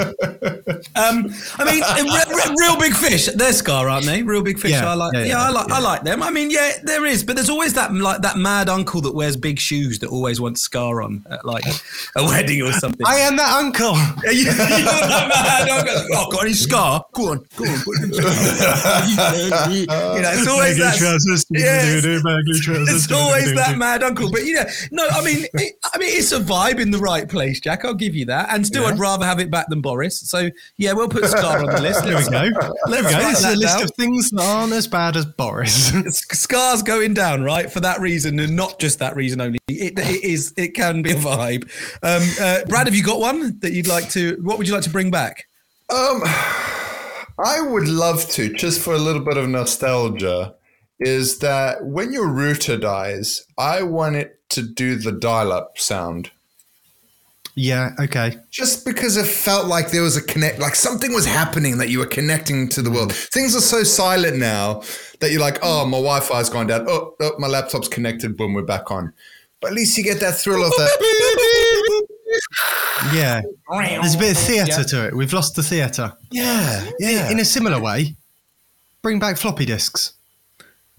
um, 0.96 1.34
I 1.58 1.64
mean, 1.64 1.82
re- 1.82 2.34
re- 2.34 2.54
Reel 2.58 2.78
Big 2.78 2.94
Fish. 2.94 3.26
They're 3.26 3.52
Ska, 3.52 3.72
aren't 3.72 4.06
they? 4.06 4.22
Reel 4.22 4.42
Big 4.42 4.58
Fish. 4.58 4.72
Yeah, 4.72 4.90
I 4.90 4.94
like. 4.94 5.12
yeah, 5.14 5.20
Yeah, 5.20 5.26
yeah, 5.26 5.42
I 5.42 5.50
like. 5.50 5.70
I 5.70 5.80
like 5.80 6.02
them. 6.02 6.22
I 6.22 6.30
mean, 6.30 6.50
yeah, 6.50 6.72
there 6.82 7.06
is, 7.06 7.24
but 7.24 7.36
there's 7.36 7.50
always 7.50 7.74
that 7.74 7.92
like 7.94 8.22
that 8.22 8.36
mad 8.36 8.68
uncle 8.68 9.00
that 9.02 9.14
wears 9.14 9.36
big 9.36 9.58
shoes 9.58 9.98
that 10.00 10.08
always 10.08 10.40
wants 10.40 10.62
Ska 10.62 10.80
on 10.80 11.24
at 11.30 11.44
like 11.44 11.64
a 12.16 12.24
wedding 12.24 12.62
or 12.62 12.72
something. 12.72 13.06
I 13.06 13.16
am 13.16 13.36
that 13.36 13.52
uncle. 13.56 13.94
Yeah, 14.24 14.30
you, 14.30 14.44
you're 14.44 14.54
that 14.54 15.28
mad 15.28 15.68
uncle. 15.68 16.06
Oh, 16.14 16.30
got 16.30 16.44
any 16.44 16.54
ska? 16.54 17.02
Go 17.12 17.32
on, 17.32 17.44
go 17.56 17.64
on. 17.64 17.72
You 19.72 19.86
know, 20.22 20.30
it's 20.32 20.48
always 20.48 20.78
Baggy 20.78 20.80
that. 20.80 20.96
trousers, 20.98 21.46
Yes. 21.50 22.02
baggy 22.22 22.60
trousers, 22.60 23.04
It's 23.04 23.12
always 23.12 23.54
that 23.54 23.76
mad 23.76 24.02
uncle, 24.02 24.30
but 24.30 24.44
you 24.44 24.54
know, 24.54 24.64
no, 24.90 25.08
I 25.08 25.22
mean, 25.24 25.46
it, 25.54 25.74
I 25.94 25.98
mean, 25.98 26.16
it's 26.16 26.32
a 26.32 26.40
vibe 26.40 26.80
in 26.80 26.90
the 26.90 26.98
right 26.98 27.21
place, 27.28 27.60
Jack. 27.60 27.84
I'll 27.84 27.94
give 27.94 28.14
you 28.14 28.24
that. 28.26 28.48
And 28.50 28.66
still, 28.66 28.86
I'd 28.86 28.98
rather 28.98 29.24
have 29.24 29.40
it 29.40 29.50
back 29.50 29.68
than 29.68 29.80
Boris. 29.80 30.20
So 30.20 30.50
yeah, 30.76 30.92
we'll 30.92 31.08
put 31.08 31.24
Ska 31.24 31.46
on 31.46 31.66
the 31.66 31.80
list. 31.80 32.04
There 32.04 32.16
we 32.16 32.24
go. 32.24 32.74
There 32.86 33.04
we 33.04 33.10
go. 33.10 33.18
This 33.18 33.38
is 33.38 33.42
that 33.42 33.54
a 33.54 33.56
list 33.56 33.78
down. 33.78 33.84
of 33.84 33.90
things 33.92 34.30
that 34.30 34.42
aren't 34.42 34.72
as 34.72 34.86
bad 34.86 35.16
as 35.16 35.26
Boris. 35.26 35.92
Ska's 36.18 36.82
going 36.82 37.14
down, 37.14 37.42
right? 37.42 37.70
For 37.70 37.80
that 37.80 38.00
reason, 38.00 38.38
and 38.40 38.56
not 38.56 38.78
just 38.78 38.98
that 38.98 39.16
reason 39.16 39.40
only. 39.40 39.58
It, 39.68 39.98
it 39.98 40.24
is. 40.24 40.52
It 40.56 40.74
can 40.74 41.02
be 41.02 41.12
a 41.12 41.16
vibe. 41.16 41.64
Um, 42.02 42.22
uh, 42.40 42.64
Brad, 42.66 42.86
have 42.86 42.94
you 42.94 43.02
got 43.02 43.20
one 43.20 43.58
that 43.60 43.72
you'd 43.72 43.86
like 43.86 44.08
to? 44.10 44.36
What 44.42 44.58
would 44.58 44.66
you 44.66 44.74
like 44.74 44.84
to 44.84 44.90
bring 44.90 45.10
back? 45.10 45.46
Um, 45.90 46.22
I 47.44 47.60
would 47.60 47.88
love 47.88 48.28
to, 48.30 48.52
just 48.52 48.80
for 48.80 48.94
a 48.94 48.98
little 48.98 49.22
bit 49.22 49.36
of 49.36 49.48
nostalgia, 49.48 50.54
is 51.00 51.38
that 51.38 51.84
when 51.84 52.12
your 52.12 52.28
router 52.28 52.76
dies, 52.76 53.44
I 53.58 53.82
want 53.82 54.16
it 54.16 54.38
to 54.50 54.62
do 54.62 54.96
the 54.96 55.12
dial 55.12 55.52
up 55.52 55.78
sound. 55.78 56.30
Yeah, 57.54 57.90
okay. 58.00 58.36
Just 58.50 58.84
because 58.84 59.16
it 59.16 59.26
felt 59.26 59.66
like 59.66 59.90
there 59.90 60.02
was 60.02 60.16
a 60.16 60.22
connect, 60.22 60.58
like 60.58 60.74
something 60.74 61.12
was 61.12 61.26
happening 61.26 61.78
that 61.78 61.88
you 61.90 61.98
were 61.98 62.06
connecting 62.06 62.68
to 62.70 62.82
the 62.82 62.90
world. 62.90 63.12
Things 63.12 63.54
are 63.56 63.60
so 63.60 63.82
silent 63.82 64.38
now 64.38 64.82
that 65.20 65.30
you're 65.30 65.40
like, 65.40 65.58
oh, 65.62 65.84
my 65.84 65.98
Wi 65.98 66.20
Fi's 66.20 66.48
gone 66.48 66.66
down. 66.66 66.86
Oh, 66.88 67.14
oh, 67.20 67.32
my 67.38 67.46
laptop's 67.48 67.88
connected. 67.88 68.36
Boom, 68.36 68.54
we're 68.54 68.62
back 68.62 68.90
on. 68.90 69.12
But 69.60 69.68
at 69.68 69.74
least 69.74 69.96
you 69.96 70.02
get 70.04 70.18
that 70.20 70.36
thrill 70.38 70.64
of 70.64 70.70
that. 70.70 72.06
Yeah. 73.12 73.42
There's 73.70 74.14
a 74.14 74.18
bit 74.18 74.30
of 74.32 74.38
theatre 74.38 74.84
to 74.84 75.06
it. 75.08 75.14
We've 75.14 75.32
lost 75.34 75.54
the 75.54 75.62
theatre. 75.62 76.14
Yeah, 76.30 76.88
yeah. 76.98 77.30
In 77.30 77.38
a 77.40 77.44
similar 77.44 77.78
way, 77.80 78.16
bring 79.02 79.18
back 79.18 79.36
floppy 79.36 79.66
disks. 79.66 80.14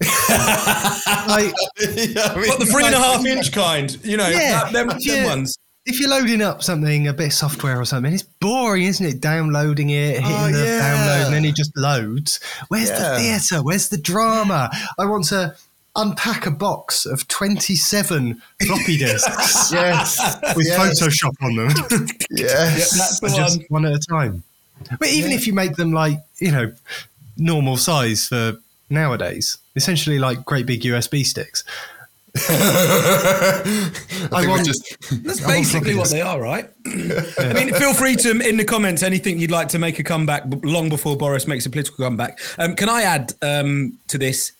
like, 0.00 0.10
Yeah, 0.28 2.22
I 2.30 2.36
mean- 2.36 2.48
What 2.48 2.60
the 2.60 2.66
three 2.70 2.84
and 2.84 2.94
a 2.94 2.98
half 2.98 3.24
inch 3.24 3.52
kind? 3.52 3.96
You 4.04 4.16
know, 4.16 4.28
Yeah, 4.28 4.70
them, 4.70 4.88
them 4.88 4.98
yeah. 5.00 5.24
ones. 5.26 5.58
If 5.86 6.00
you're 6.00 6.08
loading 6.10 6.42
up 6.42 6.62
something, 6.62 7.08
a 7.08 7.12
bit 7.12 7.26
of 7.26 7.32
software 7.32 7.78
or 7.80 7.84
something, 7.84 8.12
it's 8.12 8.22
boring, 8.22 8.84
isn't 8.84 9.04
it? 9.06 9.20
Downloading 9.20 9.90
it, 9.90 10.20
hitting 10.22 10.24
Oh, 10.30 10.50
the 10.52 10.58
yeah. 10.64 10.80
download, 10.80 11.24
and 11.26 11.34
then 11.34 11.44
it 11.44 11.54
just 11.54 11.76
loads. 11.76 12.40
Where's 12.68 12.88
Yeah. 12.88 13.10
the 13.12 13.18
theatre? 13.18 13.62
Where's 13.62 13.88
the 13.88 13.98
drama? 13.98 14.70
I 14.98 15.04
want 15.04 15.26
to 15.26 15.54
unpack 15.96 16.46
a 16.46 16.50
box 16.50 17.06
of 17.06 17.28
27 17.28 18.42
floppy 18.66 18.96
disks 18.96 19.72
yes. 19.72 20.18
with 20.56 20.66
yes. 20.66 21.00
Photoshop 21.00 21.34
on 21.42 21.56
them. 21.56 22.08
Yes. 22.30 23.20
That's 23.20 23.36
just 23.36 23.58
one. 23.68 23.84
one 23.84 23.92
at 23.92 23.96
a 23.96 24.00
time. 24.06 24.42
But 24.98 25.08
even 25.08 25.30
if 25.32 25.46
you 25.46 25.52
make 25.52 25.76
them 25.76 25.92
like, 25.92 26.18
you 26.38 26.50
know, 26.50 26.72
normal 27.36 27.76
size 27.76 28.26
for 28.26 28.56
nowadays, 28.90 29.58
essentially 29.76 30.18
like 30.18 30.44
great 30.44 30.66
big 30.66 30.80
USB 30.82 31.24
sticks. 31.24 31.62
I, 32.36 34.40
we 34.40 34.48
want- 34.48 34.66
just 34.66 34.96
That's 35.24 35.44
I 35.44 35.46
basically 35.46 35.94
what 35.94 36.10
they 36.10 36.20
are, 36.20 36.40
right? 36.40 36.68
I 36.86 37.52
mean, 37.54 37.72
feel 37.74 37.94
free 37.94 38.16
to 38.16 38.30
in 38.40 38.56
the 38.56 38.64
comments 38.64 39.02
anything 39.02 39.38
you'd 39.38 39.50
like 39.50 39.68
to 39.68 39.78
make 39.78 39.98
a 39.98 40.02
comeback 40.02 40.44
long 40.62 40.88
before 40.88 41.16
Boris 41.16 41.46
makes 41.46 41.66
a 41.66 41.70
political 41.70 42.04
comeback. 42.04 42.40
Um, 42.58 42.74
can 42.74 42.88
I 42.88 43.02
add 43.02 43.32
um, 43.42 43.98
to 44.08 44.18
this? 44.18 44.52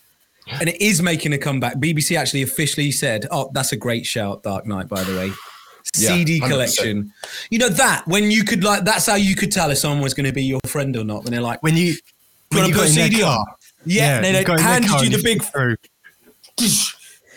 and 0.61 0.69
it 0.69 0.79
is 0.79 1.01
making 1.01 1.33
a 1.33 1.39
comeback. 1.39 1.77
BBC 1.77 2.19
actually 2.19 2.43
officially 2.43 2.91
said, 2.91 3.27
"Oh, 3.31 3.51
that's 3.55 3.73
a 3.73 3.79
great 3.79 4.05
shout, 4.05 4.43
Dark 4.43 4.67
Knight." 4.67 4.91
By 4.91 5.03
the 5.03 5.17
way, 5.17 5.27
Yeah, 5.97 6.09
CD 6.11 6.39
100%. 6.39 6.49
collection. 6.51 7.13
You 7.49 7.61
know 7.61 7.71
that 7.71 8.07
when 8.07 8.31
you 8.31 8.45
could 8.45 8.63
like, 8.63 8.85
that's 8.85 9.07
how 9.07 9.15
you 9.15 9.35
could 9.37 9.51
tell 9.51 9.71
if 9.71 9.79
someone 9.79 10.03
was 10.03 10.13
going 10.13 10.27
to 10.27 10.35
be 10.35 10.45
your 10.45 10.61
friend 10.67 10.95
or 10.99 11.05
not. 11.05 11.25
When 11.25 11.33
they're 11.33 11.41
like, 11.41 11.63
When 11.63 11.79
you 11.79 11.95
when 12.51 12.67
you 12.67 12.75
put 12.75 12.81
got 12.81 12.87
a 12.89 12.91
CD 12.91 13.23
on. 13.23 13.37
car, 13.37 13.47
yeah, 13.87 14.21
they, 14.21 14.33
they 14.33 14.45
got 14.45 14.59
in 14.59 14.65
their 14.65 14.73
handed 14.83 15.11
you 15.11 15.17
the 15.17 15.23
big 15.23 15.43
through. 15.43 15.77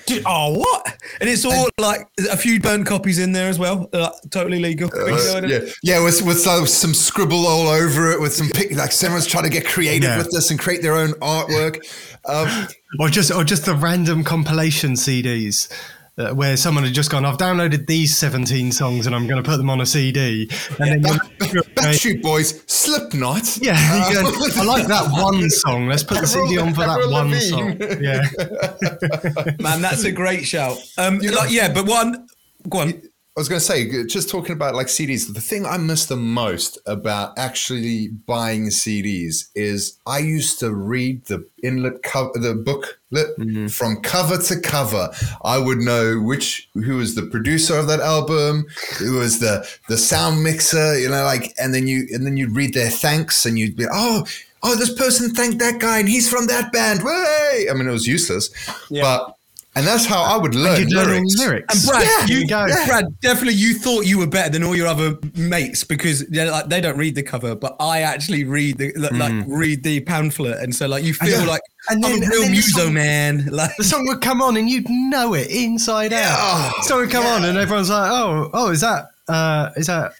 Dude, 0.07 0.23
oh, 0.25 0.57
what? 0.57 0.97
And 1.19 1.29
it's 1.29 1.45
all 1.45 1.67
like 1.79 2.07
a 2.31 2.37
few 2.37 2.59
burnt 2.59 2.87
copies 2.87 3.19
in 3.19 3.33
there 3.33 3.49
as 3.49 3.59
well. 3.59 3.89
Uh, 3.93 4.09
totally 4.31 4.59
legal. 4.59 4.89
Uh, 4.95 5.41
yeah, 5.45 5.59
yeah, 5.83 6.03
with 6.03 6.21
with 6.21 6.47
uh, 6.47 6.65
some 6.65 6.93
scribble 6.93 7.45
all 7.45 7.67
over 7.67 8.11
it, 8.11 8.19
with 8.21 8.33
some 8.33 8.49
pic- 8.49 8.71
like 8.71 8.91
someone's 8.93 9.27
trying 9.27 9.43
to 9.43 9.49
get 9.49 9.65
creative 9.65 10.09
Yeah. 10.09 10.17
with 10.17 10.31
this 10.31 10.49
and 10.49 10.59
create 10.59 10.81
their 10.81 10.95
own 10.95 11.11
artwork. 11.21 11.77
Um, 12.29 12.67
or 12.99 13.07
just 13.07 13.31
or 13.31 13.45
just 13.45 13.63
the 13.63 13.73
random 13.73 14.21
compilation 14.25 14.93
CDs. 14.95 15.71
Uh, 16.19 16.33
where 16.33 16.57
someone 16.57 16.83
had 16.83 16.93
just 16.95 17.11
gone, 17.11 17.25
I've 17.25 17.37
downloaded 17.37 17.85
these 17.85 18.17
17 18.17 18.71
songs 18.71 19.05
and 19.05 19.15
I'm 19.15 19.27
going 19.27 19.41
to 19.41 19.47
put 19.47 19.57
them 19.57 19.69
on 19.69 19.79
a 19.81 19.85
CD. 19.85 20.49
And 20.79 21.03
then 21.03 21.19
you're- 21.43 21.61
Backstreet 21.75 22.23
Boys, 22.23 22.63
Slipknot. 22.65 23.57
yeah, 23.61 24.09
you 24.09 24.15
go, 24.15 24.31
I 24.59 24.63
like 24.63 24.87
that 24.87 25.11
one 25.11 25.47
song. 25.51 25.87
Let's 25.87 26.01
put 26.01 26.19
the 26.21 26.25
CD 26.25 26.57
on 26.57 26.73
for 26.73 26.81
that 26.81 27.07
one 27.07 27.29
Lavigne. 27.29 27.49
song. 27.49 27.77
Yeah. 28.01 29.53
Man, 29.61 29.81
that's 29.83 30.05
a 30.05 30.11
great 30.11 30.45
shout. 30.45 30.77
Um, 30.97 31.19
like, 31.19 31.51
yeah, 31.51 31.71
but 31.71 31.85
one, 31.85 32.27
go 32.67 32.79
on. 32.79 33.01
I 33.37 33.39
was 33.39 33.49
going 33.49 33.59
to 33.59 33.65
say, 33.65 34.07
just 34.07 34.31
talking 34.31 34.53
about 34.53 34.73
like 34.73 34.87
CDs, 34.87 35.31
the 35.31 35.39
thing 35.39 35.63
I 35.63 35.77
miss 35.77 36.07
the 36.07 36.15
most 36.15 36.79
about 36.87 37.37
actually 37.37 38.07
buying 38.07 38.69
CDs 38.69 39.49
is 39.53 39.99
I 40.07 40.17
used 40.17 40.59
to 40.61 40.73
read 40.73 41.25
the 41.25 41.47
inlet 41.61 42.01
cover, 42.01 42.31
the 42.33 42.55
book 42.55 42.99
lit 43.11 43.37
mm-hmm. 43.37 43.67
from 43.67 44.01
cover 44.01 44.39
to 44.39 44.59
cover. 44.59 45.11
I 45.43 45.59
would 45.59 45.77
know 45.77 46.19
which 46.19 46.67
who 46.73 46.97
was 46.97 47.13
the 47.13 47.27
producer 47.27 47.77
of 47.77 47.85
that 47.89 47.99
album, 47.99 48.65
who 48.97 49.19
was 49.19 49.37
the 49.37 49.69
the 49.87 49.99
sound 49.99 50.43
mixer, 50.43 50.97
you 50.97 51.07
know, 51.07 51.23
like, 51.23 51.53
and 51.59 51.75
then 51.75 51.85
you 51.87 52.07
and 52.11 52.25
then 52.25 52.37
you'd 52.37 52.55
read 52.55 52.73
their 52.73 52.89
thanks, 52.89 53.45
and 53.45 53.59
you'd 53.59 53.75
be, 53.75 53.85
oh. 53.91 54.25
Oh, 54.63 54.75
this 54.75 54.91
person 54.91 55.29
thanked 55.35 55.59
that 55.59 55.79
guy, 55.79 55.99
and 55.99 56.09
he's 56.09 56.27
from 56.27 56.47
that 56.47 56.73
band. 56.73 57.03
Way! 57.03 57.67
I 57.69 57.73
mean, 57.75 57.87
it 57.87 57.91
was 57.91 58.07
useless, 58.07 58.49
but 58.89 59.36
and 59.77 59.85
that's 59.87 60.05
how 60.05 60.21
I 60.23 60.35
would 60.37 60.55
learn 60.55 60.81
You 60.89 60.95
learn 60.97 61.07
lyrics. 61.07 61.37
lyrics. 61.37 61.73
And 61.75 61.89
Brad, 61.89 62.03
Yeah, 62.03 62.25
you, 62.35 62.41
you 62.41 62.47
go. 62.47 62.65
Brad, 62.87 63.05
definitely 63.21 63.53
you 63.53 63.75
thought 63.75 64.05
you 64.05 64.17
were 64.17 64.27
better 64.27 64.49
than 64.49 64.63
all 64.63 64.75
your 64.75 64.87
other 64.87 65.17
mates 65.35 65.83
because 65.83 66.25
they're 66.27 66.51
like, 66.51 66.67
they 66.67 66.81
don't 66.81 66.97
read 66.97 67.15
the 67.15 67.23
cover, 67.23 67.55
but 67.55 67.75
I 67.79 68.01
actually 68.01 68.43
read 68.43 68.77
the 68.79 68.91
like, 68.95 69.11
like, 69.13 69.45
read 69.47 69.83
the 69.83 70.01
pamphlet, 70.01 70.57
and 70.59 70.75
so 70.75 70.87
like 70.87 71.03
you 71.03 71.13
feel 71.13 71.37
then- 71.39 71.47
like 71.47 71.61
and 71.89 72.03
I'm 72.05 72.11
then- 72.11 72.21
a 72.21 72.25
and 72.25 72.31
real 72.31 72.41
then 72.41 72.49
the 72.51 72.55
muso 72.57 72.83
song- 72.85 72.93
man. 72.93 73.45
Like 73.51 73.71
the 73.77 73.83
song 73.83 74.05
would 74.07 74.21
come 74.21 74.41
on 74.41 74.57
and 74.57 74.69
you'd 74.69 74.89
know 74.89 75.33
it 75.35 75.47
inside 75.49 76.11
out. 76.11 76.19
Yeah. 76.37 76.81
So 76.81 76.97
it 76.97 77.01
would 77.03 77.11
come 77.11 77.25
on 77.25 77.45
and 77.45 77.57
everyone's 77.57 77.89
like, 77.89 78.11
"Oh, 78.11 78.49
oh, 78.53 78.69
is 78.71 78.81
that 78.81 79.05
uh, 79.29 79.69
is 79.77 79.87
that 79.87 80.13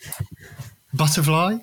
Butterfly? 0.94 1.58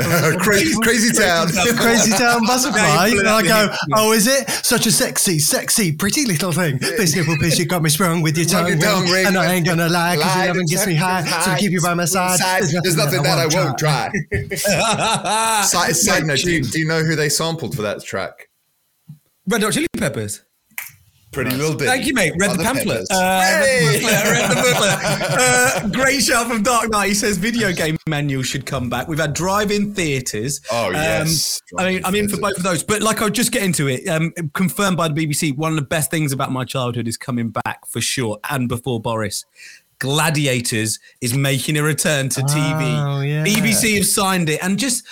Uh, 0.00 0.36
crazy, 0.40 0.74
crazy 0.82 1.12
town. 1.12 1.48
Crazy 1.76 2.10
Town 2.12 2.44
Butterfly?" 2.46 3.08
And 3.18 3.28
I 3.28 3.42
go, 3.42 3.74
"Oh, 3.94 4.12
is 4.12 4.26
it 4.26 4.48
such 4.50 4.86
a 4.86 4.92
sexy, 4.92 5.38
sexy, 5.38 5.92
pretty 5.92 6.24
little 6.24 6.52
thing? 6.52 6.78
This 6.78 7.14
nipple 7.14 7.36
piece, 7.38 7.58
you 7.58 7.66
got 7.66 7.82
me 7.82 7.90
sprung 7.90 8.22
with 8.22 8.36
your 8.36 8.46
tongue, 8.46 8.68
your 8.68 8.78
tongue 8.78 9.04
ring, 9.04 9.12
ring. 9.12 9.26
and 9.26 9.38
I 9.38 9.54
ain't 9.54 9.66
gonna 9.66 9.88
lie, 9.88 10.16
because 10.16 10.34
you 10.34 10.40
Lie, 10.40 10.46
haven't 10.46 10.68
gets 10.70 10.86
me 10.86 10.94
high, 10.94 11.24
so 11.40 11.52
to 11.52 11.56
keep 11.58 11.72
you 11.72 11.80
by 11.80 11.94
my 11.94 12.04
side, 12.04 12.38
There's 12.82 12.96
nothing 12.96 13.22
that 13.22 13.38
I 13.38 13.46
won't 13.46 13.78
try." 13.78 14.10
try. 14.30 14.56
Side, 15.64 15.94
side 15.96 16.24
note, 16.24 16.38
do 16.38 16.50
you, 16.50 16.62
do 16.62 16.78
you 16.78 16.86
know 16.86 17.02
who 17.02 17.14
they 17.16 17.28
sampled 17.28 17.74
for 17.76 17.82
that 17.82 18.02
track? 18.02 18.48
Red 19.46 19.62
Hot 19.62 19.72
Chili 19.72 19.86
Peppers. 19.96 20.42
Pretty 21.32 21.50
Little 21.54 21.76
Bit. 21.76 21.86
Thank 21.86 22.06
you, 22.06 22.14
mate. 22.14 22.32
Read 22.38 22.52
the 22.58 22.62
pamphlet. 22.62 23.06
Uh, 23.10 23.40
Hey! 23.40 24.00
read 24.02 24.50
the 24.50 24.54
booklet. 24.56 24.96
Uh, 25.38 25.88
great 25.88 26.22
shout 26.22 26.46
from 26.46 26.62
Dark 26.62 26.90
Knight. 26.90 27.08
He 27.08 27.14
says 27.14 27.36
video 27.36 27.72
game 27.72 27.98
manual 28.08 28.42
should 28.42 28.64
come 28.64 28.88
back. 28.88 29.06
We've 29.08 29.18
had 29.18 29.34
drive-in 29.34 29.92
theaters. 29.94 30.60
Oh, 30.70 30.90
yes. 30.90 31.60
Um, 31.72 31.84
I 31.84 31.90
mean, 31.90 32.04
I'm 32.04 32.14
in 32.14 32.28
for 32.28 32.38
both 32.38 32.56
of 32.56 32.62
those. 32.62 32.82
But 32.82 33.02
like, 33.02 33.20
I'll 33.20 33.28
just 33.28 33.52
get 33.52 33.62
into 33.62 33.88
it. 33.88 34.08
Um, 34.08 34.32
confirmed 34.54 34.96
by 34.96 35.08
the 35.08 35.14
BBC. 35.14 35.54
One 35.56 35.72
of 35.72 35.76
the 35.76 35.82
best 35.86 36.10
things 36.10 36.32
about 36.32 36.52
my 36.52 36.64
childhood 36.64 37.06
is 37.06 37.16
coming 37.18 37.50
back 37.50 37.86
for 37.86 38.00
sure. 38.00 38.38
And 38.48 38.68
before 38.68 39.00
Boris. 39.00 39.44
Gladiators 39.98 40.98
is 41.22 41.34
making 41.34 41.76
a 41.76 41.82
return 41.82 42.28
to 42.30 42.40
TV. 42.42 42.82
Oh, 43.16 43.20
yeah. 43.22 43.44
BBC 43.44 43.96
have 43.96 44.06
signed 44.06 44.48
it, 44.50 44.60
and 44.62 44.78
just, 44.78 45.06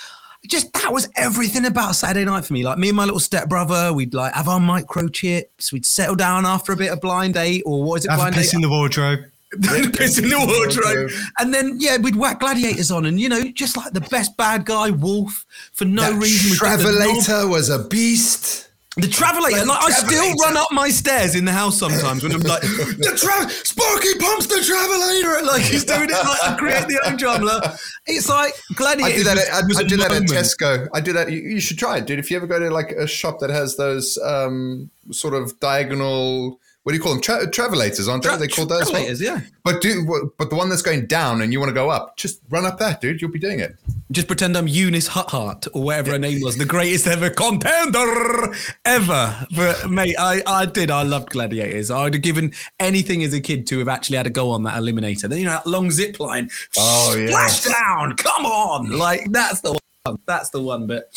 just 0.49 0.71
that 0.73 0.91
was 0.93 1.09
everything 1.15 1.65
about 1.65 1.95
Saturday 1.95 2.25
night 2.25 2.45
for 2.45 2.53
me. 2.53 2.63
Like 2.63 2.77
me 2.77 2.89
and 2.89 2.97
my 2.97 3.05
little 3.05 3.19
stepbrother, 3.19 3.93
we'd 3.93 4.13
like 4.13 4.33
have 4.33 4.47
our 4.47 4.59
microchips. 4.59 5.71
We'd 5.71 5.85
settle 5.85 6.15
down 6.15 6.45
after 6.45 6.71
a 6.71 6.75
bit 6.77 6.91
of 6.91 7.01
blind 7.01 7.33
date, 7.35 7.63
or 7.65 7.83
what 7.83 7.99
is 7.99 8.05
it? 8.05 8.11
Have 8.11 8.19
a 8.19 8.21
blind 8.23 8.35
piss 8.35 8.51
date? 8.51 8.55
in 8.55 8.61
the 8.61 8.69
wardrobe. 8.69 9.19
piss 9.93 10.17
in 10.17 10.27
the 10.29 10.37
wardrobe. 10.37 10.83
Wardrobe. 10.85 11.11
And 11.39 11.53
then, 11.53 11.77
yeah, 11.79 11.97
we'd 11.97 12.15
whack 12.17 12.39
gladiators 12.41 12.91
on 12.91 13.05
and, 13.05 13.19
you 13.19 13.29
know, 13.29 13.41
just 13.51 13.77
like 13.77 13.93
the 13.93 14.01
best 14.01 14.35
bad 14.35 14.65
guy, 14.65 14.89
Wolf, 14.89 15.45
for 15.73 15.85
no 15.85 16.01
That 16.11 16.19
reason. 16.19 16.51
we'd 16.51 16.59
get 16.59 16.77
the 16.79 16.91
knob- 16.91 17.23
Travelator 17.23 17.49
was 17.49 17.69
a 17.69 17.79
beast. 17.87 18.67
The 18.97 19.07
Travelator. 19.07 19.65
Like, 19.65 19.83
I 19.83 19.89
still 19.91 20.33
run 20.35 20.55
up 20.55 20.71
my 20.71 20.89
stairs 20.89 21.35
in 21.35 21.43
the 21.43 21.51
house 21.51 21.77
sometimes 21.77 22.23
when 22.23 22.31
I'm 22.31 22.41
like, 22.41 22.61
the 22.61 23.11
tra- 23.17 23.49
Sparky 23.49 24.17
pumps 24.19 24.47
the 24.47 24.55
Travelator. 24.55 25.35
Like, 25.45 25.61
he's 25.61 25.83
doing 25.85 26.09
it 26.09 26.11
like 26.11 26.43
I 26.43 26.55
create 26.57 26.87
the 26.87 26.99
own 27.05 27.17
drummer. 27.17 27.61
It's 28.07 28.27
like 28.29 28.53
Gladiator. 28.75 29.11
I 29.11 29.15
do 29.15 29.23
that. 29.23 29.37
At, 29.37 29.53
I, 29.53 29.79
I 29.79 29.83
do 29.83 29.97
that 29.97 30.11
at. 30.11 30.23
Tesco. 30.23 30.87
I 30.93 31.01
do 31.01 31.13
that. 31.13 31.31
You, 31.31 31.39
you 31.39 31.59
should 31.59 31.77
try 31.77 31.97
it, 31.97 32.05
dude. 32.05 32.19
If 32.19 32.31
you 32.31 32.37
ever 32.37 32.47
go 32.47 32.57
to 32.57 32.69
like 32.69 32.91
a 32.91 33.05
shop 33.05 33.39
that 33.39 33.49
has 33.49 33.75
those 33.75 34.17
um, 34.19 34.89
sort 35.11 35.33
of 35.33 35.59
diagonal, 35.59 36.59
what 36.85 36.91
do 36.91 36.97
you 36.97 37.01
call 37.01 37.13
them? 37.13 37.21
Tra- 37.21 37.49
travelators, 37.49 38.07
aren't 38.07 38.21
they? 38.21 38.29
Tra- 38.29 38.37
they 38.37 38.47
called 38.47 38.69
those. 38.69 38.91
Travelators, 38.91 39.19
yeah. 39.19 39.41
But 39.63 39.81
do 39.81 40.31
but 40.37 40.51
the 40.51 40.55
one 40.55 40.69
that's 40.69 40.83
going 40.83 41.07
down 41.07 41.41
and 41.41 41.51
you 41.51 41.59
want 41.59 41.69
to 41.69 41.73
go 41.73 41.89
up, 41.89 42.15
just 42.15 42.41
run 42.51 42.63
up 42.63 42.77
that, 42.77 43.01
dude. 43.01 43.19
You'll 43.19 43.31
be 43.31 43.39
doing 43.39 43.59
it. 43.59 43.75
Just 44.11 44.27
pretend 44.27 44.55
I'm 44.55 44.67
Eunice 44.67 45.07
Huthart 45.07 45.67
or 45.73 45.81
whatever 45.81 46.11
her 46.11 46.19
name 46.19 46.41
was, 46.41 46.57
the 46.57 46.65
greatest 46.65 47.07
ever 47.07 47.31
contender 47.31 48.53
ever. 48.85 49.47
But 49.55 49.89
mate, 49.89 50.15
I, 50.19 50.43
I 50.45 50.67
did. 50.67 50.91
I 50.91 51.01
loved 51.01 51.31
gladiators. 51.31 51.89
I'd 51.89 52.13
have 52.13 52.21
given 52.21 52.53
anything 52.79 53.23
as 53.23 53.33
a 53.33 53.41
kid 53.41 53.65
to 53.65 53.79
have 53.79 53.87
actually 53.87 54.17
had 54.17 54.27
a 54.27 54.29
go 54.29 54.51
on 54.51 54.61
that 54.63 54.75
eliminator. 54.75 55.27
Then 55.27 55.39
you 55.39 55.45
know 55.45 55.53
that 55.53 55.65
long 55.65 55.89
zip 55.89 56.19
line. 56.19 56.51
Oh, 56.77 57.13
splash 57.13 57.63
down. 57.63 58.15
Come 58.17 58.45
on, 58.45 58.91
like 58.91 59.31
that's 59.31 59.61
the 59.61 59.71
one. 60.03 60.19
That's 60.27 60.51
the 60.51 60.61
one. 60.61 60.85
But 60.85 61.11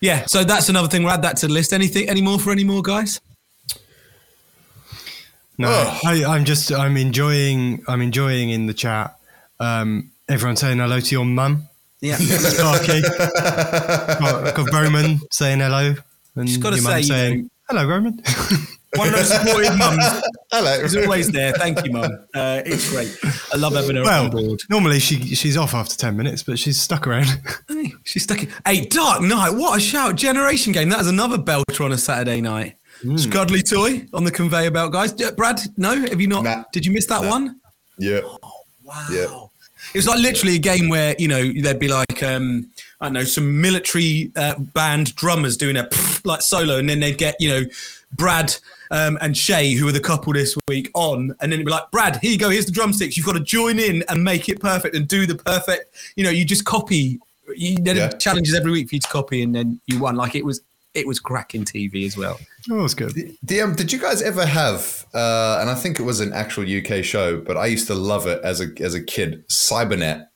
yeah, 0.00 0.24
so 0.24 0.42
that's 0.42 0.70
another 0.70 0.88
thing. 0.88 1.02
We'll 1.02 1.12
add 1.12 1.20
that 1.20 1.36
to 1.36 1.48
the 1.48 1.52
list. 1.52 1.74
Anything? 1.74 2.08
Any 2.08 2.22
more 2.22 2.38
for 2.38 2.50
any 2.50 2.64
more 2.64 2.80
guys? 2.80 3.20
No, 5.58 5.68
Ugh. 5.68 6.00
I, 6.04 6.24
I'm 6.24 6.44
just 6.44 6.72
I'm 6.72 6.96
enjoying 6.96 7.82
I'm 7.86 8.00
enjoying 8.00 8.50
in 8.50 8.66
the 8.66 8.74
chat. 8.74 9.16
Um, 9.60 10.10
everyone 10.28 10.56
saying 10.56 10.78
hello 10.78 10.98
to 11.00 11.14
your 11.14 11.24
mum. 11.24 11.68
Yeah. 12.00 12.16
Sparky. 12.16 13.00
got, 13.02 14.54
got 14.54 14.72
Roman 14.72 15.20
saying 15.30 15.60
hello, 15.60 15.94
and 16.36 16.48
Just 16.48 16.60
gotta 16.60 16.76
your 16.76 16.84
mum 16.84 16.92
say, 16.92 16.98
you 17.00 17.04
saying 17.06 17.50
hello, 17.68 17.86
Roman. 17.86 18.22
One 18.96 19.08
of 19.08 19.14
those 19.14 19.30
supportive 19.32 19.78
mums 19.78 20.04
Hello. 20.52 20.70
is 20.74 20.94
always 20.94 21.30
there. 21.30 21.52
Thank 21.54 21.82
you, 21.82 21.92
mum. 21.92 22.12
Uh, 22.34 22.60
it's 22.66 22.90
great. 22.90 23.16
I 23.50 23.56
love 23.56 23.72
having 23.72 23.96
her 23.96 24.02
on 24.04 24.28
board. 24.28 24.60
normally 24.68 24.98
she 24.98 25.34
she's 25.34 25.56
off 25.56 25.72
after 25.72 25.96
ten 25.96 26.14
minutes, 26.14 26.42
but 26.42 26.58
she's 26.58 26.78
stuck 26.78 27.06
around. 27.06 27.40
Hey, 27.68 27.94
she's 28.04 28.24
stuck 28.24 28.42
in. 28.42 28.50
Hey, 28.66 28.84
Dark 28.84 29.22
Knight, 29.22 29.50
what 29.54 29.78
a 29.78 29.80
shout. 29.80 30.16
Generation 30.16 30.74
game. 30.74 30.90
That 30.90 31.00
is 31.00 31.06
another 31.06 31.38
belter 31.38 31.82
on 31.82 31.92
a 31.92 31.96
Saturday 31.96 32.42
night. 32.42 32.76
Scudley 33.16 33.62
Toy 33.62 34.06
on 34.12 34.24
the 34.24 34.30
conveyor 34.30 34.70
belt, 34.70 34.92
guys. 34.92 35.12
Brad, 35.12 35.60
no? 35.76 35.94
Have 35.96 36.20
you 36.20 36.28
not? 36.28 36.44
Nah. 36.44 36.64
Did 36.72 36.86
you 36.86 36.92
miss 36.92 37.06
that 37.06 37.22
one? 37.24 37.60
Yeah. 37.98 38.20
Wow. 38.82 39.06
Yeah. 39.10 39.46
It 39.94 39.98
was 39.98 40.06
like 40.06 40.20
literally 40.20 40.56
a 40.56 40.60
game 40.60 40.88
where, 40.88 41.14
you 41.18 41.28
know, 41.28 41.52
there'd 41.60 41.78
be 41.78 41.88
like, 41.88 42.22
um, 42.22 42.68
I 43.00 43.06
don't 43.06 43.14
know, 43.14 43.24
some 43.24 43.60
military 43.60 44.30
uh, 44.36 44.54
band 44.58 45.14
drummers 45.16 45.56
doing 45.56 45.76
a 45.76 45.88
like 46.24 46.40
solo, 46.40 46.78
and 46.78 46.88
then 46.88 47.00
they'd 47.00 47.18
get, 47.18 47.36
you 47.40 47.48
know, 47.48 47.62
Brad 48.14 48.54
um, 48.90 49.18
and 49.20 49.36
Shay, 49.36 49.72
who 49.72 49.84
were 49.86 49.92
the 49.92 50.00
couple 50.00 50.32
this 50.32 50.56
week, 50.68 50.90
on, 50.94 51.34
and 51.40 51.50
then 51.50 51.54
it'd 51.54 51.66
be 51.66 51.72
like, 51.72 51.90
Brad, 51.90 52.16
here 52.22 52.30
you 52.30 52.38
go, 52.38 52.48
here's 52.50 52.66
the 52.66 52.72
drumsticks. 52.72 53.16
You've 53.16 53.26
got 53.26 53.32
to 53.32 53.40
join 53.40 53.78
in 53.78 54.04
and 54.08 54.22
make 54.22 54.48
it 54.48 54.60
perfect 54.60 54.94
and 54.94 55.08
do 55.08 55.26
the 55.26 55.34
perfect, 55.34 55.94
you 56.16 56.22
know, 56.24 56.30
you 56.30 56.44
just 56.44 56.64
copy. 56.64 57.18
You, 57.56 57.76
there 57.76 57.96
Yeah. 57.96 58.08
challenges 58.10 58.54
every 58.54 58.70
week 58.70 58.88
for 58.88 58.94
you 58.94 59.00
to 59.00 59.08
copy, 59.08 59.42
and 59.42 59.54
then 59.54 59.80
you 59.86 59.98
won. 59.98 60.14
Like 60.14 60.36
it 60.36 60.44
was, 60.44 60.60
it 60.94 61.06
was 61.06 61.18
cracking 61.18 61.64
TV 61.64 62.06
as 62.06 62.16
well. 62.16 62.38
oh, 62.70 62.84
it's 62.84 62.94
good. 62.94 63.12
DM, 63.46 63.76
did 63.76 63.92
you 63.92 63.98
guys 63.98 64.22
ever 64.22 64.44
have? 64.44 65.06
Uh, 65.14 65.58
and 65.60 65.70
I 65.70 65.74
think 65.74 65.98
it 65.98 66.02
was 66.02 66.20
an 66.20 66.32
actual 66.32 66.64
UK 66.64 67.02
show, 67.04 67.40
but 67.40 67.56
I 67.56 67.66
used 67.66 67.86
to 67.86 67.94
love 67.94 68.26
it 68.26 68.40
as 68.44 68.60
a 68.60 68.68
as 68.80 68.94
a 68.94 69.02
kid. 69.02 69.46
Cybernet. 69.48 70.26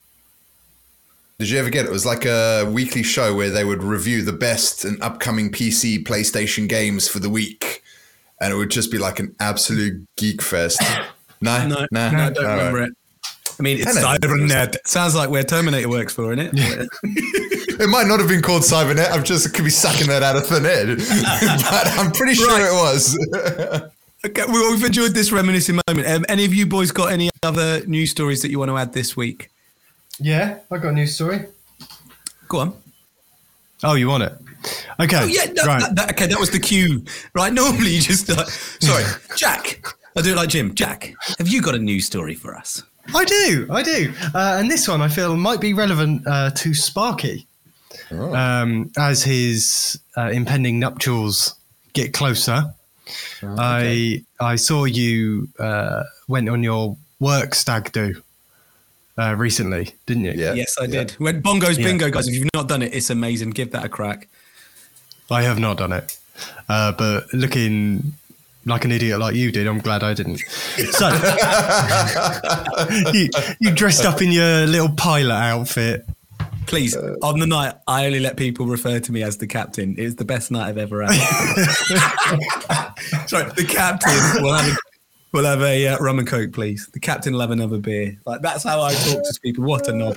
Did 1.39 1.51
you 1.51 1.59
ever 1.59 1.69
get 1.69 1.85
it? 1.85 1.89
It 1.89 1.93
was 1.93 2.07
like 2.07 2.25
a 2.25 2.65
weekly 2.65 3.03
show 3.03 3.35
where 3.35 3.51
they 3.51 3.63
would 3.65 3.83
review 3.83 4.23
the 4.23 4.33
best 4.33 4.87
and 4.87 5.01
upcoming 5.03 5.53
PC, 5.53 6.03
PlayStation 6.03 6.67
games 6.67 7.09
for 7.09 7.19
the 7.19 7.29
week, 7.29 7.83
and 8.41 8.51
it 8.53 8.57
would 8.57 8.71
just 8.71 8.91
be 8.91 8.97
like 8.97 9.19
an 9.19 9.37
absolute 9.41 10.07
geek 10.17 10.43
fest. 10.43 10.83
No, 11.43 11.69
No, 11.69 11.85
no, 11.93 12.11
no, 12.11 12.19
I 12.19 12.31
don't 12.31 12.45
remember 12.45 12.83
it. 12.85 12.93
I 13.59 13.63
mean, 13.63 13.77
it's 13.79 13.99
Cybernet. 13.99 14.77
Sounds 14.87 15.15
like 15.15 15.29
where 15.29 15.45
Terminator 15.45 15.87
works 15.87 16.15
for, 16.15 16.33
isn't 16.33 16.51
it? 16.55 16.89
it 17.81 17.89
might 17.89 18.07
not 18.07 18.21
have 18.21 18.29
been 18.29 18.43
called 18.43 18.63
Cybernet. 18.63 19.11
I'm 19.13 19.25
just 19.25 19.53
could 19.55 19.65
be 19.65 19.71
sucking 19.71 20.07
that 20.09 20.23
out 20.23 20.37
of 20.37 20.47
thin 20.47 20.65
air, 20.67 20.87
but 20.97 21.99
I'm 21.99 22.11
pretty 22.13 22.35
sure 22.35 22.49
Right. 22.49 22.63
it 22.69 22.73
was. 22.73 23.91
Okay, 24.25 24.43
well, 24.49 24.73
we've 24.73 24.83
enjoyed 24.85 25.13
this 25.13 25.31
reminiscing 25.31 25.79
moment. 25.87 26.09
Um, 26.09 26.25
any 26.29 26.45
of 26.45 26.53
you 26.55 26.67
boys 26.67 26.91
got 26.91 27.13
any 27.13 27.31
other 27.43 27.85
news 27.87 28.11
stories 28.11 28.43
that 28.43 28.51
you 28.51 28.59
want 28.59 28.71
to 28.71 28.77
add 28.77 28.93
this 28.93 29.17
week? 29.17 29.51
Yeah, 30.19 30.59
I 30.71 30.79
got 30.79 30.89
a 30.89 30.93
news 30.93 31.15
story. 31.15 31.47
Go 32.49 32.59
on. 32.61 32.75
Oh, 33.85 33.95
you 33.95 34.09
want 34.09 34.23
it? 34.25 34.33
Okay. 34.99 35.17
Oh, 35.23 35.27
yeah, 35.27 35.45
no, 35.53 35.65
right. 35.65 35.81
that- 35.81 35.95
that- 35.97 36.11
okay, 36.13 36.27
that 36.27 36.41
was 36.41 36.51
the 36.51 36.59
cue. 36.59 37.05
Right, 37.35 37.53
normally 37.53 37.91
you 37.91 38.01
just 38.01 38.29
like, 38.29 38.49
sorry, 38.49 39.05
Jack. 39.37 39.81
I 40.17 40.23
do 40.23 40.33
it 40.33 40.37
like 40.37 40.49
Jim. 40.49 40.75
Jack, 40.75 41.13
have 41.39 41.47
you 41.49 41.61
got 41.61 41.75
a 41.75 41.79
news 41.79 42.07
story 42.07 42.35
for 42.35 42.57
us? 42.57 42.83
I 43.15 43.25
do, 43.25 43.69
I 43.71 43.83
do. 43.83 44.13
Uh, 44.35 44.57
and 44.59 44.69
this 44.71 44.89
one 44.89 45.03
I 45.03 45.09
feel 45.09 45.37
might 45.37 45.61
be 45.61 45.75
relevant 45.75 46.27
uh, 46.27 46.51
to 46.53 46.75
Sparky 46.75 47.47
um, 48.11 48.91
as 48.97 49.23
his 49.23 49.99
uh, 50.17 50.31
impending 50.33 50.79
nuptials 50.79 51.55
get 51.93 52.13
closer. 52.13 52.75
I 53.43 54.25
I 54.41 54.57
saw 54.57 54.85
you 54.85 55.49
uh, 55.59 56.05
went 56.29 56.49
on 56.49 56.63
your 56.63 56.97
work 57.21 57.55
stag 57.55 57.93
do 57.93 58.21
uh, 59.19 59.35
recently, 59.37 59.95
didn't 60.07 60.25
you? 60.25 60.33
Yeah. 60.33 60.55
Yes, 60.55 60.77
I 60.81 60.87
did. 60.87 61.17
Went 61.19 61.43
Bongo's 61.43 61.79
Yeah. 61.79 61.87
Bingo, 61.87 62.11
guys, 62.11 62.29
if 62.29 62.35
you've 62.35 62.49
not 62.55 62.69
done 62.69 62.83
it, 62.83 62.95
it's 62.95 63.11
amazing. 63.11 63.51
Give 63.51 63.71
that 63.73 63.85
a 63.85 63.89
crack. 63.89 64.29
I 65.31 65.43
have 65.43 65.59
not 65.59 65.79
done 65.79 65.93
it, 65.93 66.17
uh, 66.69 66.93
but 66.93 67.33
looking 67.33 68.13
like 68.65 68.85
an 68.85 68.93
idiot 68.93 69.19
like 69.19 69.35
you 69.35 69.53
did, 69.53 69.67
I'm 69.67 69.79
glad 69.79 70.03
I 70.03 70.15
didn't. 70.15 70.39
So 70.39 71.09
you, 73.13 73.29
you 73.61 73.71
dressed 73.73 74.05
up 74.05 74.21
in 74.21 74.33
your 74.33 74.67
little 74.67 74.91
pilot 74.91 75.35
outfit. 75.35 76.07
Please, 76.67 76.97
on 76.97 77.39
the 77.39 77.47
night, 77.47 77.75
I 77.87 78.07
only 78.07 78.21
let 78.21 78.37
people 78.37 78.67
refer 78.67 78.99
to 79.01 79.13
me 79.13 79.23
as 79.23 79.37
the 79.37 79.47
captain. 79.47 79.95
It's 79.99 80.17
the 80.17 80.25
best 80.25 80.51
night 80.51 80.69
I've 80.69 80.79
ever 80.79 81.03
had. 81.03 81.13
Sorry, 83.27 83.51
the 83.53 83.67
captain 83.69 84.43
will 84.43 84.53
have 84.53 84.73
a, 84.73 84.77
will 85.33 85.45
have 85.45 85.63
a 85.63 85.89
uh, 85.89 85.99
rum 85.99 86.19
and 86.19 86.27
coke, 86.27 86.53
please. 86.53 86.89
The 86.93 87.01
captain 87.01 87.33
will 87.35 87.41
have 87.41 87.51
another 87.53 87.79
beer. 87.79 88.19
Like 88.27 88.43
that's 88.43 88.65
how 88.65 88.83
I 88.83 88.93
talk 88.95 89.23
to 89.23 89.41
people. 89.43 89.65
What 89.65 89.89
a 89.89 89.93
knob! 89.93 90.17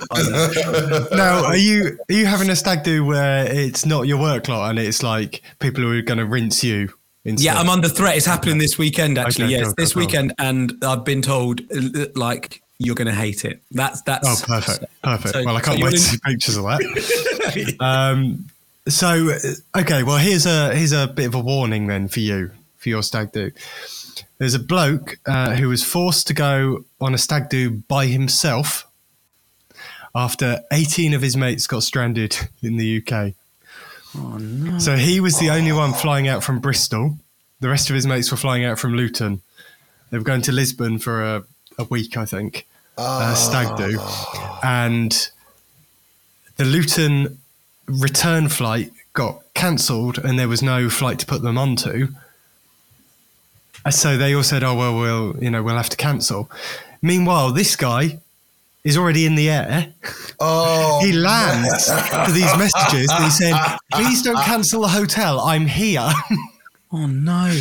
Now, 1.12 1.44
are 1.44 1.56
you 1.56 1.98
are 2.08 2.14
you 2.14 2.26
having 2.26 2.50
a 2.50 2.56
stag 2.56 2.82
do 2.82 3.04
where 3.04 3.46
it's 3.46 3.86
not 3.86 4.06
your 4.08 4.18
work 4.18 4.48
lot 4.48 4.70
and 4.70 4.78
it's 4.78 5.02
like 5.02 5.42
people 5.60 5.82
who 5.82 5.96
are 5.98 6.02
going 6.02 6.18
to 6.18 6.26
rinse 6.26 6.64
you? 6.64 6.92
Instead? 7.24 7.44
Yeah, 7.44 7.60
I'm 7.60 7.68
under 7.68 7.88
threat. 7.88 8.16
It's 8.16 8.26
happening 8.26 8.58
this 8.58 8.78
weekend, 8.78 9.18
actually. 9.18 9.44
Okay, 9.44 9.52
yes, 9.52 9.64
cool, 9.66 9.74
this 9.76 9.92
cool, 9.92 10.00
cool. 10.00 10.06
weekend, 10.06 10.34
and 10.38 10.72
I've 10.82 11.04
been 11.04 11.22
told 11.22 11.60
uh, 11.70 12.06
like 12.14 12.62
you're 12.80 12.96
going 12.96 13.06
to 13.06 13.14
hate 13.14 13.44
it. 13.44 13.60
That's 13.70 14.02
that's. 14.02 14.26
Oh, 14.26 14.46
perfect, 14.46 14.84
perfect. 15.02 15.34
So- 15.34 15.44
well, 15.44 15.56
I 15.56 15.60
can't 15.60 15.78
so 15.78 15.84
wait 15.84 15.90
to 15.92 15.98
see 15.98 16.18
pictures 16.24 16.56
of 16.56 16.64
that. 16.64 17.76
um, 17.80 18.46
so, 18.88 19.30
uh, 19.30 19.80
okay, 19.80 20.02
well, 20.02 20.16
here's 20.16 20.46
a 20.46 20.74
here's 20.74 20.92
a 20.92 21.06
bit 21.06 21.26
of 21.26 21.34
a 21.34 21.40
warning 21.40 21.86
then 21.86 22.08
for 22.08 22.20
you 22.20 22.50
for 22.78 22.88
your 22.88 23.02
stag 23.02 23.32
do. 23.32 23.52
There's 24.38 24.54
a 24.54 24.58
bloke 24.58 25.18
uh, 25.26 25.54
who 25.54 25.68
was 25.68 25.84
forced 25.84 26.26
to 26.28 26.34
go 26.34 26.84
on 27.00 27.12
a 27.12 27.18
stag 27.18 27.50
do 27.50 27.70
by 27.70 28.06
himself 28.06 28.86
after 30.14 30.62
18 30.72 31.12
of 31.12 31.20
his 31.22 31.36
mates 31.36 31.66
got 31.66 31.82
stranded 31.82 32.36
in 32.62 32.78
the 32.78 32.98
UK. 32.98 33.34
Oh, 34.16 34.38
no. 34.38 34.78
So 34.78 34.96
he 34.96 35.20
was 35.20 35.38
the 35.38 35.50
only 35.50 35.72
one 35.72 35.92
flying 35.92 36.26
out 36.26 36.42
from 36.42 36.58
Bristol. 36.58 37.18
The 37.60 37.68
rest 37.68 37.90
of 37.90 37.94
his 37.94 38.06
mates 38.06 38.30
were 38.30 38.38
flying 38.38 38.64
out 38.64 38.78
from 38.78 38.94
Luton. 38.94 39.42
They 40.10 40.18
were 40.18 40.24
going 40.24 40.42
to 40.42 40.52
Lisbon 40.52 40.98
for 40.98 41.22
a, 41.22 41.44
a 41.78 41.84
week, 41.84 42.16
I 42.16 42.24
think, 42.24 42.66
uh, 43.00 43.34
stag 43.34 43.76
do. 43.76 43.98
And 44.62 45.30
the 46.56 46.64
Luton 46.64 47.38
return 47.86 48.48
flight 48.48 48.92
got 49.12 49.42
cancelled 49.54 50.18
and 50.18 50.38
there 50.38 50.48
was 50.48 50.62
no 50.62 50.88
flight 50.88 51.18
to 51.20 51.26
put 51.26 51.42
them 51.42 51.58
onto. 51.58 52.08
So 53.90 54.18
they 54.18 54.34
all 54.34 54.42
said, 54.42 54.62
"Oh 54.62 54.74
well, 54.74 54.94
we'll 54.94 55.42
you 55.42 55.50
know 55.50 55.62
we'll 55.62 55.76
have 55.76 55.88
to 55.88 55.96
cancel." 55.96 56.50
Meanwhile, 57.00 57.52
this 57.52 57.76
guy 57.76 58.18
is 58.84 58.96
already 58.98 59.24
in 59.24 59.36
the 59.36 59.48
air. 59.48 59.94
Oh, 60.38 61.00
He 61.02 61.12
lands 61.12 61.86
to 61.86 62.30
these 62.32 62.54
messages 62.58 63.10
and 63.10 63.24
he's 63.24 63.38
saying, 63.38 63.56
"Please 63.92 64.22
don't 64.22 64.42
cancel 64.44 64.82
the 64.82 64.88
hotel. 64.88 65.40
I'm 65.40 65.66
here." 65.66 66.08
Oh 66.92 67.06
no! 67.06 67.56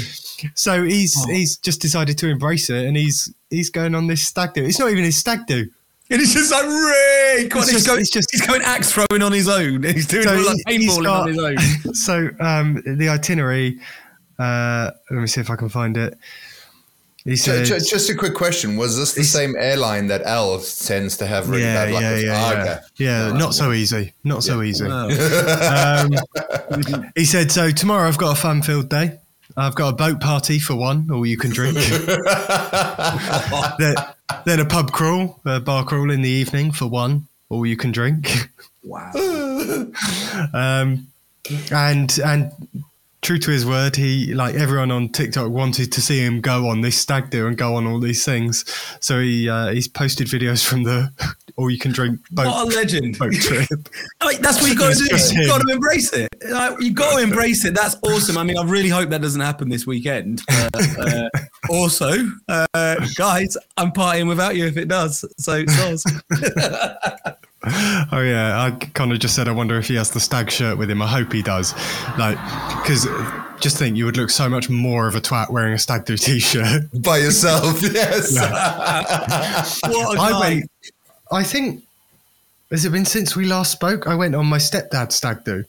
so 0.55 0.84
he's 0.84 1.13
he's 1.25 1.57
just 1.57 1.82
decided 1.82 2.17
to 2.19 2.27
embrace 2.30 2.69
it 2.69 2.86
and 2.86 2.97
he's 2.97 3.32
he's 3.49 3.69
going 3.69 3.93
on 3.95 4.07
this 4.07 4.25
stag 4.25 4.53
do. 4.53 4.63
It's 4.65 4.80
not 4.80 4.89
even 4.91 5.03
his 5.03 5.17
stag 5.17 5.45
do. 5.45 5.69
And 6.11 6.19
it's 6.19 6.34
just 6.34 6.51
like 6.51 6.65
Ray. 6.65 7.49
On, 7.53 7.59
It's 7.59 7.69
he's, 7.69 7.71
just- 7.71 7.88
going, 7.88 7.99
it's 8.01 8.09
just- 8.09 8.32
he's 8.32 8.41
going 8.47 8.63
axe 8.63 8.91
throwing 8.91 9.21
on 9.21 9.32
his 9.32 9.47
own. 9.47 9.84
He's 9.93 10.07
doing 10.07 10.23
So 10.23 10.36
all 10.38 10.43
like 10.43 10.57
he- 10.67 10.88
paintballing 10.88 11.11
on 11.21 11.27
his 11.27 11.38
own. 11.86 11.93
so 11.93 12.30
um, 12.39 12.82
the 12.97 13.09
itinerary. 13.09 13.80
Uh, 14.39 14.89
let 15.11 15.19
me 15.19 15.27
see 15.27 15.39
if 15.41 15.51
I 15.51 15.55
can 15.55 15.69
find 15.69 15.95
it. 15.97 16.17
He 17.30 17.36
said, 17.36 17.65
ju- 17.65 17.80
just 17.80 18.09
a 18.09 18.15
quick 18.15 18.34
question: 18.34 18.75
Was 18.75 18.97
this 18.97 19.13
the 19.13 19.23
same 19.23 19.55
airline 19.55 20.07
that 20.07 20.23
Al 20.23 20.59
tends 20.59 21.15
to 21.17 21.27
have 21.27 21.47
really 21.49 21.61
yeah, 21.63 21.86
bad 21.86 21.93
luck 21.93 22.01
yeah, 22.01 22.11
with? 22.13 22.25
yeah, 22.25 22.34
Ah, 22.36 22.51
yeah. 22.51 22.61
okay. 22.61 22.80
Yeah, 22.97 23.32
not 23.34 23.53
so 23.53 23.71
easy. 23.71 24.13
Not 24.23 24.43
so 24.43 24.63
easy. 24.63 24.86
Oh. 24.89 26.07
Um, 26.97 27.11
he 27.15 27.25
said, 27.25 27.51
so 27.51 27.69
tomorrow 27.69 28.07
I've 28.07 28.17
got 28.17 28.36
a 28.38 28.41
fun-filled 28.41 28.89
day. 28.89 29.19
I've 29.55 29.75
got 29.75 29.89
a 29.89 29.95
boat 29.95 30.19
party 30.21 30.57
for 30.57 30.75
one, 30.75 31.09
all 31.11 31.25
you 31.25 31.38
can 31.38 31.51
drink. 31.51 31.75
then, 33.80 33.95
then 34.45 34.59
a 34.59 34.65
pub 34.65 34.91
crawl, 34.91 35.39
a 35.45 35.59
bar 35.59 35.84
crawl 35.86 36.11
in 36.11 36.21
the 36.21 36.30
evening 36.30 36.71
for 36.71 36.88
one, 36.88 37.27
all 37.49 37.65
you 37.65 37.77
can 37.77 37.91
drink. 37.91 38.49
Wow. 38.84 39.11
Um, 40.53 41.07
and 41.71 42.19
and 42.23 42.51
true 43.22 43.38
to 43.39 43.51
his 43.51 43.65
word, 43.65 43.95
he 43.95 44.34
like 44.34 44.55
everyone 44.55 44.91
on 44.91 45.09
TikTok 45.09 45.49
wanted 45.51 45.91
to 45.91 46.01
see 46.01 46.20
him 46.20 46.41
go 46.41 46.67
on 46.67 46.82
this 46.82 46.97
stag 46.97 47.30
do 47.30 47.47
and 47.47 47.57
go 47.57 47.76
on 47.76 47.86
all 47.88 47.99
these 47.99 48.24
things. 48.26 48.65
So 48.99 49.20
he 49.20 49.49
uh, 49.49 49.72
he's 49.72 49.88
posted 49.88 50.28
videos 50.28 50.65
from 50.65 50.84
the 50.84 51.11
all 51.57 51.70
you 51.70 51.78
can 51.78 51.91
drink 51.91 52.20
boat, 52.32 52.47
What 52.47 52.74
a 52.74 52.78
legend. 52.78 53.17
boat 53.17 53.34
trip. 53.34 53.67
Like, 54.24 54.39
that's 54.39 54.61
what 54.61 54.70
you 54.70 54.78
got 54.78 54.93
to 54.97 55.05
do. 55.05 55.15
You've 55.39 55.47
got 55.47 55.61
to 55.61 55.74
embrace 55.74 56.13
it. 56.13 56.30
Like, 56.49 56.80
you 56.82 56.93
got 56.93 57.17
to 57.17 57.24
embrace 57.24 57.65
it. 57.65 57.74
That's 57.74 57.95
awesome. 58.03 58.38
I 58.38 58.43
mean, 58.43 58.57
I 58.57 58.63
really 58.63 58.89
hope 58.89 59.09
that 59.09 59.22
doesn't 59.22 59.41
happen 59.41 59.70
this 59.70 59.88
weekend. 59.88 60.41
But, 60.47 60.99
uh, 60.99 61.30
also, 61.70 62.11
uh, 62.47 62.95
guys, 63.15 63.57
I'm 63.78 63.91
partying 63.91 64.28
without 64.28 64.55
you 64.55 64.65
if 64.65 64.78
it 64.78 64.88
does. 64.88 65.26
So, 65.38 65.63
soz. 65.65 67.39
Oh 68.12 68.22
yeah, 68.22 68.60
I 68.62 68.72
kind 68.72 69.12
of 69.12 69.20
just 69.20 69.36
said 69.36 69.47
I 69.47 69.51
wonder 69.51 69.78
if 69.78 69.88
he 69.88 69.95
has 69.95 70.10
the 70.12 70.20
stag 70.20 70.49
shirt 70.49 70.78
with 70.78 70.89
him. 70.89 71.01
I 71.01 71.07
hope 71.07 71.32
he 71.34 71.41
does, 71.41 71.74
like 72.18 72.38
because 72.82 73.05
just 73.60 73.78
think 73.78 73.97
you 73.97 74.05
would 74.05 74.16
look 74.18 74.30
so 74.30 74.47
much 74.49 74.70
more 74.70 75.07
of 75.07 75.16
a 75.16 75.22
twat 75.22 75.51
wearing 75.51 75.74
a 75.74 75.78
stag 75.78 76.05
do 76.05 76.16
t-shirt. 76.16 76.84
By 76.93 77.18
yourself, 77.18 77.82
yes. 77.93 78.34
what 79.84 80.18
a 80.18 80.22
I 80.22 80.30
guy. 80.32 80.39
went. 80.39 80.72
I 81.32 81.43
think 81.43 81.84
has 82.72 82.86
it 82.86 82.91
been 82.91 83.05
since 83.05 83.36
we 83.36 83.45
last 83.45 83.72
spoke? 83.72 84.07
I 84.07 84.16
went 84.16 84.36
on 84.36 84.45
my 84.45 84.57
stepdad's 84.57 85.16
stag 85.16 85.43
do, 85.43 85.66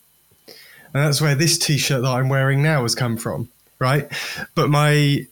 and 0.46 0.56
that's 0.92 1.20
where 1.20 1.34
this 1.34 1.58
T-shirt 1.58 2.02
that 2.02 2.08
I'm 2.08 2.28
wearing 2.28 2.62
now 2.62 2.82
has 2.82 2.94
come 2.94 3.16
from, 3.16 3.48
right? 3.80 4.08
But 4.54 4.70
my 4.70 5.26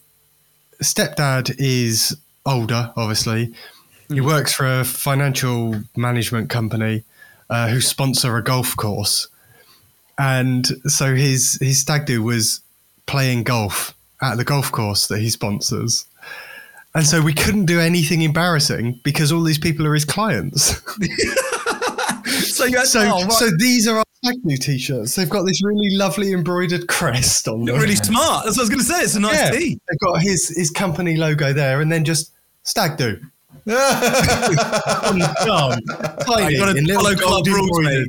stepdad 0.83 1.55
is 1.59 2.17
older, 2.45 2.93
obviously. 2.97 3.55
He 4.13 4.21
works 4.21 4.53
for 4.55 4.67
a 4.67 4.85
financial 4.85 5.83
management 5.97 6.51
company 6.51 7.05
uh, 7.51 7.69
who 7.69 7.81
sponsor 7.81 8.37
a 8.37 8.43
golf 8.43 8.77
course, 8.77 9.29
and 10.19 10.67
so 10.87 11.15
his 11.15 11.59
his 11.61 11.81
stag 11.81 12.07
do 12.07 12.23
was 12.23 12.61
playing 13.07 13.43
golf 13.45 13.95
at 14.23 14.37
the 14.37 14.45
golf 14.45 14.73
course 14.73 15.07
that 15.09 15.19
he 15.19 15.31
sponsors. 15.31 16.05
And 16.95 17.07
so 17.07 17.21
we 17.21 17.35
couldn't 17.35 17.67
do 17.67 17.79
anything 17.79 18.23
embarrassing 18.23 19.01
because 19.05 19.31
all 19.31 19.43
these 19.43 19.59
people 19.59 19.87
are 19.87 19.95
his 19.95 20.05
clients. 20.05 20.81
So, 22.29 22.65
you 22.65 22.77
had, 22.77 22.87
So, 22.87 23.01
oh, 23.01 23.23
right. 23.23 23.33
so 23.33 23.51
these 23.59 23.87
are 23.89 23.99
our 23.99 24.05
stag 24.25 24.37
do 24.47 24.57
t-shirts. 24.57 25.15
They've 25.15 25.31
got 25.31 25.45
this 25.45 25.63
really 25.65 25.97
lovely 25.97 26.33
embroidered 26.33 26.89
crest 26.89 27.49
on 27.49 27.65
them. 27.65 27.77
really 27.77 27.95
smart. 27.95 28.45
That's 28.45 28.57
what 28.57 28.63
I 28.63 28.63
was 28.63 28.69
going 28.71 28.81
to 28.81 28.85
say. 28.85 29.01
It's 29.03 29.15
a 29.15 29.21
nice 29.21 29.35
yeah, 29.35 29.51
tee. 29.51 29.81
they've 29.89 29.99
got 30.01 30.21
his 30.21 30.49
his 30.49 30.71
company 30.71 31.17
logo 31.17 31.53
there, 31.53 31.81
and 31.81 31.91
then 31.91 32.05
just 32.05 32.33
stag 32.65 32.97
do. 32.97 33.19
On 33.77 35.19
the 35.19 35.47
arm, 35.51 35.81
gotta 36.27 36.95
follow 36.95 37.15
club 37.15 37.47
rules, 37.47 37.69
embroidered. 37.79 38.09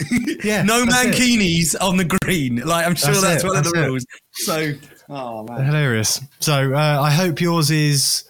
Yeah, 0.44 0.62
No 0.62 0.84
that's 0.84 1.06
it. 1.06 1.14
mankinis 1.14 1.74
on 1.80 1.96
the 1.96 2.04
green. 2.04 2.56
Like, 2.56 2.86
I'm 2.86 2.94
sure 2.94 3.10
That's 3.14 3.42
that's, 3.42 3.44
it, 3.44 3.46
one 3.48 3.56
of 3.56 3.64
the 3.64 3.82
it. 3.82 3.86
rules. 3.86 4.06
So, 4.32 4.72
oh, 5.08 5.42
man. 5.42 5.64
Hilarious. 5.66 6.20
So 6.38 6.72
uh, 6.74 7.00
I 7.02 7.10
hope 7.10 7.40
yours 7.40 7.70
is 7.72 8.22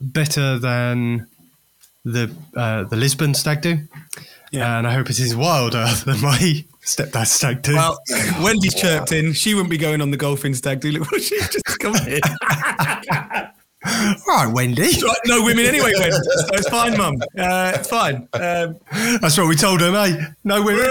better 0.00 0.58
than 0.58 1.26
the 2.06 2.30
uh, 2.54 2.84
the 2.84 2.96
Lisbon 2.96 3.34
stag 3.34 3.60
do, 3.60 3.78
Yeah. 4.50 4.78
and 4.78 4.86
I 4.86 4.94
hope 4.94 5.10
it 5.10 5.18
is 5.20 5.34
wilder 5.36 5.86
than 6.06 6.20
my 6.22 6.64
stepdad 6.82 7.26
stag 7.26 7.60
do. 7.62 7.74
Well, 7.74 7.98
Wendy's 8.40 8.74
chirped 8.74 9.12
in. 9.12 9.32
She 9.34 9.52
wouldn't 9.54 9.70
be 9.70 9.76
going 9.78 10.00
on 10.00 10.10
the 10.10 10.16
golfing 10.16 10.54
stag 10.54 10.80
do. 10.80 10.90
Look 10.92 11.10
what 11.12 11.20
she's 11.22 11.48
just 11.50 11.78
come 11.80 11.96
in. 11.96 12.20
All 13.86 14.22
right, 14.28 14.52
Wendy. 14.52 14.90
No 15.26 15.42
women 15.44 15.64
anyway, 15.66 15.92
Wendy. 15.98 16.10
So 16.12 16.54
it's 16.54 16.68
fine, 16.68 16.96
Mum. 16.96 17.16
Uh, 17.38 17.72
it's 17.76 17.88
fine. 17.88 18.28
Um, 18.32 18.76
That's 19.20 19.38
what 19.38 19.48
we 19.48 19.56
told 19.56 19.80
her, 19.80 19.92
mate. 19.92 20.18
No 20.44 20.62
women. 20.62 20.84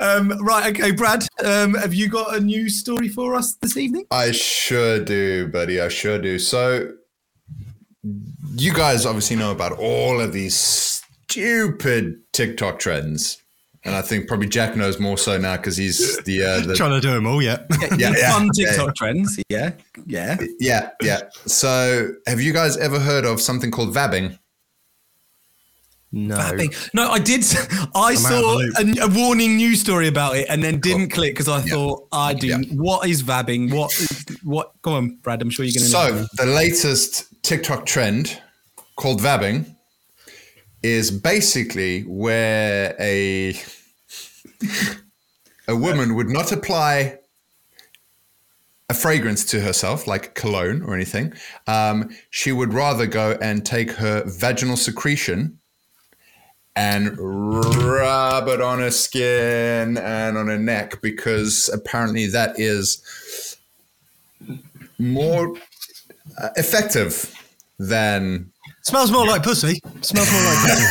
Um, 0.00 0.44
right, 0.44 0.74
okay, 0.74 0.90
Brad. 0.92 1.26
Um, 1.44 1.74
have 1.74 1.94
you 1.94 2.08
got 2.08 2.36
a 2.36 2.40
news 2.40 2.80
story 2.80 3.08
for 3.08 3.34
us 3.34 3.54
this 3.56 3.76
evening? 3.76 4.06
I 4.10 4.30
sure 4.32 5.02
do, 5.02 5.48
buddy. 5.48 5.80
I 5.80 5.88
sure 5.88 6.18
do. 6.18 6.38
So, 6.38 6.92
you 8.56 8.72
guys 8.72 9.04
obviously 9.04 9.36
know 9.36 9.50
about 9.50 9.72
all 9.72 10.20
of 10.20 10.32
these 10.32 10.56
stupid 10.56 12.20
TikTok 12.32 12.78
trends. 12.78 13.42
And 13.86 13.94
I 13.94 14.02
think 14.02 14.26
probably 14.26 14.48
Jack 14.48 14.74
knows 14.74 14.98
more 14.98 15.16
so 15.16 15.38
now 15.38 15.56
because 15.56 15.76
he's 15.76 16.18
the, 16.24 16.42
uh, 16.42 16.60
the 16.60 16.74
Trying 16.74 16.90
to 16.90 17.00
do 17.00 17.12
them 17.12 17.24
all, 17.24 17.40
yeah. 17.40 17.64
yeah, 17.96 18.12
yeah, 18.16 18.32
Fun 18.32 18.50
yeah, 18.54 18.66
TikTok 18.66 18.96
trends. 18.96 19.40
Yeah, 19.48 19.72
yeah. 20.06 20.36
yeah, 20.58 20.90
yeah. 21.00 21.20
So, 21.46 22.10
have 22.26 22.40
you 22.40 22.52
guys 22.52 22.76
ever 22.76 22.98
heard 22.98 23.24
of 23.24 23.40
something 23.40 23.70
called 23.70 23.94
vabbing? 23.94 24.38
No. 26.10 26.36
Vabbing. 26.36 26.90
No, 26.94 27.10
I 27.10 27.20
did. 27.20 27.44
I 27.94 28.12
out 28.12 28.18
saw 28.18 28.58
a, 28.58 29.04
a 29.04 29.08
warning 29.08 29.56
news 29.56 29.80
story 29.82 30.08
about 30.08 30.36
it 30.36 30.46
and 30.48 30.64
then 30.64 30.80
didn't 30.80 31.10
click 31.10 31.34
because 31.34 31.48
I 31.48 31.60
thought 31.60 32.08
I 32.10 32.34
do. 32.34 32.48
Yeah. 32.48 32.58
What 32.72 33.08
is 33.08 33.22
vabbing? 33.22 33.72
What? 33.72 33.92
Is, 33.92 34.24
what? 34.42 34.72
Go 34.82 34.94
on, 34.94 35.16
Brad. 35.22 35.42
I'm 35.42 35.50
sure 35.50 35.64
you're 35.64 35.80
going 35.80 35.86
to 35.86 35.92
know. 35.92 36.26
So, 36.26 36.44
the 36.44 36.50
latest 36.50 37.40
TikTok 37.42 37.86
trend 37.86 38.40
called 38.96 39.20
vabbing 39.20 39.76
is 40.82 41.10
basically 41.10 42.02
where 42.02 42.96
a 42.98 43.54
a 45.68 45.76
woman 45.76 46.14
would 46.14 46.28
not 46.28 46.52
apply 46.52 47.18
a 48.88 48.94
fragrance 48.94 49.44
to 49.46 49.60
herself, 49.60 50.06
like 50.06 50.34
cologne 50.34 50.82
or 50.82 50.94
anything. 50.94 51.32
Um, 51.66 52.10
she 52.30 52.52
would 52.52 52.72
rather 52.72 53.06
go 53.06 53.36
and 53.40 53.66
take 53.66 53.92
her 53.92 54.22
vaginal 54.26 54.76
secretion 54.76 55.58
and 56.76 57.16
rub 57.18 58.48
it 58.48 58.60
on 58.60 58.78
her 58.80 58.90
skin 58.90 59.96
and 59.96 60.36
on 60.36 60.46
her 60.46 60.58
neck 60.58 61.00
because 61.00 61.70
apparently 61.72 62.26
that 62.26 62.60
is 62.60 63.56
more 64.98 65.56
uh, 66.40 66.50
effective 66.56 67.34
than 67.78 68.52
Smells 68.88 69.10
more 69.10 69.26
like 69.26 69.42
pussy. 69.42 69.80
Smells 70.00 70.30
more 70.30 70.42
like 70.42 70.58
pussy. 70.58 70.84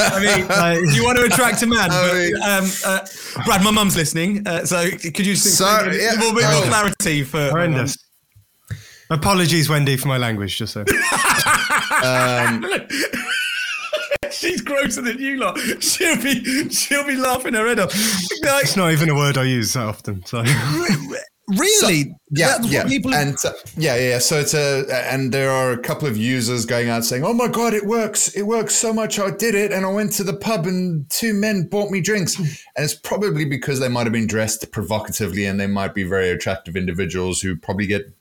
I 0.00 0.18
mean, 0.18 0.48
Like- 0.48 0.80
you 0.96 1.04
want 1.04 1.16
to 1.18 1.24
attract 1.26 1.62
a 1.62 1.66
man. 1.68 1.88
I 1.92 2.32
but, 2.32 2.42
um, 2.42 2.68
uh, 2.84 3.06
Brad, 3.44 3.62
my 3.62 3.70
mum's 3.70 3.94
listening, 3.96 4.44
uh, 4.48 4.66
so 4.66 4.90
could 4.90 5.20
you 5.20 5.34
just 5.34 5.56
So, 5.56 5.64
explain 5.64 5.94
a 5.94 5.96
yeah, 5.96 6.10
little 6.14 6.34
bit 6.34 6.42
more 6.42 6.64
oh. 6.64 6.66
clarity 6.66 7.22
for 7.22 7.50
Horrendous. 7.50 7.96
Apologies, 9.10 9.68
Wendy, 9.68 9.96
for 9.96 10.08
my 10.08 10.16
language, 10.16 10.58
just 10.58 10.72
so. 10.72 10.84
She's 14.32 14.60
grosser 14.62 15.02
than 15.02 15.20
you 15.20 15.36
lot. 15.36 15.56
She'll 15.80 16.20
be 16.20 16.68
she'll 16.70 17.06
be 17.06 17.14
laughing 17.16 17.54
her 17.54 17.64
head 17.66 17.78
off. 17.78 17.94
Like, 18.42 18.64
It's 18.64 18.76
not 18.76 18.90
even 18.90 19.08
a 19.08 19.14
word 19.14 19.38
I 19.38 19.44
use 19.44 19.74
that 19.74 19.84
often. 19.86 20.24
So 20.26 20.42
really? 21.56 22.14
yeah, 22.30 22.58
That's 22.58 22.72
yeah, 22.72 22.86
people 22.86 23.14
and 23.14 23.36
uh, 23.44 23.52
yeah, 23.76 23.96
yeah. 23.96 24.18
So 24.18 24.38
it's 24.38 24.54
a, 24.54 24.84
and 25.10 25.32
there 25.32 25.50
are 25.50 25.72
a 25.72 25.78
couple 25.78 26.06
of 26.08 26.16
users 26.16 26.64
going 26.64 26.88
out 26.88 27.04
saying, 27.04 27.24
"Oh 27.24 27.32
my 27.32 27.48
god, 27.48 27.74
it 27.74 27.86
works! 27.86 28.28
It 28.34 28.42
works 28.42 28.74
so 28.74 28.92
much. 28.92 29.18
I 29.18 29.30
did 29.30 29.54
it, 29.54 29.72
and 29.72 29.84
I 29.84 29.92
went 29.92 30.12
to 30.14 30.24
the 30.24 30.34
pub, 30.34 30.66
and 30.66 31.08
two 31.10 31.34
men 31.34 31.68
bought 31.68 31.90
me 31.90 32.00
drinks." 32.00 32.38
and 32.38 32.48
it's 32.76 32.94
probably 32.94 33.44
because 33.44 33.80
they 33.80 33.88
might 33.88 34.04
have 34.04 34.12
been 34.12 34.26
dressed 34.26 34.70
provocatively, 34.72 35.44
and 35.44 35.60
they 35.60 35.66
might 35.66 35.94
be 35.94 36.04
very 36.04 36.30
attractive 36.30 36.76
individuals 36.76 37.40
who 37.40 37.56
probably 37.56 37.86
get 37.86 38.12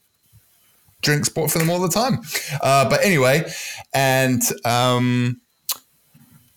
drinks 1.02 1.30
bought 1.30 1.52
for 1.52 1.60
them 1.60 1.70
all 1.70 1.80
the 1.80 1.90
time. 1.90 2.20
Uh, 2.62 2.90
but 2.90 3.04
anyway, 3.04 3.50
and 3.94 4.42
um, 4.66 5.40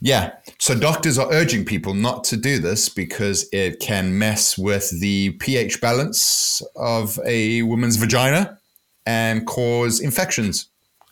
yeah, 0.05 0.33
so 0.59 0.77
doctors 0.77 1.17
are 1.17 1.33
urging 1.33 1.65
people 1.65 1.95
not 1.95 2.25
to 2.25 2.37
do 2.37 2.59
this 2.59 2.89
because 2.89 3.49
it 3.53 3.79
can 3.79 4.19
mess 4.19 4.59
with 4.59 4.91
the 5.01 5.31
pH 5.39 5.81
balance 5.81 6.61
of 6.75 7.21
a 7.25 7.63
woman's 7.63 7.95
vagina 7.95 8.59
and 9.07 9.47
cause 9.47 10.01
infections. 10.01 10.67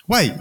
wait, 0.08 0.32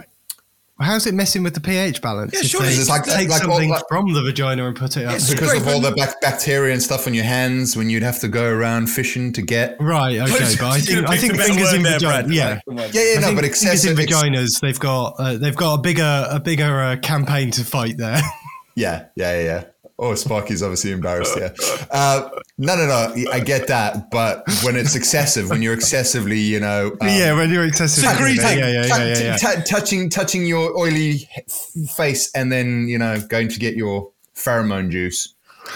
how's 0.82 1.06
it 1.08 1.14
messing 1.14 1.44
with 1.44 1.54
the 1.54 1.60
pH 1.62 2.02
balance? 2.02 2.34
Yeah, 2.34 2.40
if 2.42 2.48
surely 2.48 2.68
it's 2.70 2.90
like- 2.90 3.04
take 3.04 3.30
like 3.30 3.42
something 3.42 3.70
that- 3.72 3.84
from 3.90 4.14
the 4.14 4.22
vagina 4.22 4.68
and 4.68 4.76
put 4.76 4.98
it 4.98 5.06
up. 5.06 5.16
It's 5.16 5.30
Because 5.30 5.54
of 5.56 5.68
all 5.68 5.80
the 5.80 5.92
bac- 5.92 6.20
bacteria 6.22 6.74
and 6.74 6.82
stuff 6.82 7.06
on 7.08 7.14
your 7.14 7.26
hands 7.26 7.76
when 7.76 7.90
you'd 7.90 8.04
have 8.04 8.20
to 8.20 8.28
go 8.28 8.46
around 8.46 8.88
fishing 8.88 9.32
to 9.34 9.42
get. 9.42 9.78
Right, 9.80 10.20
okay, 10.20 10.56
but 10.60 10.64
I 10.64 10.80
think 10.80 11.10
I 11.10 11.18
think 11.18 11.34
Picked 11.34 11.34
a 11.34 11.38
better 11.38 11.54
fingers 11.54 11.74
in 11.74 11.84
there, 11.84 11.94
vagina. 12.00 12.24
Brad. 12.28 12.34
Yeah, 12.34 12.60
Yeah, 12.68 13.02
yeah, 13.14 13.20
no, 13.20 13.28
think 13.28 13.42
but 13.42 13.44
fingers 13.44 13.44
in 13.44 13.46
excessive. 13.46 14.00
ex- 14.00 14.12
vaginas. 14.14 14.60
They've 14.62 14.80
got 14.80 15.16
uh, 15.20 15.38
they've 15.38 15.56
got 15.56 15.76
a 15.76 15.78
bigger 15.82 16.28
a 16.30 16.40
bigger 16.40 16.80
uh, 16.82 16.96
campaign 16.98 17.52
to 17.52 17.64
fight 17.64 17.98
there. 17.98 18.22
Yeah, 18.76 19.06
yeah, 19.18 19.36
yeah, 19.38 19.44
yeah. 19.44 19.64
Oh, 20.02 20.16
Sparky's 20.16 20.64
obviously 20.64 20.91
embarrassed. 20.91 21.38
Yeah. 21.38 21.50
Uh, 21.91 22.30
no, 22.58 22.76
no, 22.78 22.88
no. 22.88 23.32
I 23.34 23.39
get 23.41 23.68
that, 23.68 24.10
but 24.12 24.43
when 24.64 24.76
it's 24.78 24.95
excessive, 24.95 25.50
when 25.50 25.62
you're 25.62 25.74
excessively, 25.74 26.39
you 26.39 26.60
know, 26.62 26.88
um, 27.02 27.08
yeah, 27.10 27.34
when 27.34 27.50
you're 27.52 27.66
excessively, 27.66 28.10
Secreting, 28.36 28.60
yeah, 28.60 28.70
yeah, 28.70 28.86
yeah, 28.86 28.97
yeah, 28.97 29.06
yeah, 29.08 29.20
yeah. 29.20 29.36
tou- 29.38 29.62
touching, 29.64 30.10
touching 30.10 30.45
your 30.45 30.78
oily 30.78 31.28
f- 31.38 31.89
face, 31.95 32.32
and 32.34 32.50
then 32.52 32.88
you 32.88 32.97
know 32.97 33.20
going 33.28 33.50
to 33.50 33.60
get 33.60 33.76
your 33.76 34.10
pheromone 34.36 34.89
juice. 34.89 35.34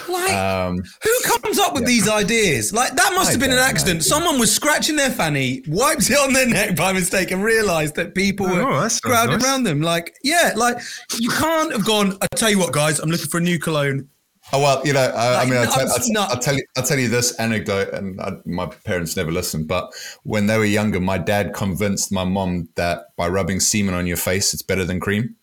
Like, 0.09 0.33
Um, 0.33 0.77
who 1.03 1.11
comes 1.23 1.59
up 1.59 1.75
with 1.75 1.85
these 1.85 2.09
ideas? 2.09 2.73
Like 2.73 2.95
that 2.95 3.11
must 3.13 3.27
I 3.27 3.31
have 3.33 3.39
been 3.39 3.51
an 3.51 3.57
don't 3.57 3.65
know, 3.65 3.69
accident. 3.69 4.03
Someone 4.03 4.39
was 4.39 4.51
scratching 4.55 4.95
their 4.95 5.11
fanny, 5.11 5.61
wiped 5.67 6.09
it 6.09 6.17
on 6.17 6.33
their 6.33 6.47
neck 6.47 6.75
by 6.75 6.93
mistake, 6.93 7.29
and 7.29 7.43
realised 7.43 7.95
that 7.95 8.15
people 8.15 8.47
Oh, 8.47 8.55
were 8.55 8.73
that 8.81 8.91
sounds 8.91 8.99
crowded 9.01 9.33
nice. 9.33 9.43
around 9.43 9.63
them. 9.63 9.81
Like, 9.81 10.15
yeah, 10.23 10.53
like 10.55 10.77
you 11.19 11.29
can't 11.29 11.71
have 11.73 11.85
gone. 11.85 12.17
I 12.21 12.27
tell 12.35 12.49
you 12.49 12.57
what, 12.57 12.73
guys, 12.73 12.97
I'm 12.99 13.09
looking 13.11 13.27
for 13.27 13.37
a 13.37 13.41
new 13.41 13.59
cologne. 13.59 14.09
Oh 14.51 14.59
well, 14.59 14.81
you 14.85 14.93
know, 14.93 14.99
I, 15.01 15.41
I 15.41 15.45
mean, 15.45 15.55
I'll, 15.55 15.65
no, 15.65 15.71
tell, 15.71 15.85
it's 15.85 15.93
I'll, 15.93 15.99
t- 15.99 16.11
not- 16.11 16.31
I'll 16.31 16.39
tell 16.39 16.55
you, 16.55 16.63
I'll 16.75 16.83
tell 16.83 16.99
you 16.99 17.07
this 17.07 17.33
anecdote, 17.39 17.93
and 17.93 18.19
I, 18.19 18.33
my 18.45 18.65
parents 18.67 19.15
never 19.15 19.31
listened. 19.31 19.67
But 19.67 19.93
when 20.23 20.47
they 20.47 20.57
were 20.57 20.65
younger, 20.65 20.99
my 20.99 21.17
dad 21.17 21.53
convinced 21.53 22.11
my 22.11 22.23
mom 22.23 22.69
that 22.75 23.15
by 23.15 23.27
rubbing 23.27 23.59
semen 23.59 23.93
on 23.93 24.07
your 24.07 24.17
face, 24.17 24.53
it's 24.53 24.61
better 24.63 24.85
than 24.85 24.99
cream. 24.99 25.35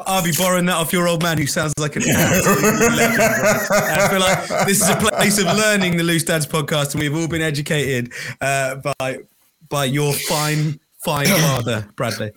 I'll 0.00 0.22
be 0.22 0.32
borrowing 0.38 0.66
that 0.66 0.76
off 0.76 0.92
your 0.92 1.08
old 1.08 1.22
man 1.22 1.36
who 1.36 1.46
sounds 1.46 1.72
like 1.80 1.96
an 1.96 2.02
absolute 2.08 2.62
legend. 2.96 3.16
bro. 3.16 3.78
I 3.78 4.08
feel 4.08 4.20
like 4.20 4.66
this 4.66 4.80
is 4.80 4.88
a 4.88 4.96
place 4.96 5.38
of 5.38 5.46
learning 5.46 5.96
the 5.96 6.04
Loose 6.04 6.22
Dads 6.22 6.46
podcast, 6.46 6.92
and 6.92 7.00
we've 7.00 7.16
all 7.16 7.26
been 7.26 7.42
educated 7.42 8.12
uh, 8.40 8.76
by 8.98 9.18
by 9.68 9.84
your 9.86 10.12
fine, 10.12 10.78
fine 11.04 11.26
father, 11.26 11.88
Bradley. 11.96 12.30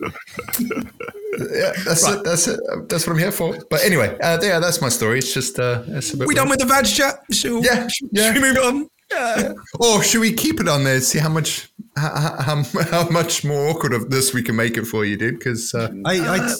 Yeah, 1.40 1.72
that's 1.84 2.06
it. 2.08 2.24
That's 2.24 2.48
it. 2.48 2.60
That's 2.88 3.06
what 3.06 3.14
I'm 3.14 3.18
here 3.18 3.32
for. 3.32 3.56
But 3.70 3.84
anyway, 3.84 4.16
uh, 4.22 4.38
yeah, 4.42 4.58
that's 4.58 4.80
my 4.80 4.88
story. 4.88 5.18
It's 5.18 5.32
just, 5.32 5.58
uh, 5.58 5.82
it's 5.86 6.12
a 6.12 6.16
bit. 6.16 6.26
We 6.26 6.34
weird. 6.34 6.36
done 6.36 6.48
with 6.50 6.60
the 6.60 6.66
vag 6.66 6.86
chat? 6.86 7.16
Should, 7.32 7.64
Yeah, 7.64 7.88
should, 7.88 8.08
yeah. 8.12 8.32
should 8.32 8.42
we 8.42 8.48
move 8.48 8.58
on? 8.58 8.90
Yeah. 9.10 9.52
Or 9.80 10.02
should 10.02 10.20
we 10.20 10.32
keep 10.32 10.60
it 10.60 10.68
on 10.68 10.84
there? 10.84 11.00
See 11.00 11.18
how 11.18 11.30
much, 11.30 11.68
how, 11.96 12.36
how, 12.40 12.62
how 12.90 13.08
much 13.08 13.44
more 13.44 13.68
awkward 13.68 13.92
of 13.92 14.10
this 14.10 14.32
we 14.32 14.42
can 14.42 14.54
make 14.54 14.76
it 14.76 14.84
for 14.84 15.04
you, 15.04 15.16
dude? 15.16 15.38
Because 15.38 15.74
uh, 15.74 15.90
I, 16.04 16.18
I, 16.20 16.38
uh, 16.38 16.54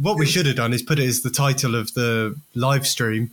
what 0.00 0.18
we 0.18 0.26
should 0.26 0.46
have 0.46 0.56
done 0.56 0.72
is 0.72 0.82
put 0.82 0.98
it 0.98 1.08
as 1.08 1.22
the 1.22 1.30
title 1.30 1.74
of 1.74 1.92
the 1.94 2.34
live 2.54 2.86
stream. 2.86 3.30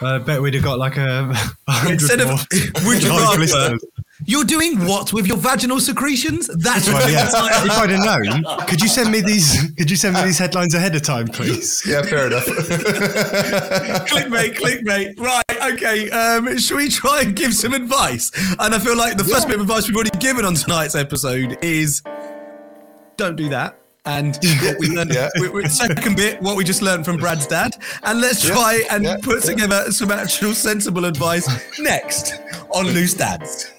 I 0.00 0.16
uh, 0.16 0.18
bet 0.18 0.40
we'd 0.42 0.54
have 0.54 0.64
got 0.64 0.78
like 0.78 0.96
a, 0.96 1.30
a 1.30 1.34
hundred 1.72 1.94
Instead 1.94 2.20
of 2.20 2.28
more 2.28 2.38
would 2.86 3.02
you 3.02 3.10
rather. 3.10 3.78
You're 4.24 4.44
doing 4.44 4.84
what 4.84 5.12
with 5.12 5.28
your 5.28 5.36
vaginal 5.36 5.78
secretions? 5.78 6.48
That's 6.48 6.88
Well, 6.88 6.96
what 6.96 7.12
yeah. 7.12 7.28
if 7.28 7.70
I'd 7.70 7.90
have 7.90 8.04
known, 8.04 8.66
could 8.66 8.80
you 8.80 8.88
send 8.88 9.12
me 9.12 9.20
these? 9.20 9.70
Could 9.76 9.88
you 9.90 9.96
send 9.96 10.16
me 10.16 10.24
these 10.24 10.38
headlines 10.38 10.74
ahead 10.74 10.96
of 10.96 11.02
time, 11.02 11.28
please? 11.28 11.84
yeah, 11.88 12.02
fair 12.02 12.26
enough. 12.26 12.44
clickbait, 14.06 14.56
clickbait. 14.56 15.20
Right, 15.20 15.72
okay. 15.72 16.10
Um, 16.10 16.58
should 16.58 16.78
we 16.78 16.88
try 16.88 17.20
and 17.22 17.36
give 17.36 17.54
some 17.54 17.74
advice? 17.74 18.32
And 18.58 18.74
I 18.74 18.80
feel 18.80 18.96
like 18.96 19.16
the 19.16 19.24
first 19.24 19.46
bit 19.46 19.54
of 19.54 19.62
advice 19.62 19.86
we've 19.86 19.94
already 19.94 20.18
given 20.18 20.44
on 20.44 20.54
tonight's 20.54 20.96
episode 20.96 21.56
is 21.62 22.02
don't 23.16 23.36
do 23.36 23.48
that. 23.50 23.78
And 24.08 24.36
what 24.62 24.78
we 24.80 24.88
learned, 24.88 25.12
Yeah. 25.12 25.28
we- 25.38 25.50
we- 25.50 25.68
second 25.68 26.16
bit, 26.16 26.40
what 26.40 26.56
we 26.56 26.64
just 26.64 26.80
learned 26.80 27.04
from 27.04 27.18
Brad's 27.18 27.46
dad. 27.46 27.76
And 28.02 28.20
let's 28.20 28.40
try 28.44 28.82
and 28.90 29.04
yeah, 29.04 29.16
put 29.22 29.42
together 29.42 29.92
some 29.92 30.10
actual 30.10 30.54
sensible 30.54 31.04
advice 31.04 31.46
next 31.78 32.40
on 32.70 32.86
Loose 32.86 33.12
Dads. 33.14 33.70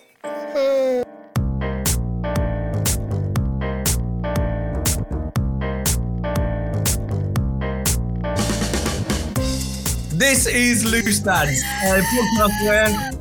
This 10.11 10.45
is 10.47 10.83
Loose 10.85 11.19
Dads, 11.19 11.61
a 11.85 12.01
podcast 12.01 12.65
where 12.65 13.11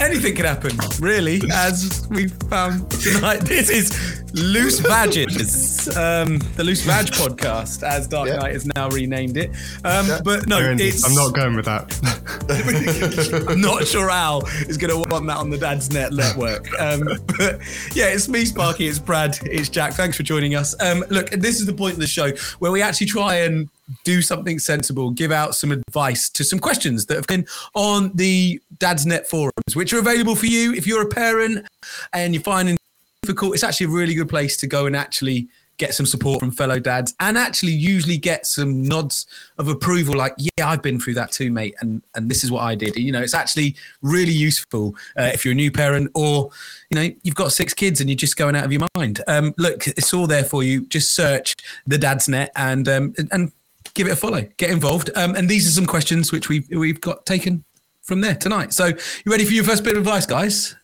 anything 0.00 0.34
can 0.36 0.44
happen, 0.44 0.76
really, 1.00 1.40
as 1.52 2.06
we 2.10 2.28
found 2.28 2.90
tonight. 2.90 3.42
This 3.54 3.70
is 3.70 4.24
Loose 4.32 4.80
Badges, 4.80 5.88
um, 5.96 6.38
the 6.56 6.64
Loose 6.64 6.84
Badge 6.86 7.10
podcast, 7.12 7.82
as 7.86 8.08
Dark 8.08 8.28
Yeah. 8.28 8.36
Knight 8.36 8.52
has 8.52 8.66
now 8.66 8.88
renamed 8.88 9.36
it. 9.36 9.50
Um, 9.84 10.08
But 10.24 10.48
no, 10.48 10.58
it's, 10.60 11.04
I'm 11.04 11.14
not 11.14 11.34
going 11.34 11.54
with 11.56 11.66
that. 11.66 13.44
I'm 13.48 13.60
not 13.60 13.86
sure 13.86 14.10
Al 14.10 14.44
is 14.68 14.76
going 14.76 14.90
to 14.90 15.08
want 15.10 15.26
that 15.26 15.36
on 15.36 15.50
the 15.50 15.58
Dad's 15.58 15.90
Net 15.92 16.12
network. 16.12 16.68
Um, 16.80 17.02
but 17.38 17.60
yeah, 17.94 18.06
it's 18.06 18.28
me, 18.28 18.44
Sparky. 18.44 18.86
It's 18.88 18.98
Brad. 18.98 19.38
It's 19.44 19.68
Jack. 19.68 19.92
Thanks 19.94 20.16
for 20.16 20.22
joining 20.22 20.54
us. 20.54 20.74
Um, 20.80 21.04
look, 21.10 21.30
this 21.30 21.60
is 21.60 21.66
the 21.66 21.72
point 21.74 21.94
of 21.94 22.00
the 22.00 22.06
show 22.06 22.30
where 22.58 22.72
we 22.72 22.82
actually 22.82 23.06
try 23.06 23.36
and 23.36 23.68
do 24.04 24.22
something 24.22 24.58
sensible, 24.58 25.10
give 25.10 25.32
out 25.32 25.54
some 25.54 25.72
advice 25.72 26.30
to 26.30 26.44
some 26.44 26.58
questions 26.58 27.06
that 27.06 27.16
have 27.16 27.26
been 27.26 27.46
on 27.74 28.12
the 28.14 28.60
Dad's 28.78 29.06
Net 29.06 29.28
forums, 29.28 29.74
which 29.74 29.92
are 29.92 29.98
available 29.98 30.36
for 30.36 30.46
you 30.46 30.72
if 30.74 30.86
you're 30.86 31.02
a 31.02 31.08
parent 31.08 31.66
and 32.12 32.34
you're 32.34 32.42
finding 32.42 32.74
it 32.74 32.80
difficult. 33.22 33.54
It's 33.54 33.64
actually 33.64 33.86
a 33.86 33.90
really 33.90 34.14
good 34.14 34.28
place 34.28 34.56
to 34.58 34.66
go 34.66 34.86
and 34.86 34.96
actually 34.96 35.48
get 35.76 35.94
some 35.94 36.06
support 36.06 36.40
from 36.40 36.50
fellow 36.50 36.78
dads 36.78 37.14
and 37.20 37.36
actually 37.36 37.72
usually 37.72 38.16
get 38.16 38.46
some 38.46 38.82
nods 38.82 39.26
of 39.58 39.68
approval 39.68 40.14
like 40.14 40.34
yeah 40.38 40.68
i've 40.68 40.82
been 40.82 41.00
through 41.00 41.14
that 41.14 41.32
too 41.32 41.50
mate 41.50 41.74
and 41.80 42.00
and 42.14 42.30
this 42.30 42.44
is 42.44 42.50
what 42.50 42.62
i 42.62 42.74
did. 42.74 42.96
You 42.96 43.10
know 43.12 43.20
it's 43.20 43.34
actually 43.34 43.74
really 44.02 44.32
useful 44.32 44.94
uh, 45.18 45.30
if 45.34 45.44
you're 45.44 45.52
a 45.52 45.56
new 45.56 45.72
parent 45.72 46.10
or 46.14 46.50
you 46.90 46.94
know 46.94 47.14
you've 47.22 47.34
got 47.34 47.52
six 47.52 47.74
kids 47.74 48.00
and 48.00 48.08
you're 48.08 48.16
just 48.16 48.36
going 48.36 48.54
out 48.54 48.64
of 48.64 48.72
your 48.72 48.86
mind. 48.96 49.22
Um 49.26 49.54
look 49.58 49.86
it's 49.88 50.14
all 50.14 50.26
there 50.26 50.44
for 50.44 50.62
you. 50.62 50.86
Just 50.86 51.14
search 51.14 51.54
the 51.86 51.98
dad's 51.98 52.28
net 52.28 52.52
and 52.56 52.88
um 52.88 53.14
and 53.32 53.52
give 53.94 54.06
it 54.06 54.10
a 54.12 54.16
follow 54.16 54.42
get 54.56 54.70
involved 54.70 55.10
um 55.16 55.34
and 55.36 55.48
these 55.48 55.66
are 55.66 55.70
some 55.70 55.86
questions 55.86 56.32
which 56.32 56.48
we've 56.48 56.66
we've 56.70 57.00
got 57.00 57.24
taken 57.26 57.64
from 58.02 58.20
there 58.20 58.34
tonight 58.34 58.72
so 58.72 58.86
you 58.86 58.96
ready 59.26 59.44
for 59.44 59.52
your 59.52 59.64
first 59.64 59.84
bit 59.84 59.92
of 59.96 59.98
advice 59.98 60.26
guys 60.26 60.76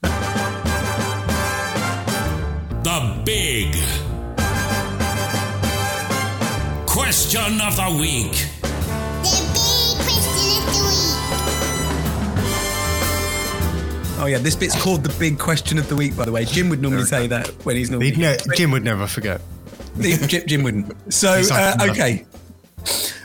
The 2.83 3.23
big 3.25 3.75
question 6.87 7.61
of 7.61 7.77
the 7.77 7.97
week. 8.01 8.33
The 9.23 9.41
big 9.55 9.97
question 10.01 10.57
of 10.57 10.73
the 10.73 10.83
week. 14.17 14.19
oh 14.23 14.27
yeah 14.27 14.39
this 14.39 14.57
bit's 14.57 14.81
called 14.83 15.03
the 15.05 15.15
big 15.19 15.39
question 15.39 15.79
of 15.79 15.89
the 15.89 15.97
week 15.97 16.17
by 16.17 16.25
the 16.25 16.33
way 16.33 16.45
jim 16.45 16.69
would 16.71 16.81
normally 16.81 17.05
say 17.05 17.27
that 17.27 17.49
when 17.65 17.77
he's 17.77 17.91
normally 17.91 18.11
He'd 18.13 18.19
ne- 18.19 18.39
Jim 18.57 18.71
would 18.71 18.85
never 18.85 19.07
forget. 19.07 19.41
Jim, 20.01 20.47
Jim 20.47 20.63
wouldn't. 20.63 21.13
So, 21.13 21.43
uh, 21.53 21.77
okay. 21.91 22.25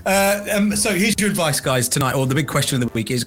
Uh, 0.06 0.46
um, 0.54 0.76
so 0.76 0.94
here's 0.94 1.16
your 1.20 1.30
advice, 1.30 1.60
guys, 1.60 1.88
tonight, 1.90 2.14
or 2.16 2.26
the 2.28 2.36
big 2.36 2.48
question 2.48 2.82
of 2.82 2.88
the 2.88 2.94
week 2.94 3.10
is 3.12 3.26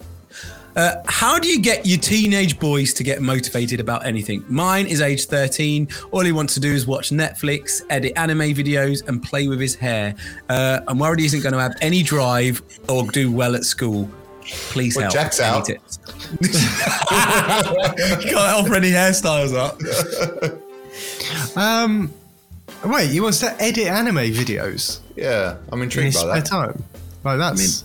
uh, 0.77 0.95
how 1.07 1.39
do 1.39 1.49
you 1.49 1.61
get 1.61 1.85
your 1.87 1.99
teenage 1.99 2.59
boys 2.61 2.95
to 2.95 3.03
get 3.03 3.21
motivated 3.21 3.81
about 3.81 4.07
anything? 4.07 4.45
Mine 4.49 4.87
is 4.87 5.01
age 5.01 5.25
13. 5.27 5.89
All 6.13 6.21
he 6.21 6.31
wants 6.31 6.55
to 6.55 6.61
do 6.61 6.73
is 6.73 6.87
watch 6.87 7.11
Netflix, 7.11 7.83
edit 7.91 8.13
anime 8.17 8.55
videos, 8.55 9.07
and 9.09 9.21
play 9.21 9.49
with 9.49 9.61
his 9.61 9.75
hair. 9.75 10.15
Uh, 10.49 10.81
I'm 10.87 10.99
worried 11.01 11.19
he 11.19 11.27
isn't 11.27 11.41
going 11.43 11.55
to 11.55 11.59
have 11.59 11.75
any 11.81 12.03
drive 12.05 12.63
or 12.89 13.11
do 13.11 13.33
well 13.33 13.57
at 13.57 13.65
school. 13.65 14.09
Please 14.71 14.95
Well, 14.97 15.05
help. 15.11 15.15
Jack's 15.15 15.41
Any 15.41 15.57
out. 15.59 15.65
tips? 15.65 15.99
Can't 18.23 18.37
offer 18.37 18.75
any 18.77 18.93
hairstyles 18.93 19.55
up. 19.55 19.81
Um, 21.57 22.13
wait, 22.85 23.11
he 23.11 23.21
wants 23.21 23.41
to 23.41 23.51
edit 23.61 23.89
anime 23.89 24.17
videos 24.17 25.01
Yeah, 25.19 25.57
I'm 25.73 25.79
in 25.81 25.85
intrigued 25.85 26.15
his 26.15 26.23
by 26.23 26.41
spare 26.41 26.41
that. 26.41 26.47
time. 26.47 26.85
Like 27.25 27.39
that's 27.39 27.85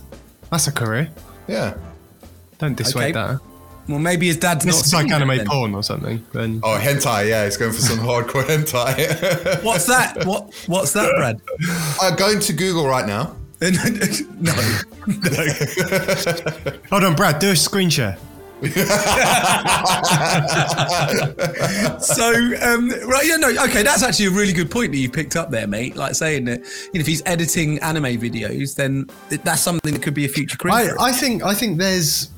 that's 0.50 0.66
a 0.68 0.72
career. 0.72 1.10
Yeah. 1.48 1.74
Don't 2.58 2.76
dissuade 2.76 3.16
Okay. 3.16 3.32
that. 3.34 3.40
Well, 3.88 3.98
maybe 3.98 4.28
his 4.28 4.38
dad's 4.38 4.64
This 4.64 4.76
not. 4.76 4.84
is 4.86 4.94
like 4.94 5.10
anime 5.12 5.36
then. 5.36 5.46
porn 5.46 5.74
or 5.74 5.82
something. 5.82 6.24
Then 6.32 6.60
Oh, 6.62 6.78
hentai. 6.80 7.28
Yeah, 7.28 7.44
he's 7.44 7.56
going 7.58 7.72
for 7.72 7.80
some 7.80 7.98
hardcore 8.08 8.44
hentai. 8.44 9.62
What's 9.64 9.86
that? 9.86 10.24
What? 10.24 10.54
What's 10.66 10.92
that, 10.94 11.10
Brad? 11.16 11.40
I'm 12.00 12.16
going 12.16 12.40
to 12.40 12.52
Google 12.54 12.86
right 12.86 13.06
now. 13.06 13.36
no, 13.64 13.70
no. 14.40 14.52
hold 16.90 17.04
on, 17.04 17.14
Brad, 17.14 17.38
do 17.38 17.50
a 17.50 17.56
screen 17.56 17.88
share. 17.90 18.16
So, 22.00 22.32
um, 22.62 22.90
right, 23.06 23.24
yeah, 23.24 23.36
no, 23.36 23.48
okay, 23.64 23.82
that's 23.82 24.02
actually 24.02 24.26
a 24.26 24.30
really 24.30 24.52
good 24.52 24.70
point 24.70 24.92
that 24.92 24.98
you 24.98 25.10
picked 25.10 25.36
up 25.36 25.50
there, 25.50 25.66
mate. 25.66 25.96
Like 25.96 26.14
saying 26.14 26.44
that, 26.46 26.60
you 26.60 26.66
know, 26.94 27.00
if 27.00 27.06
he's 27.06 27.22
editing 27.24 27.78
anime 27.80 28.04
videos, 28.04 28.76
then 28.76 29.06
that's 29.42 29.62
something 29.62 29.94
that 29.94 30.02
could 30.02 30.14
be 30.14 30.24
a 30.24 30.28
future 30.28 30.58
career. 30.58 30.96
I. 30.98 31.08
I 31.08 31.12
think 31.12 31.44
I 31.44 31.54
think 31.54 31.78
there's 31.78 32.30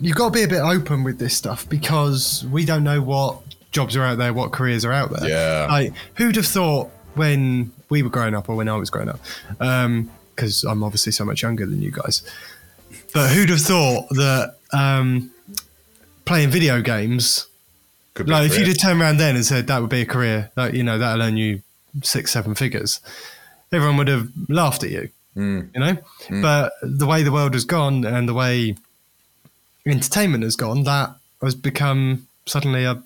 you've 0.00 0.16
got 0.16 0.26
to 0.26 0.30
be 0.30 0.42
a 0.42 0.48
bit 0.48 0.60
open 0.60 1.04
with 1.04 1.18
this 1.18 1.36
stuff 1.36 1.68
because 1.68 2.46
we 2.50 2.64
don't 2.64 2.84
know 2.84 3.02
what 3.02 3.40
jobs 3.72 3.96
are 3.96 4.04
out 4.04 4.18
there, 4.18 4.32
what 4.32 4.52
careers 4.52 4.84
are 4.84 4.92
out 4.92 5.10
there. 5.10 5.28
Yeah. 5.28 5.66
Like 5.68 5.92
who'd 6.14 6.36
have 6.36 6.46
thought 6.46 6.90
when 7.14 7.72
we 7.88 8.02
were 8.02 8.10
growing 8.10 8.34
up 8.34 8.48
or 8.48 8.56
when 8.56 8.68
I 8.68 8.76
was 8.76 8.90
growing 8.90 9.08
up, 9.08 9.20
because 10.36 10.64
I'm 10.64 10.84
obviously 10.84 11.12
so 11.12 11.24
much 11.24 11.42
younger 11.42 11.66
than 11.66 11.82
you 11.82 11.90
guys. 11.90 12.22
But 13.12 13.30
who'd 13.30 13.50
have 13.50 13.60
thought 13.60 14.08
that 14.10 14.56
um, 14.72 15.30
playing 16.28 16.50
video 16.50 16.80
games, 16.80 17.46
Could 18.14 18.28
like 18.28 18.46
if 18.50 18.58
you'd 18.58 18.68
have 18.68 18.78
turned 18.78 19.00
around 19.00 19.16
then 19.18 19.34
and 19.36 19.44
said 19.44 19.66
that 19.66 19.80
would 19.80 19.90
be 19.90 20.02
a 20.02 20.06
career, 20.06 20.50
that 20.54 20.74
you 20.74 20.82
know 20.82 20.98
that'll 20.98 21.22
earn 21.22 21.36
you 21.36 21.62
six, 22.02 22.30
seven 22.32 22.54
figures, 22.54 23.00
everyone 23.72 23.96
would 23.96 24.08
have 24.08 24.28
laughed 24.48 24.84
at 24.84 24.90
you 24.90 25.08
Mm. 25.36 25.70
you 25.74 25.80
know. 25.80 26.42
But 26.42 26.72
the 26.82 27.06
way 27.06 27.22
the 27.22 27.30
world 27.30 27.54
has 27.54 27.64
gone 27.64 28.04
and 28.04 28.28
the 28.28 28.34
way 28.34 28.76
entertainment 29.86 30.42
has 30.44 30.56
gone, 30.56 30.82
that 30.84 31.14
has 31.42 31.54
become 31.54 32.26
suddenly 32.46 32.84
a 32.84 33.00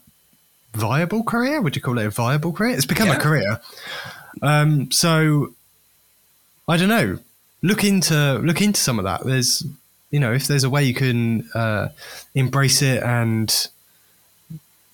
viable 0.74 1.22
career. 1.24 1.60
Would 1.60 1.76
you 1.76 1.82
call 1.82 1.98
it 1.98 2.06
a 2.06 2.10
viable 2.10 2.52
career? 2.52 2.74
It's 2.74 2.86
become 2.86 3.08
Yeah. 3.08 3.16
a 3.16 3.20
career. 3.20 3.60
Um, 4.40 4.90
so 4.90 5.54
I 6.66 6.76
don't 6.78 6.88
know. 6.88 7.18
Look 7.62 7.84
into 7.84 8.38
look 8.38 8.62
into 8.62 8.80
some 8.80 8.98
of 8.98 9.04
that. 9.04 9.24
There's 9.24 9.62
you 10.12 10.20
know 10.20 10.32
if 10.32 10.46
there's 10.46 10.62
a 10.62 10.70
way 10.70 10.84
you 10.84 10.94
can 10.94 11.50
uh, 11.54 11.88
embrace 12.36 12.82
it 12.82 13.02
and 13.02 13.68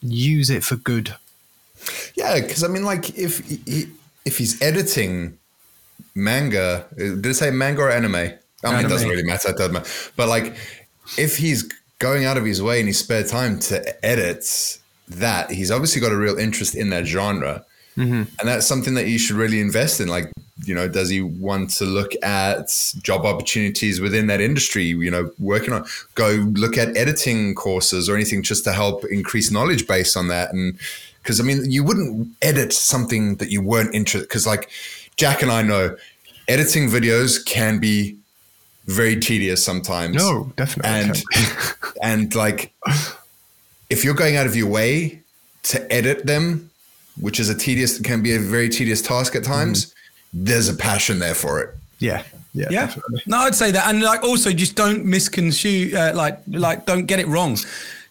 use 0.01 0.49
it 0.49 0.65
for 0.65 0.77
good. 0.77 1.15
Yeah, 2.15 2.41
because 2.41 2.65
I 2.65 2.69
mean, 2.69 2.85
like, 2.85 3.19
if 3.19 3.39
he, 3.47 3.89
if 4.25 4.39
he's 4.39 4.61
editing 4.63 5.39
manga, 6.15 6.87
did 6.97 7.25
it 7.25 7.35
say 7.35 7.51
manga 7.51 7.83
or 7.83 7.91
anime? 7.91 8.15
I 8.15 8.21
mean, 8.21 8.39
Anime. 8.63 8.87
it 8.87 8.89
doesn't 8.89 9.09
really 9.09 9.23
matter. 9.23 9.51
It 9.51 9.57
doesn't 9.57 9.73
matter. 9.73 9.89
But 10.17 10.29
like, 10.29 10.57
if 11.17 11.37
he's 11.37 11.63
going 11.99 12.25
out 12.25 12.37
of 12.37 12.45
his 12.45 12.61
way 12.61 12.81
in 12.81 12.87
his 12.87 12.99
spare 12.99 13.23
time 13.23 13.61
to 13.61 14.05
edit 14.05 14.79
that, 15.09 15.51
he's 15.51 15.71
obviously 15.71 16.01
got 16.01 16.13
a 16.13 16.17
real 16.17 16.37
interest 16.39 16.75
in 16.75 16.91
that 16.91 17.07
genre, 17.07 17.65
Mm-hmm. 17.99 18.23
and 18.39 18.49
that's 18.49 18.67
something 18.67 18.95
that 18.95 19.09
you 19.09 19.19
should 19.19 19.37
really 19.37 19.61
invest 19.61 20.01
in. 20.01 20.07
Like, 20.07 20.31
you 20.65 20.75
know, 20.75 20.89
does 20.89 21.09
he 21.09 21.21
want 21.21 21.71
to 21.79 21.85
look 21.85 22.13
at 22.23 22.69
job 23.03 23.27
opportunities 23.27 24.01
within 24.01 24.29
that 24.29 24.41
industry? 24.41 24.85
You 24.85 25.11
know, 25.11 25.33
working 25.39 25.73
on 25.73 25.85
go 26.15 26.31
look 26.53 26.79
at 26.79 26.97
editing 26.97 27.55
courses 27.55 28.09
or 28.09 28.15
anything 28.15 28.43
just 28.43 28.65
to 28.65 28.73
help 28.73 29.05
increase 29.05 29.51
knowledge 29.51 29.87
base 29.87 30.17
on 30.17 30.29
that. 30.29 30.53
And 30.53 30.79
because 31.23 31.41
I 31.41 31.43
mean, 31.45 31.71
you 31.71 31.83
wouldn't 31.83 32.29
edit 32.41 32.73
something 32.73 33.37
that 33.37 33.51
you 33.51 33.63
weren't 33.63 33.95
interested. 33.95 34.29
Because 34.29 34.47
like 34.47 34.71
Jack 35.17 35.43
and 35.43 35.51
I 35.51 35.63
know, 35.63 35.97
editing 36.47 36.89
videos 36.89 37.45
can 37.45 37.81
be 37.81 38.17
very 38.87 39.17
tedious 39.17 39.65
sometimes. 39.65 40.17
No, 40.17 40.53
definitely 40.57 40.91
and 40.91 41.25
and 42.03 42.35
like 42.35 42.73
if 43.91 44.05
you're 44.05 44.15
going 44.15 44.37
out 44.37 44.47
of 44.47 44.57
your 44.57 44.69
way 44.69 45.23
to 45.65 45.93
edit 45.93 46.27
them, 46.27 46.68
which 47.21 47.41
is 47.41 47.49
a 47.49 47.55
tedious 47.55 48.01
can 48.01 48.23
be 48.23 48.35
a 48.35 48.39
very 48.39 48.69
tedious 48.69 49.03
task 49.03 49.35
at 49.35 49.45
times, 49.45 49.95
there's 50.33 50.69
a 50.69 50.75
passion 50.75 51.19
there 51.19 51.35
for 51.35 51.61
it. 51.61 51.75
Yeah, 51.99 52.23
yeah, 52.55 52.67
yeah, 52.71 52.87
definitely. 52.87 53.23
no, 53.27 53.39
I'd 53.39 53.55
say 53.55 53.71
that, 53.71 53.89
and 53.89 54.03
like 54.03 54.23
also 54.23 54.53
just 54.53 54.77
don't 54.77 55.05
misconstrue, 55.05 55.97
uh, 55.97 56.13
like 56.15 56.41
like 56.47 56.87
don't 56.87 57.07
get 57.07 57.19
it 57.19 57.27
wrong. 57.27 57.57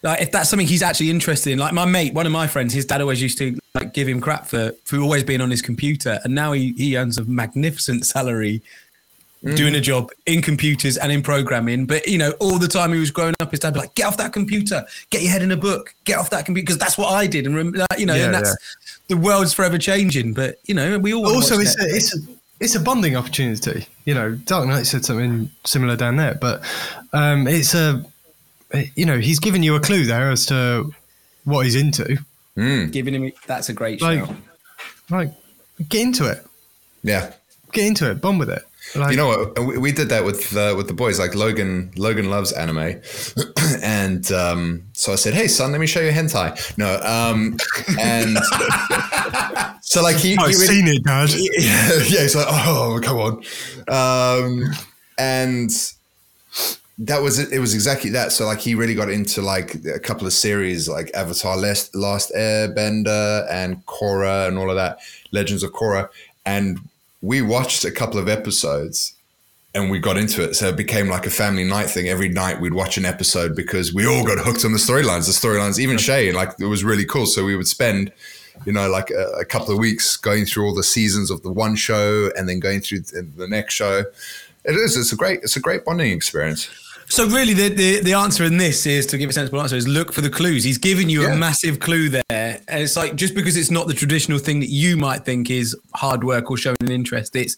Like 0.02 0.20
if 0.20 0.30
that's 0.30 0.48
something 0.48 0.66
he's 0.66 0.82
actually 0.82 1.10
interested 1.10 1.52
in, 1.52 1.58
like 1.58 1.72
my 1.72 1.84
mate, 1.84 2.14
one 2.14 2.26
of 2.26 2.32
my 2.32 2.46
friends, 2.46 2.72
his 2.72 2.84
dad 2.84 3.00
always 3.00 3.20
used 3.20 3.38
to 3.38 3.58
like 3.74 3.94
give 3.94 4.08
him 4.08 4.20
crap 4.20 4.46
for 4.46 4.72
for 4.84 4.98
always 4.98 5.24
being 5.24 5.40
on 5.40 5.50
his 5.50 5.62
computer, 5.62 6.20
and 6.24 6.34
now 6.34 6.52
he 6.52 6.72
he 6.74 6.96
earns 6.96 7.18
a 7.18 7.24
magnificent 7.24 8.06
salary 8.06 8.62
doing 9.54 9.76
a 9.76 9.80
job 9.80 10.10
in 10.26 10.42
computers 10.42 10.96
and 10.96 11.12
in 11.12 11.22
programming. 11.22 11.86
But 11.86 12.08
you 12.08 12.18
know, 12.18 12.32
all 12.40 12.58
the 12.58 12.68
time 12.68 12.92
he 12.92 12.98
was 12.98 13.10
growing 13.10 13.34
up, 13.40 13.50
his 13.50 13.60
dad 13.60 13.68
would 13.68 13.74
be 13.74 13.80
like, 13.80 13.94
"Get 13.94 14.06
off 14.06 14.16
that 14.16 14.32
computer, 14.32 14.84
get 15.10 15.22
your 15.22 15.30
head 15.30 15.42
in 15.42 15.52
a 15.52 15.56
book, 15.56 15.94
get 16.04 16.18
off 16.18 16.30
that 16.30 16.44
computer," 16.44 16.64
because 16.64 16.78
that's 16.78 16.98
what 16.98 17.12
I 17.12 17.26
did, 17.26 17.46
and 17.46 17.56
rem- 17.56 17.72
like, 17.72 17.98
you 17.98 18.06
know, 18.06 18.14
Yeah, 18.14 18.26
and 18.26 18.34
that's 18.34 18.56
the 19.08 19.16
world's 19.16 19.52
forever 19.52 19.78
changing. 19.78 20.34
But 20.34 20.56
you 20.64 20.74
know, 20.74 20.98
we 20.98 21.12
all 21.14 21.26
also 21.26 21.56
watch 21.56 21.66
it's 21.66 21.80
a, 21.82 21.86
it's 21.96 22.16
a 22.16 22.20
it's 22.60 22.74
a 22.74 22.80
bonding 22.80 23.16
opportunity. 23.16 23.86
You 24.04 24.14
know, 24.14 24.34
Dark 24.34 24.66
Knight 24.68 24.86
said 24.86 25.04
something 25.04 25.50
similar 25.64 25.96
down 25.96 26.16
there, 26.16 26.34
but 26.34 26.62
um, 27.12 27.46
it's 27.46 27.74
a 27.74 28.04
you 28.94 29.06
know 29.06 29.18
he's 29.18 29.38
given 29.40 29.62
you 29.62 29.74
a 29.74 29.80
clue 29.80 30.04
there 30.04 30.30
as 30.30 30.46
to 30.46 30.92
what 31.44 31.64
he's 31.64 31.74
into. 31.76 32.18
Mm. 32.56 32.90
giving 32.90 33.14
him 33.14 33.32
that's 33.46 33.68
a 33.68 33.72
great 33.72 34.02
Like, 34.02 34.18
shout. 34.26 34.34
like 35.10 35.32
get 35.88 36.02
into 36.02 36.26
it, 36.28 36.44
Yeah. 37.04 37.32
get 37.72 37.86
into 37.86 38.10
it, 38.10 38.20
bond 38.20 38.40
with 38.40 38.50
it. 38.50 38.62
Like- 38.94 39.10
you 39.10 39.16
know 39.16 39.28
what? 39.28 39.58
We, 39.58 39.78
we 39.78 39.92
did 39.92 40.08
that 40.08 40.24
with 40.24 40.56
uh, 40.56 40.74
with 40.76 40.86
the 40.88 40.94
boys. 40.94 41.18
Like 41.18 41.34
Logan, 41.34 41.90
Logan 41.96 42.30
loves 42.30 42.52
anime, 42.52 43.00
and 43.82 44.30
um, 44.32 44.84
so 44.94 45.12
I 45.12 45.16
said, 45.16 45.34
"Hey, 45.34 45.48
son, 45.48 45.72
let 45.72 45.80
me 45.80 45.86
show 45.86 46.00
you 46.00 46.10
hentai." 46.10 46.76
No, 46.78 46.98
um, 47.02 47.56
and 47.98 48.38
so 49.82 50.02
like 50.02 50.16
he, 50.16 50.36
I've 50.36 50.48
he 50.48 50.54
really- 50.54 50.66
seen 50.66 50.88
it, 50.88 51.04
Dad. 51.04 51.28
yeah, 51.30 51.90
yeah, 52.18 52.22
he's 52.22 52.34
like, 52.36 52.46
oh, 52.48 52.98
come 53.02 53.18
on. 53.18 53.42
Um, 53.88 54.64
and 55.18 55.70
that 56.98 57.22
was 57.22 57.38
it. 57.38 57.52
It 57.52 57.58
was 57.60 57.74
exactly 57.74 58.10
that. 58.10 58.32
So 58.32 58.46
like 58.46 58.58
he 58.60 58.74
really 58.74 58.94
got 58.94 59.10
into 59.10 59.42
like 59.42 59.74
a 59.86 59.98
couple 60.00 60.26
of 60.26 60.32
series 60.32 60.88
like 60.88 61.10
Avatar 61.14 61.56
Last, 61.56 61.94
Last 61.94 62.32
Airbender 62.34 63.46
and 63.50 63.84
Korra 63.86 64.48
and 64.48 64.58
all 64.58 64.70
of 64.70 64.76
that, 64.76 64.98
Legends 65.30 65.62
of 65.62 65.72
Korra. 65.72 66.08
And 66.46 66.80
we 67.20 67.42
watched 67.42 67.84
a 67.84 67.90
couple 67.90 68.18
of 68.18 68.28
episodes 68.28 69.14
and 69.74 69.90
we 69.90 69.98
got 69.98 70.16
into 70.16 70.42
it. 70.42 70.54
So 70.54 70.68
it 70.68 70.76
became 70.76 71.08
like 71.08 71.26
a 71.26 71.30
family 71.30 71.64
night 71.64 71.90
thing. 71.90 72.08
Every 72.08 72.28
night 72.28 72.60
we'd 72.60 72.74
watch 72.74 72.96
an 72.96 73.04
episode 73.04 73.54
because 73.54 73.92
we 73.92 74.06
all 74.06 74.24
got 74.24 74.38
hooked 74.38 74.64
on 74.64 74.72
the 74.72 74.78
storylines. 74.78 75.26
The 75.26 75.48
storylines, 75.48 75.78
even 75.78 75.98
Shay, 75.98 76.32
like 76.32 76.50
it 76.58 76.66
was 76.66 76.84
really 76.84 77.04
cool. 77.04 77.26
So 77.26 77.44
we 77.44 77.56
would 77.56 77.68
spend, 77.68 78.12
you 78.64 78.72
know, 78.72 78.88
like 78.88 79.10
a, 79.10 79.40
a 79.40 79.44
couple 79.44 79.72
of 79.72 79.78
weeks 79.78 80.16
going 80.16 80.46
through 80.46 80.66
all 80.66 80.74
the 80.74 80.82
seasons 80.82 81.30
of 81.30 81.42
the 81.42 81.52
one 81.52 81.76
show 81.76 82.30
and 82.36 82.48
then 82.48 82.60
going 82.60 82.80
through 82.80 83.00
the, 83.00 83.28
the 83.36 83.48
next 83.48 83.74
show. 83.74 84.04
It 84.64 84.74
is. 84.74 84.96
It's 84.96 85.12
a 85.12 85.16
great. 85.16 85.40
It's 85.42 85.56
a 85.56 85.60
great 85.60 85.84
bonding 85.84 86.12
experience. 86.12 86.68
So 87.10 87.26
really, 87.26 87.54
the, 87.54 87.68
the 87.70 88.00
the 88.00 88.12
answer 88.12 88.44
in 88.44 88.58
this 88.58 88.86
is 88.86 89.06
to 89.06 89.18
give 89.18 89.30
a 89.30 89.32
sensible 89.32 89.60
answer 89.60 89.76
is 89.76 89.88
look 89.88 90.12
for 90.12 90.20
the 90.20 90.30
clues. 90.30 90.62
He's 90.62 90.78
given 90.78 91.08
you 91.08 91.22
Yeah. 91.22 91.32
a 91.34 91.36
massive 91.36 91.80
clue 91.80 92.08
there, 92.10 92.22
and 92.30 92.82
it's 92.82 92.96
like 92.96 93.16
just 93.16 93.34
because 93.34 93.56
it's 93.56 93.70
not 93.70 93.86
the 93.88 93.94
traditional 93.94 94.38
thing 94.38 94.60
that 94.60 94.68
you 94.70 94.96
might 94.96 95.24
think 95.24 95.50
is 95.50 95.74
hard 95.94 96.22
work 96.22 96.50
or 96.50 96.56
showing 96.56 96.76
an 96.80 96.90
interest, 96.90 97.34
it's 97.34 97.56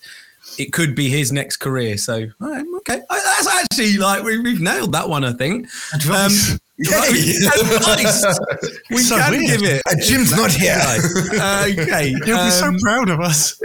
it 0.58 0.72
could 0.72 0.94
be 0.94 1.08
his 1.08 1.32
next 1.32 1.56
career. 1.58 1.96
So 1.98 2.26
right, 2.38 2.64
okay, 2.78 3.00
that's 3.08 3.46
actually 3.48 3.98
like 3.98 4.22
we, 4.22 4.38
we've 4.40 4.60
nailed 4.60 4.92
that 4.92 5.08
one. 5.08 5.24
I 5.24 5.32
think. 5.32 5.66
Um, 6.10 6.30
right, 6.90 7.10
advice. 7.10 8.24
We 8.90 8.98
So 9.02 9.16
can 9.16 9.30
weird. 9.32 9.46
give 9.46 9.62
it. 9.62 9.82
Uh, 9.88 9.94
Jim's 10.02 10.32
not 10.32 10.50
here. 10.50 10.76
Uh, 11.40 11.66
okay. 11.70 12.08
He'll 12.24 12.44
be 12.44 12.50
so 12.50 12.66
um, 12.66 12.76
proud 12.78 13.08
of 13.10 13.20
us. 13.20 13.58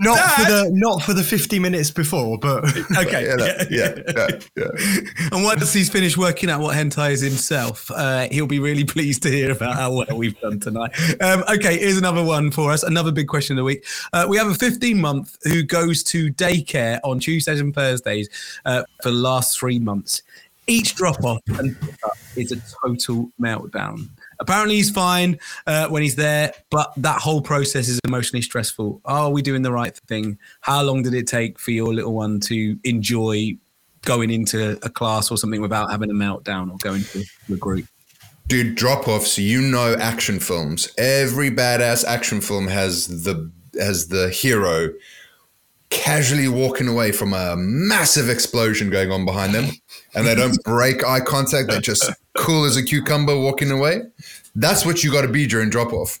not 0.00 0.18
for 0.18 0.42
the 0.44 0.70
not 0.72 1.02
for 1.02 1.14
the 1.14 1.22
fifty 1.22 1.58
minutes 1.58 1.90
before, 1.90 2.38
but 2.38 2.64
Okay. 2.96 3.26
Yeah, 3.26 3.36
that- 3.36 3.68
yeah, 3.70 3.94
yeah, 4.16 4.40
yeah. 4.56 5.28
And 5.32 5.44
once 5.44 5.72
he's 5.72 5.88
finished 5.88 6.16
working 6.18 6.50
out 6.50 6.60
what 6.60 6.76
hentai 6.76 7.10
is 7.12 7.20
himself, 7.20 7.90
uh, 7.90 8.28
he'll 8.30 8.46
be 8.46 8.58
really 8.58 8.84
pleased 8.84 9.22
to 9.24 9.30
hear 9.30 9.50
about 9.52 9.74
how 9.76 9.92
well 9.92 10.16
we've 10.16 10.38
done 10.40 10.60
tonight. 10.60 10.90
Um, 11.20 11.44
okay, 11.48 11.78
here's 11.78 11.96
another 11.98 12.24
one 12.24 12.50
for 12.50 12.70
us. 12.72 12.82
Another 12.82 13.12
big 13.12 13.28
question 13.28 13.54
of 13.54 13.58
the 13.58 13.64
week. 13.64 13.84
Uh, 14.12 14.26
we 14.28 14.36
have 14.36 14.48
a 14.48 14.54
15 14.54 15.00
month 15.00 15.36
who 15.44 15.62
goes 15.62 16.02
to 16.04 16.32
daycare 16.32 17.00
on 17.04 17.18
Tuesdays 17.20 17.60
and 17.60 17.74
Thursdays 17.74 18.28
uh, 18.64 18.82
for 19.02 19.10
the 19.10 19.16
last 19.16 19.58
three 19.58 19.78
months. 19.78 20.22
Each 20.68 20.94
drop 20.94 21.24
off 21.24 21.40
and 21.58 21.76
is 22.36 22.52
a 22.52 22.60
total 22.84 23.30
meltdown. 23.40 24.08
Apparently, 24.38 24.76
he's 24.76 24.90
fine 24.90 25.38
uh, 25.66 25.88
when 25.88 26.02
he's 26.02 26.14
there, 26.14 26.52
but 26.70 26.92
that 26.98 27.20
whole 27.20 27.40
process 27.40 27.88
is 27.88 27.98
emotionally 28.04 28.42
stressful. 28.42 29.00
Are 29.04 29.30
we 29.30 29.42
doing 29.42 29.62
the 29.62 29.72
right 29.72 29.96
thing? 30.08 30.38
How 30.60 30.82
long 30.82 31.02
did 31.02 31.14
it 31.14 31.26
take 31.26 31.58
for 31.58 31.70
your 31.70 31.92
little 31.92 32.14
one 32.14 32.38
to 32.40 32.78
enjoy 32.84 33.56
going 34.02 34.30
into 34.30 34.78
a 34.84 34.90
class 34.90 35.30
or 35.30 35.38
something 35.38 35.60
without 35.60 35.90
having 35.90 36.10
a 36.10 36.14
meltdown 36.14 36.70
or 36.70 36.76
going 36.78 37.02
to 37.02 37.24
the 37.48 37.56
group? 37.56 37.86
Dude, 38.46 38.76
drop 38.76 39.08
offs. 39.08 39.38
You 39.38 39.60
know, 39.60 39.96
action 39.98 40.38
films. 40.38 40.92
Every 40.96 41.50
badass 41.50 42.04
action 42.04 42.40
film 42.40 42.68
has 42.68 43.24
the 43.24 43.50
has 43.78 44.08
the 44.08 44.30
hero 44.30 44.90
casually 45.90 46.48
walking 46.48 46.88
away 46.88 47.12
from 47.12 47.32
a 47.32 47.56
massive 47.56 48.28
explosion 48.28 48.90
going 48.90 49.10
on 49.10 49.24
behind 49.24 49.54
them, 49.54 49.66
and 50.14 50.26
they 50.26 50.34
don't 50.34 50.62
break 50.64 51.04
eye 51.04 51.20
contact. 51.20 51.68
They're 51.68 51.80
just 51.80 52.10
cool 52.36 52.64
as 52.64 52.76
a 52.76 52.82
cucumber 52.82 53.38
walking 53.38 53.70
away. 53.70 54.02
That's 54.54 54.84
what 54.84 55.04
you 55.04 55.12
got 55.12 55.22
to 55.22 55.28
be 55.28 55.46
during 55.46 55.70
drop 55.70 55.92
off. 55.92 56.18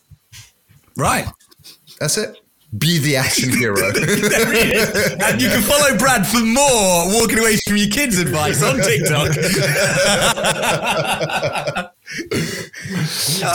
Right. 0.96 1.26
That's 2.00 2.18
it. 2.18 2.38
Be 2.76 2.98
the 2.98 3.16
action 3.16 3.50
hero. 3.56 3.76
and 3.86 5.40
you 5.40 5.48
can 5.48 5.62
follow 5.62 5.96
Brad 5.96 6.26
for 6.26 6.40
more 6.40 7.06
walking 7.14 7.38
away 7.38 7.56
from 7.66 7.76
your 7.76 7.88
kids 7.88 8.18
advice 8.18 8.62
on 8.62 8.76
TikTok. 8.76 9.32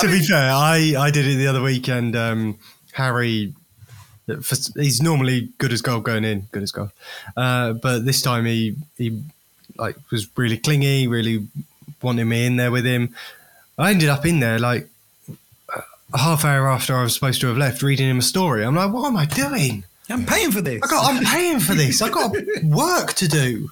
to 0.02 0.08
be 0.08 0.20
fair, 0.22 0.52
I, 0.52 0.96
I 0.98 1.12
did 1.12 1.28
it 1.28 1.36
the 1.36 1.48
other 1.48 1.62
week, 1.62 1.88
and 1.90 2.16
um, 2.16 2.58
Harry, 2.94 3.54
for, 4.42 4.56
he's 4.80 5.02
normally 5.02 5.50
good 5.58 5.74
as 5.74 5.82
gold 5.82 6.04
going 6.04 6.24
in, 6.24 6.48
good 6.52 6.64
as 6.64 6.72
gold. 6.72 6.92
Uh, 7.36 7.74
but 7.74 8.06
this 8.06 8.22
time 8.22 8.46
he 8.46 8.76
he 8.98 9.22
like 9.78 9.96
was 10.12 10.28
really 10.38 10.58
clingy, 10.58 11.08
really 11.08 11.48
wanted 12.02 12.26
me 12.26 12.46
in 12.46 12.56
there 12.56 12.72
with 12.72 12.86
him. 12.86 13.16
I 13.78 13.92
ended 13.92 14.10
up 14.10 14.26
in 14.26 14.40
there 14.40 14.60
like 14.60 14.88
a 16.14 16.18
half 16.18 16.46
hour 16.46 16.70
after 16.70 16.96
I 16.96 17.04
was 17.04 17.14
supposed 17.14 17.42
to 17.42 17.48
have 17.48 17.58
left, 17.58 17.82
reading 17.82 18.10
him 18.10 18.20
a 18.20 18.22
story. 18.22 18.64
I'm 18.64 18.76
like, 18.76 18.94
what 18.94 19.08
am 19.08 19.18
I 19.18 19.26
doing? 19.26 19.84
I'm 20.10 20.26
paying 20.26 20.52
for 20.52 20.62
this. 20.62 20.82
I 20.84 20.88
got, 20.88 21.14
I'm 21.14 21.24
paying 21.24 21.60
for 21.60 21.74
this. 21.74 22.02
I 22.02 22.10
got 22.10 22.36
work 22.64 23.14
to 23.14 23.28
do. 23.28 23.70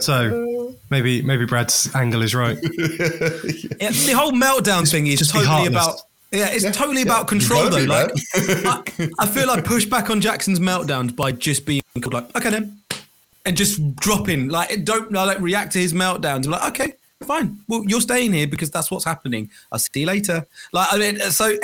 so 0.00 0.74
maybe 0.90 1.22
maybe 1.22 1.44
Brad's 1.44 1.94
angle 1.94 2.22
is 2.22 2.34
right. 2.34 2.56
Yeah, 2.62 3.90
the 3.90 4.14
whole 4.16 4.32
meltdown 4.32 4.90
thing 4.90 5.06
is 5.06 5.18
just 5.18 5.32
totally 5.32 5.66
about. 5.66 6.00
Yeah, 6.34 6.48
it's 6.50 6.76
totally 6.76 7.02
about 7.02 7.28
control 7.28 7.70
though. 7.70 7.76
be, 7.76 7.86
Like, 7.86 8.12
I, 8.34 9.10
I 9.20 9.26
feel 9.26 9.50
I 9.50 9.60
push 9.60 9.84
back 9.84 10.10
on 10.10 10.20
Jackson's 10.20 10.60
meltdowns 10.60 11.14
by 11.14 11.32
just 11.32 11.64
being 11.64 11.82
like, 12.10 12.36
okay 12.36 12.50
then, 12.50 12.78
and 13.44 13.56
just 13.56 13.96
dropping. 13.96 14.48
Like, 14.48 14.84
don't 14.84 15.14
I 15.16 15.24
like 15.24 15.40
react 15.40 15.72
to 15.72 15.78
his 15.78 15.92
meltdowns. 15.92 16.46
I'm 16.46 16.52
like, 16.52 16.68
okay, 16.70 16.94
fine. 17.24 17.58
Well, 17.68 17.84
you're 17.86 18.00
staying 18.00 18.32
here 18.32 18.46
because 18.46 18.70
that's 18.70 18.90
what's 18.90 19.04
happening. 19.04 19.50
I'll 19.70 19.78
see 19.78 20.00
you 20.00 20.06
later. 20.06 20.46
Like, 20.72 20.88
I 20.92 20.98
mean, 20.98 21.18
so 21.20 21.56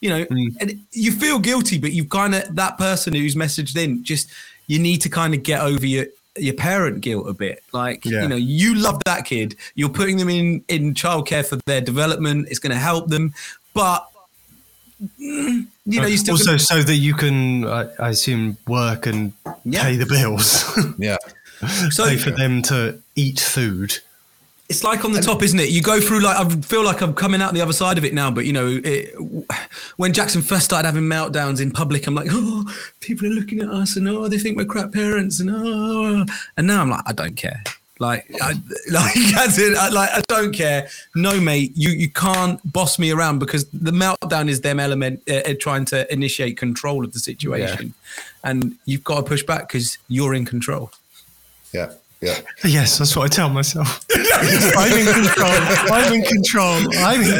you 0.00 0.10
know, 0.10 0.24
hmm. 0.24 0.48
and 0.60 0.80
you 0.92 1.12
feel 1.12 1.38
guilty, 1.38 1.78
but 1.78 1.92
you 1.92 2.04
kind 2.04 2.34
of 2.34 2.54
that 2.56 2.78
person 2.78 3.14
who's 3.14 3.34
messaged 3.34 3.76
in 3.76 4.04
just 4.04 4.30
you 4.66 4.78
need 4.78 4.98
to 5.02 5.08
kind 5.08 5.34
of 5.34 5.42
get 5.42 5.60
over 5.60 5.86
your 5.86 6.06
your 6.36 6.54
parent 6.54 7.02
guilt 7.02 7.28
a 7.28 7.34
bit. 7.34 7.62
Like, 7.72 8.04
Yeah. 8.04 8.22
you 8.22 8.28
know, 8.28 8.36
you 8.36 8.74
love 8.74 9.02
that 9.04 9.24
kid. 9.26 9.56
You're 9.74 9.90
putting 9.90 10.16
them 10.16 10.28
in 10.30 10.64
in 10.68 10.94
childcare 10.94 11.44
for 11.44 11.56
their 11.66 11.80
development. 11.80 12.48
It's 12.50 12.58
going 12.58 12.72
to 12.72 12.78
help 12.78 13.08
them, 13.08 13.34
but 13.74 14.08
you 15.18 15.66
know, 15.86 16.06
you 16.06 16.16
still 16.16 16.34
also 16.34 16.56
so 16.56 16.82
that 16.82 16.96
you 16.96 17.14
can, 17.14 17.64
I, 17.66 17.88
I 17.98 18.08
assume, 18.10 18.56
work 18.68 19.06
and 19.06 19.32
Yeah. 19.64 19.82
pay 19.82 19.96
the 19.96 20.06
bills, 20.06 20.64
yeah. 20.98 21.16
so 21.90 22.06
pay 22.06 22.16
for 22.16 22.30
them 22.30 22.62
to 22.62 23.00
eat 23.16 23.40
food. 23.40 23.98
it's 24.68 24.84
like 24.84 25.04
on 25.04 25.12
the 25.12 25.20
top, 25.20 25.42
isn't 25.42 25.58
it? 25.58 25.70
You 25.70 25.82
go 25.82 26.00
through 26.00 26.20
like 26.20 26.36
I 26.36 26.48
feel 26.60 26.84
like 26.84 27.00
I'm 27.02 27.14
coming 27.14 27.42
out 27.42 27.52
the 27.52 27.60
other 27.60 27.72
side 27.72 27.98
of 27.98 28.04
it 28.04 28.14
now, 28.14 28.30
but 28.30 28.46
you 28.46 28.52
know, 28.52 28.80
it, 28.84 29.14
when 29.96 30.12
Jackson 30.12 30.40
first 30.40 30.64
started 30.64 30.86
having 30.86 31.02
meltdowns 31.04 31.60
in 31.60 31.70
public, 31.72 32.06
I'm 32.06 32.14
like, 32.14 32.28
oh, 32.32 32.64
people 33.00 33.26
are 33.26 33.30
looking 33.30 33.60
at 33.60 33.68
us 33.68 33.96
and 33.96 34.08
oh, 34.08 34.28
they 34.28 34.38
think 34.38 34.56
we're 34.56 34.64
crap 34.64 34.92
parents 34.92 35.40
and 35.40 35.50
oh, 35.52 36.24
and 36.56 36.66
now 36.66 36.80
I'm 36.80 36.90
like, 36.90 37.02
I 37.06 37.12
don't 37.12 37.36
care. 37.36 37.62
Like, 38.02 38.26
I, 38.42 38.54
like, 38.90 39.16
as 39.38 39.60
in, 39.60 39.76
I, 39.78 39.88
like, 39.88 40.10
I 40.10 40.22
don't 40.26 40.52
care. 40.52 40.88
No, 41.14 41.40
mate, 41.40 41.70
you 41.76 41.90
you 41.90 42.10
can't 42.10 42.60
boss 42.72 42.98
me 42.98 43.12
around 43.12 43.38
because 43.38 43.64
the 43.70 43.92
meltdown 43.92 44.48
is 44.48 44.60
them 44.62 44.80
element 44.80 45.22
uh, 45.30 45.34
uh, 45.34 45.54
trying 45.60 45.84
to 45.86 46.12
initiate 46.12 46.56
control 46.56 47.04
of 47.04 47.12
the 47.12 47.20
situation, 47.20 47.94
and 48.42 48.74
you've 48.86 49.04
got 49.04 49.18
to 49.18 49.22
push 49.22 49.44
back 49.44 49.68
because 49.68 49.98
you're 50.08 50.34
in 50.34 50.44
control. 50.44 50.90
Yeah. 51.72 51.92
Yeah. 52.20 52.40
Yes, 52.64 52.98
that's 52.98 53.16
what 53.16 53.24
I 53.24 53.28
tell 53.28 53.50
myself. 53.50 54.04
I'm 54.14 54.92
in 54.98 55.06
control. 55.12 55.58
I'm 55.92 56.12
in 56.12 56.22
control. 56.22 56.80
I'm 56.98 57.20
in 57.20 57.38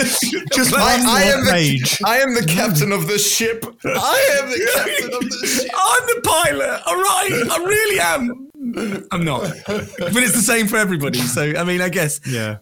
just 0.53 0.73
one 0.73 0.81
I, 0.81 1.05
I 1.07 1.23
am 1.23 1.47
page. 1.47 1.99
the 1.99 2.09
I 2.09 2.17
am 2.19 2.35
the 2.35 2.45
captain 2.45 2.91
of 2.93 3.07
the 3.07 3.19
ship. 3.19 3.65
I 3.85 4.19
am 4.39 4.51
the 4.51 4.71
captain 4.75 5.15
of 5.15 5.23
the 5.31 5.47
ship. 5.47 5.71
I'm 5.75 6.03
the 6.15 6.21
pilot. 6.25 6.83
All 6.87 6.97
right, 6.97 7.31
I 7.51 7.57
really 7.65 8.01
am. 8.01 8.52
I'm 9.11 9.25
not, 9.25 9.43
but 9.67 10.17
it's 10.17 10.35
the 10.35 10.43
same 10.43 10.67
for 10.67 10.77
everybody. 10.77 11.19
So 11.21 11.53
I 11.57 11.65
mean, 11.65 11.81
I 11.81 11.89
guess 11.89 12.21
Yeah. 12.27 12.59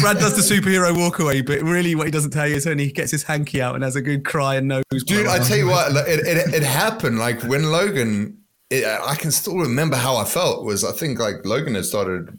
Brad 0.00 0.18
does 0.18 0.34
the 0.34 0.54
superhero 0.54 0.96
walk 0.96 1.20
away, 1.20 1.42
but 1.42 1.62
really, 1.62 1.94
what 1.94 2.06
he 2.06 2.10
doesn't 2.10 2.32
tell 2.32 2.48
you 2.48 2.56
is 2.56 2.66
when 2.66 2.78
he 2.78 2.90
gets 2.90 3.12
his 3.12 3.22
hanky 3.22 3.62
out 3.62 3.76
and 3.76 3.84
has 3.84 3.94
a 3.94 4.02
good 4.02 4.24
cry 4.24 4.56
and 4.56 4.66
knows. 4.66 4.82
Dude, 5.06 5.28
I 5.28 5.38
tell 5.38 5.56
you 5.56 5.68
what, 5.68 5.92
it, 6.08 6.26
it, 6.26 6.54
it 6.54 6.62
happened 6.62 7.18
like 7.18 7.42
when 7.44 7.70
Logan. 7.70 8.38
It, 8.70 8.84
I 8.84 9.14
can 9.14 9.30
still 9.30 9.58
remember 9.58 9.96
how 9.96 10.16
I 10.16 10.24
felt. 10.24 10.64
Was 10.64 10.82
I 10.82 10.92
think 10.92 11.18
like 11.20 11.44
Logan 11.44 11.74
had 11.74 11.84
started 11.84 12.36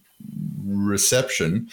reception, 0.66 1.70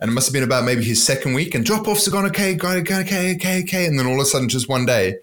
and 0.00 0.10
it 0.10 0.12
must 0.12 0.26
have 0.26 0.34
been 0.34 0.42
about 0.42 0.64
maybe 0.64 0.84
his 0.84 1.02
second 1.02 1.34
week, 1.34 1.54
and 1.54 1.64
drop 1.64 1.88
offs 1.88 2.06
are 2.06 2.10
gone 2.10 2.26
okay, 2.26 2.54
gone 2.54 2.78
okay, 2.78 3.00
okay, 3.00 3.34
okay, 3.36 3.62
okay, 3.62 3.86
and 3.86 3.98
then 3.98 4.06
all 4.06 4.14
of 4.14 4.20
a 4.20 4.26
sudden, 4.26 4.48
just 4.48 4.68
one 4.68 4.84
day, 4.84 5.16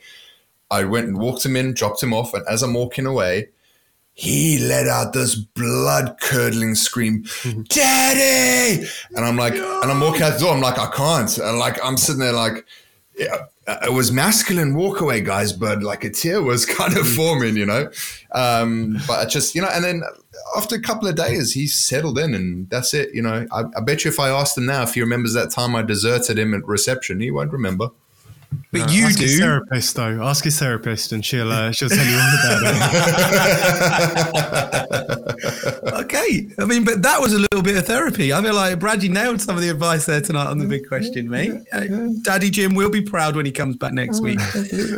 I 0.71 0.83
went 0.85 1.07
and 1.07 1.17
walked 1.17 1.45
him 1.45 1.55
in, 1.55 1.73
dropped 1.73 2.01
him 2.01 2.13
off, 2.13 2.33
and 2.33 2.43
as 2.47 2.63
I'm 2.63 2.73
walking 2.73 3.05
away, 3.05 3.49
he 4.19 4.57
let 4.57 4.87
out 4.87 5.13
this 5.13 5.35
blood 5.35 6.17
curdling 6.19 6.73
scream, 6.73 7.23
"Daddy!" 7.69 8.83
And 9.15 9.23
I'm 9.23 9.37
like, 9.37 9.53
and 9.53 9.91
I'm 9.91 9.99
walking 9.99 10.23
out 10.23 10.33
the 10.33 10.39
door. 10.39 10.55
I'm 10.55 10.59
like, 10.59 10.79
I 10.79 10.89
can't. 10.89 11.37
And 11.37 11.59
like, 11.59 11.77
I'm 11.85 11.97
sitting 11.97 12.21
there 12.21 12.33
like, 12.33 12.65
yeah, 13.15 13.45
it 13.83 13.93
was 13.93 14.11
masculine 14.11 14.73
walkaway, 14.73 15.23
guys, 15.23 15.53
but 15.53 15.83
like 15.83 16.03
a 16.03 16.09
tear 16.09 16.41
was 16.41 16.65
kind 16.77 16.97
of 16.97 17.07
forming, 17.07 17.55
you 17.55 17.67
know. 17.67 17.91
Um, 18.31 18.97
but 19.07 19.19
I 19.19 19.25
just, 19.25 19.53
you 19.53 19.61
know, 19.61 19.69
and 19.71 19.83
then 19.83 20.01
after 20.57 20.75
a 20.75 20.81
couple 20.81 21.07
of 21.07 21.13
days, 21.13 21.53
he 21.53 21.67
settled 21.67 22.17
in, 22.17 22.33
and 22.33 22.67
that's 22.71 22.95
it. 22.95 23.13
You 23.13 23.21
know, 23.21 23.45
I, 23.51 23.65
I 23.77 23.81
bet 23.81 24.03
you 24.03 24.09
if 24.09 24.19
I 24.19 24.29
asked 24.29 24.57
him 24.57 24.65
now 24.65 24.81
if 24.81 24.95
he 24.95 25.01
remembers 25.01 25.33
that 25.33 25.51
time 25.51 25.75
I 25.75 25.83
deserted 25.83 26.39
him 26.39 26.55
at 26.55 26.65
reception, 26.65 27.19
he 27.19 27.29
won't 27.29 27.51
remember. 27.51 27.91
But 28.71 28.81
Uh, 28.81 28.87
you 28.91 29.05
ask 29.05 29.19
his 29.19 29.31
do. 29.35 29.39
therapist 29.39 29.95
though. 29.95 30.21
Ask 30.23 30.43
his 30.43 30.59
therapist, 30.59 31.11
and 31.11 31.25
she'll 31.25 31.51
uh, 31.51 31.71
she'll 31.71 31.89
tell 31.89 32.05
you 32.05 32.17
all 32.17 32.59
about 32.59 32.63
it. 32.63 32.77
Okay. 35.97 36.47
I 36.59 36.65
mean, 36.65 36.83
but 36.85 37.01
that 37.03 37.19
was 37.19 37.33
a 37.33 37.39
little 37.39 37.61
bit 37.61 37.77
of 37.77 37.85
therapy. 37.85 38.33
I 38.33 38.41
feel 38.41 38.53
like 38.53 38.79
Brad, 38.79 39.03
you 39.03 39.09
nailed 39.09 39.41
some 39.41 39.55
of 39.55 39.61
the 39.61 39.69
advice 39.69 40.05
there 40.05 40.21
tonight 40.21 40.47
on 40.47 40.57
the 40.57 40.65
big 40.65 40.87
question, 40.87 41.29
mate. 41.29 41.53
Uh, 41.71 42.09
Daddy 42.21 42.49
Jim 42.49 42.75
will 42.75 42.89
be 42.89 43.01
proud 43.01 43.35
when 43.35 43.45
he 43.45 43.51
comes 43.51 43.75
back 43.75 43.93
next 43.93 44.21
week 44.21 44.39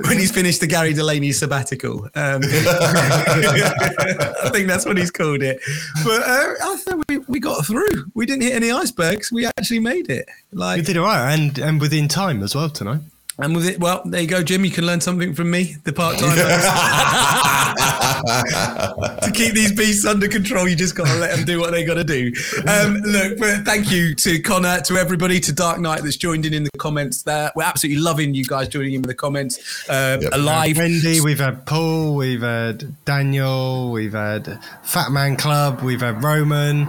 when 0.08 0.18
he's 0.18 0.32
finished 0.32 0.60
the 0.62 0.68
Gary 0.68 0.94
Delaney 0.94 1.32
sabbatical. 1.32 2.06
Um, 2.16 2.42
I 2.46 4.50
think 4.52 4.68
that's 4.68 4.86
what 4.86 4.98
he's 4.98 5.12
called 5.12 5.42
it. 5.42 5.60
But 6.04 6.22
uh, 6.24 6.54
I 6.64 6.78
think 6.78 7.04
we, 7.10 7.18
we 7.20 7.40
got 7.40 7.66
through. 7.66 8.06
We 8.14 8.26
didn't 8.26 8.44
hit 8.44 8.54
any 8.54 8.72
icebergs. 8.72 9.32
We 9.32 9.46
actually 9.46 9.80
made 9.80 10.10
it. 10.10 10.28
Like 10.52 10.78
we 10.78 10.84
did 10.84 10.98
all 10.98 11.06
right, 11.06 11.34
and 11.34 11.58
and 11.60 11.82
within 11.82 12.08
time 12.08 12.44
as 12.44 12.56
well 12.56 12.70
tonight. 12.70 13.02
And 13.42 13.56
with 13.56 13.68
it, 13.68 13.80
well, 13.80 14.02
there 14.06 14.22
you 14.22 14.28
go, 14.28 14.44
Jim. 14.44 14.66
You 14.66 14.72
can 14.72 14.86
learn 14.86 15.02
something 15.02 15.34
from 15.34 15.50
me, 15.52 15.76
the 15.84 15.94
part 15.94 16.18
time. 16.18 16.36
to 19.22 19.32
keep 19.34 19.54
these 19.54 19.72
beasts 19.72 20.06
under 20.06 20.28
control, 20.28 20.68
you 20.68 20.76
just 20.76 20.96
got 20.96 21.08
to 21.08 21.16
let 21.16 21.36
them 21.36 21.46
do 21.46 21.60
what 21.60 21.72
they 21.72 21.86
got 21.86 21.96
to 21.96 22.04
do. 22.04 22.32
Um, 22.68 22.96
look, 23.06 23.38
but 23.40 23.64
thank 23.66 23.92
you 23.92 24.14
to 24.16 24.40
Connor, 24.40 24.82
to 24.82 24.98
everybody, 24.98 25.40
to 25.42 25.54
Dark 25.54 25.80
Knight 25.80 26.04
that's 26.04 26.18
joined 26.18 26.46
in 26.46 26.54
in 26.54 26.64
the 26.64 26.72
comments 26.78 27.24
there. 27.24 27.52
We're 27.56 27.64
absolutely 27.64 28.02
loving 28.02 28.34
you 28.34 28.44
guys 28.44 28.68
joining 28.68 28.94
in 28.94 29.02
with 29.02 29.10
the 29.10 29.16
comments. 29.16 29.90
Uh, 29.90 30.20
Alive. 30.32 30.78
Wendy, 30.78 31.22
we've 31.22 31.40
had 31.40 31.66
Paul, 31.66 32.16
we've 32.16 32.42
had 32.42 32.94
Daniel, 33.06 33.92
we've 33.92 34.14
had 34.14 34.60
Fat 34.84 35.12
Man 35.12 35.38
Club, 35.38 35.82
we've 35.82 36.02
had 36.02 36.24
Roman. 36.24 36.88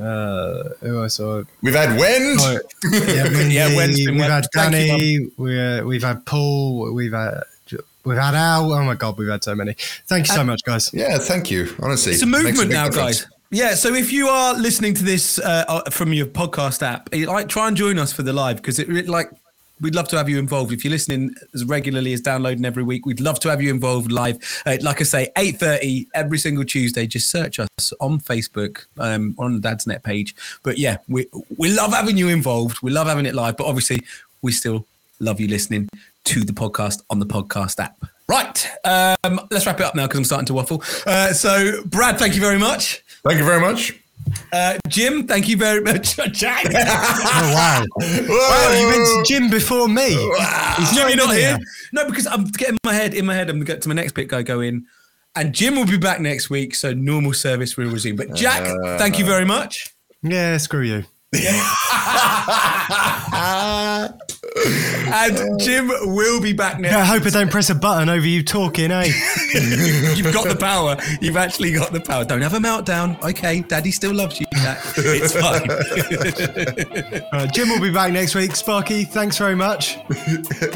Uh, 0.00 0.70
who 0.80 1.02
else? 1.02 1.14
saw? 1.14 1.42
We've 1.62 1.74
had 1.74 1.98
Wend. 1.98 2.38
Oh, 2.40 2.58
yeah, 2.92 3.24
Wendy, 3.32 3.54
Yeah, 3.54 3.74
Wen's 3.76 3.96
been 4.04 4.14
we've 4.14 4.20
well. 4.20 4.30
had 4.30 4.46
Thank 4.54 4.74
you, 4.74 4.86
Danny. 4.86 5.26
we, 5.36 5.60
uh, 5.60 5.84
we've 5.84 6.02
had 6.02 6.24
Paul. 6.26 6.92
We've 6.94 7.12
had 7.12 7.42
we've 8.04 8.16
had 8.18 8.34
Al. 8.34 8.72
Oh 8.72 8.82
my 8.84 8.94
god, 8.94 9.18
we've 9.18 9.28
had 9.28 9.42
so 9.44 9.54
many. 9.54 9.74
Thank 10.06 10.28
you 10.28 10.34
so 10.34 10.44
much, 10.44 10.62
guys. 10.64 10.90
Yeah, 10.94 11.18
thank 11.18 11.50
you. 11.50 11.74
Honestly, 11.82 12.12
It's 12.12 12.22
a 12.22 12.26
Makes 12.26 12.44
movement 12.44 12.68
big 12.70 12.76
now, 12.76 12.84
difference. 12.88 13.24
guys. 13.24 13.32
Yeah, 13.50 13.74
so 13.74 13.94
if 13.94 14.12
you 14.12 14.28
are 14.28 14.54
listening 14.54 14.92
to 14.94 15.02
this 15.04 15.38
uh, 15.38 15.64
uh, 15.68 15.90
from 15.90 16.12
your 16.12 16.26
podcast 16.26 16.82
app, 16.82 17.08
like 17.14 17.48
try 17.48 17.66
and 17.68 17.76
join 17.76 17.98
us 17.98 18.12
for 18.12 18.22
the 18.22 18.32
live 18.32 18.56
because 18.56 18.78
it 18.78 18.88
it, 18.94 19.08
like 19.08 19.30
we'd 19.80 19.94
love 19.94 20.08
to 20.08 20.16
have 20.16 20.28
you 20.28 20.38
involved. 20.38 20.72
If 20.72 20.84
you're 20.84 20.90
listening 20.90 21.34
as 21.54 21.64
regularly 21.64 22.12
as 22.12 22.20
downloading 22.20 22.64
every 22.64 22.82
week, 22.82 23.06
we'd 23.06 23.20
love 23.20 23.40
to 23.40 23.50
have 23.50 23.62
you 23.62 23.70
involved 23.70 24.12
live. 24.12 24.38
Uh, 24.66 24.78
like 24.82 25.00
I 25.00 25.04
say, 25.04 25.28
eight 25.36 25.58
thirty 25.58 26.06
every 26.14 26.38
single 26.38 26.64
Tuesday. 26.64 27.06
Just 27.06 27.30
search 27.30 27.58
us 27.58 27.92
on 28.00 28.20
Facebook 28.20 28.86
um, 28.98 29.34
on 29.38 29.60
the 29.60 29.68
Dadsnet 29.68 30.02
page. 30.02 30.34
But 30.62 30.78
yeah, 30.78 30.98
we 31.08 31.26
we 31.56 31.70
love 31.70 31.92
having 31.92 32.16
you 32.16 32.28
involved. 32.28 32.82
We 32.82 32.90
love 32.90 33.06
having 33.06 33.26
it 33.26 33.34
live. 33.34 33.56
But 33.56 33.66
obviously, 33.66 34.00
we 34.42 34.52
still 34.52 34.86
love 35.20 35.40
you 35.40 35.48
listening 35.48 35.88
to 36.24 36.44
the 36.44 36.52
podcast 36.52 37.02
on 37.10 37.18
the 37.18 37.26
podcast 37.26 37.78
app. 37.80 37.96
Right, 38.28 38.68
um, 38.84 39.40
let's 39.50 39.64
wrap 39.64 39.80
it 39.80 39.86
up 39.86 39.94
now 39.94 40.06
because 40.06 40.18
I'm 40.18 40.24
starting 40.24 40.46
to 40.46 40.54
waffle. 40.54 40.82
Uh, 41.06 41.32
so, 41.32 41.82
Brad, 41.84 42.18
thank 42.18 42.34
you 42.34 42.42
very 42.42 42.58
much. 42.58 43.02
Thank 43.24 43.38
you 43.38 43.44
very 43.44 43.60
much. 43.60 43.94
Uh, 44.52 44.78
Jim, 44.88 45.26
thank 45.26 45.48
you 45.48 45.56
very 45.56 45.80
much. 45.80 46.16
Jack. 46.32 46.66
Oh 46.66 47.54
wow! 47.54 47.84
wow, 48.00 48.76
you 48.78 48.86
went 48.86 49.06
to 49.06 49.24
Jim 49.26 49.50
before 49.50 49.88
me. 49.88 50.10
He's 50.76 50.92
Jim, 50.92 51.08
you're 51.08 51.16
not 51.16 51.34
even 51.34 51.36
here. 51.36 51.58
No, 51.92 52.06
because 52.06 52.26
I'm 52.26 52.44
getting 52.44 52.78
my 52.84 52.94
head 52.94 53.14
in 53.14 53.26
my 53.26 53.34
head. 53.34 53.48
I'm 53.48 53.56
going 53.56 53.66
to 53.66 53.72
get 53.72 53.82
to 53.82 53.88
my 53.88 53.94
next 53.94 54.12
bit. 54.12 54.28
Go 54.28 54.42
go 54.42 54.60
in, 54.60 54.86
and 55.34 55.54
Jim 55.54 55.76
will 55.76 55.86
be 55.86 55.98
back 55.98 56.20
next 56.20 56.50
week, 56.50 56.74
so 56.74 56.92
normal 56.92 57.32
service 57.32 57.76
will 57.76 57.90
resume. 57.90 58.16
But 58.16 58.34
Jack, 58.34 58.64
thank 58.98 59.18
you 59.18 59.24
very 59.24 59.44
much. 59.44 59.94
Yeah, 60.22 60.56
screw 60.56 60.82
you. 60.82 61.04
And 65.10 65.58
Jim 65.58 65.88
will 66.02 66.40
be 66.40 66.52
back 66.52 66.78
next. 66.78 66.94
I 66.94 67.04
hope 67.04 67.24
I 67.24 67.30
don't 67.30 67.50
press 67.50 67.70
a 67.70 67.74
button 67.74 68.10
over 68.10 68.26
you 68.26 68.42
talking, 68.44 68.90
eh? 68.90 69.04
You've 70.14 70.32
got 70.34 70.46
the 70.46 70.56
power. 70.58 70.96
You've 71.22 71.38
actually 71.38 71.72
got 71.72 71.92
the 71.92 72.00
power. 72.00 72.24
Don't 72.26 72.42
have 72.42 72.52
a 72.52 72.58
meltdown. 72.58 73.20
Okay, 73.22 73.60
Daddy 73.62 73.90
still 73.90 74.12
loves 74.14 74.38
you, 74.38 74.46
Jack. 74.54 74.78
It's 74.96 75.34
fine. 75.34 75.68
Uh, 77.32 77.46
Jim 77.46 77.68
will 77.68 77.80
be 77.80 77.90
back 77.90 78.12
next 78.12 78.34
week. 78.34 78.54
Sparky, 78.56 79.04
thanks 79.04 79.36
very 79.38 79.54
much. 79.54 79.98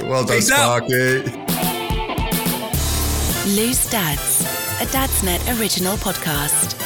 Well 0.03 0.25
done, 0.25 0.37
Peace 0.37 0.51
out. 0.51 0.87
Sparky. 0.87 1.23
Loose 3.57 3.91
Dads, 3.91 4.43
a 4.81 4.87
Dadsnet 4.87 5.59
original 5.59 5.97
podcast. 5.97 6.82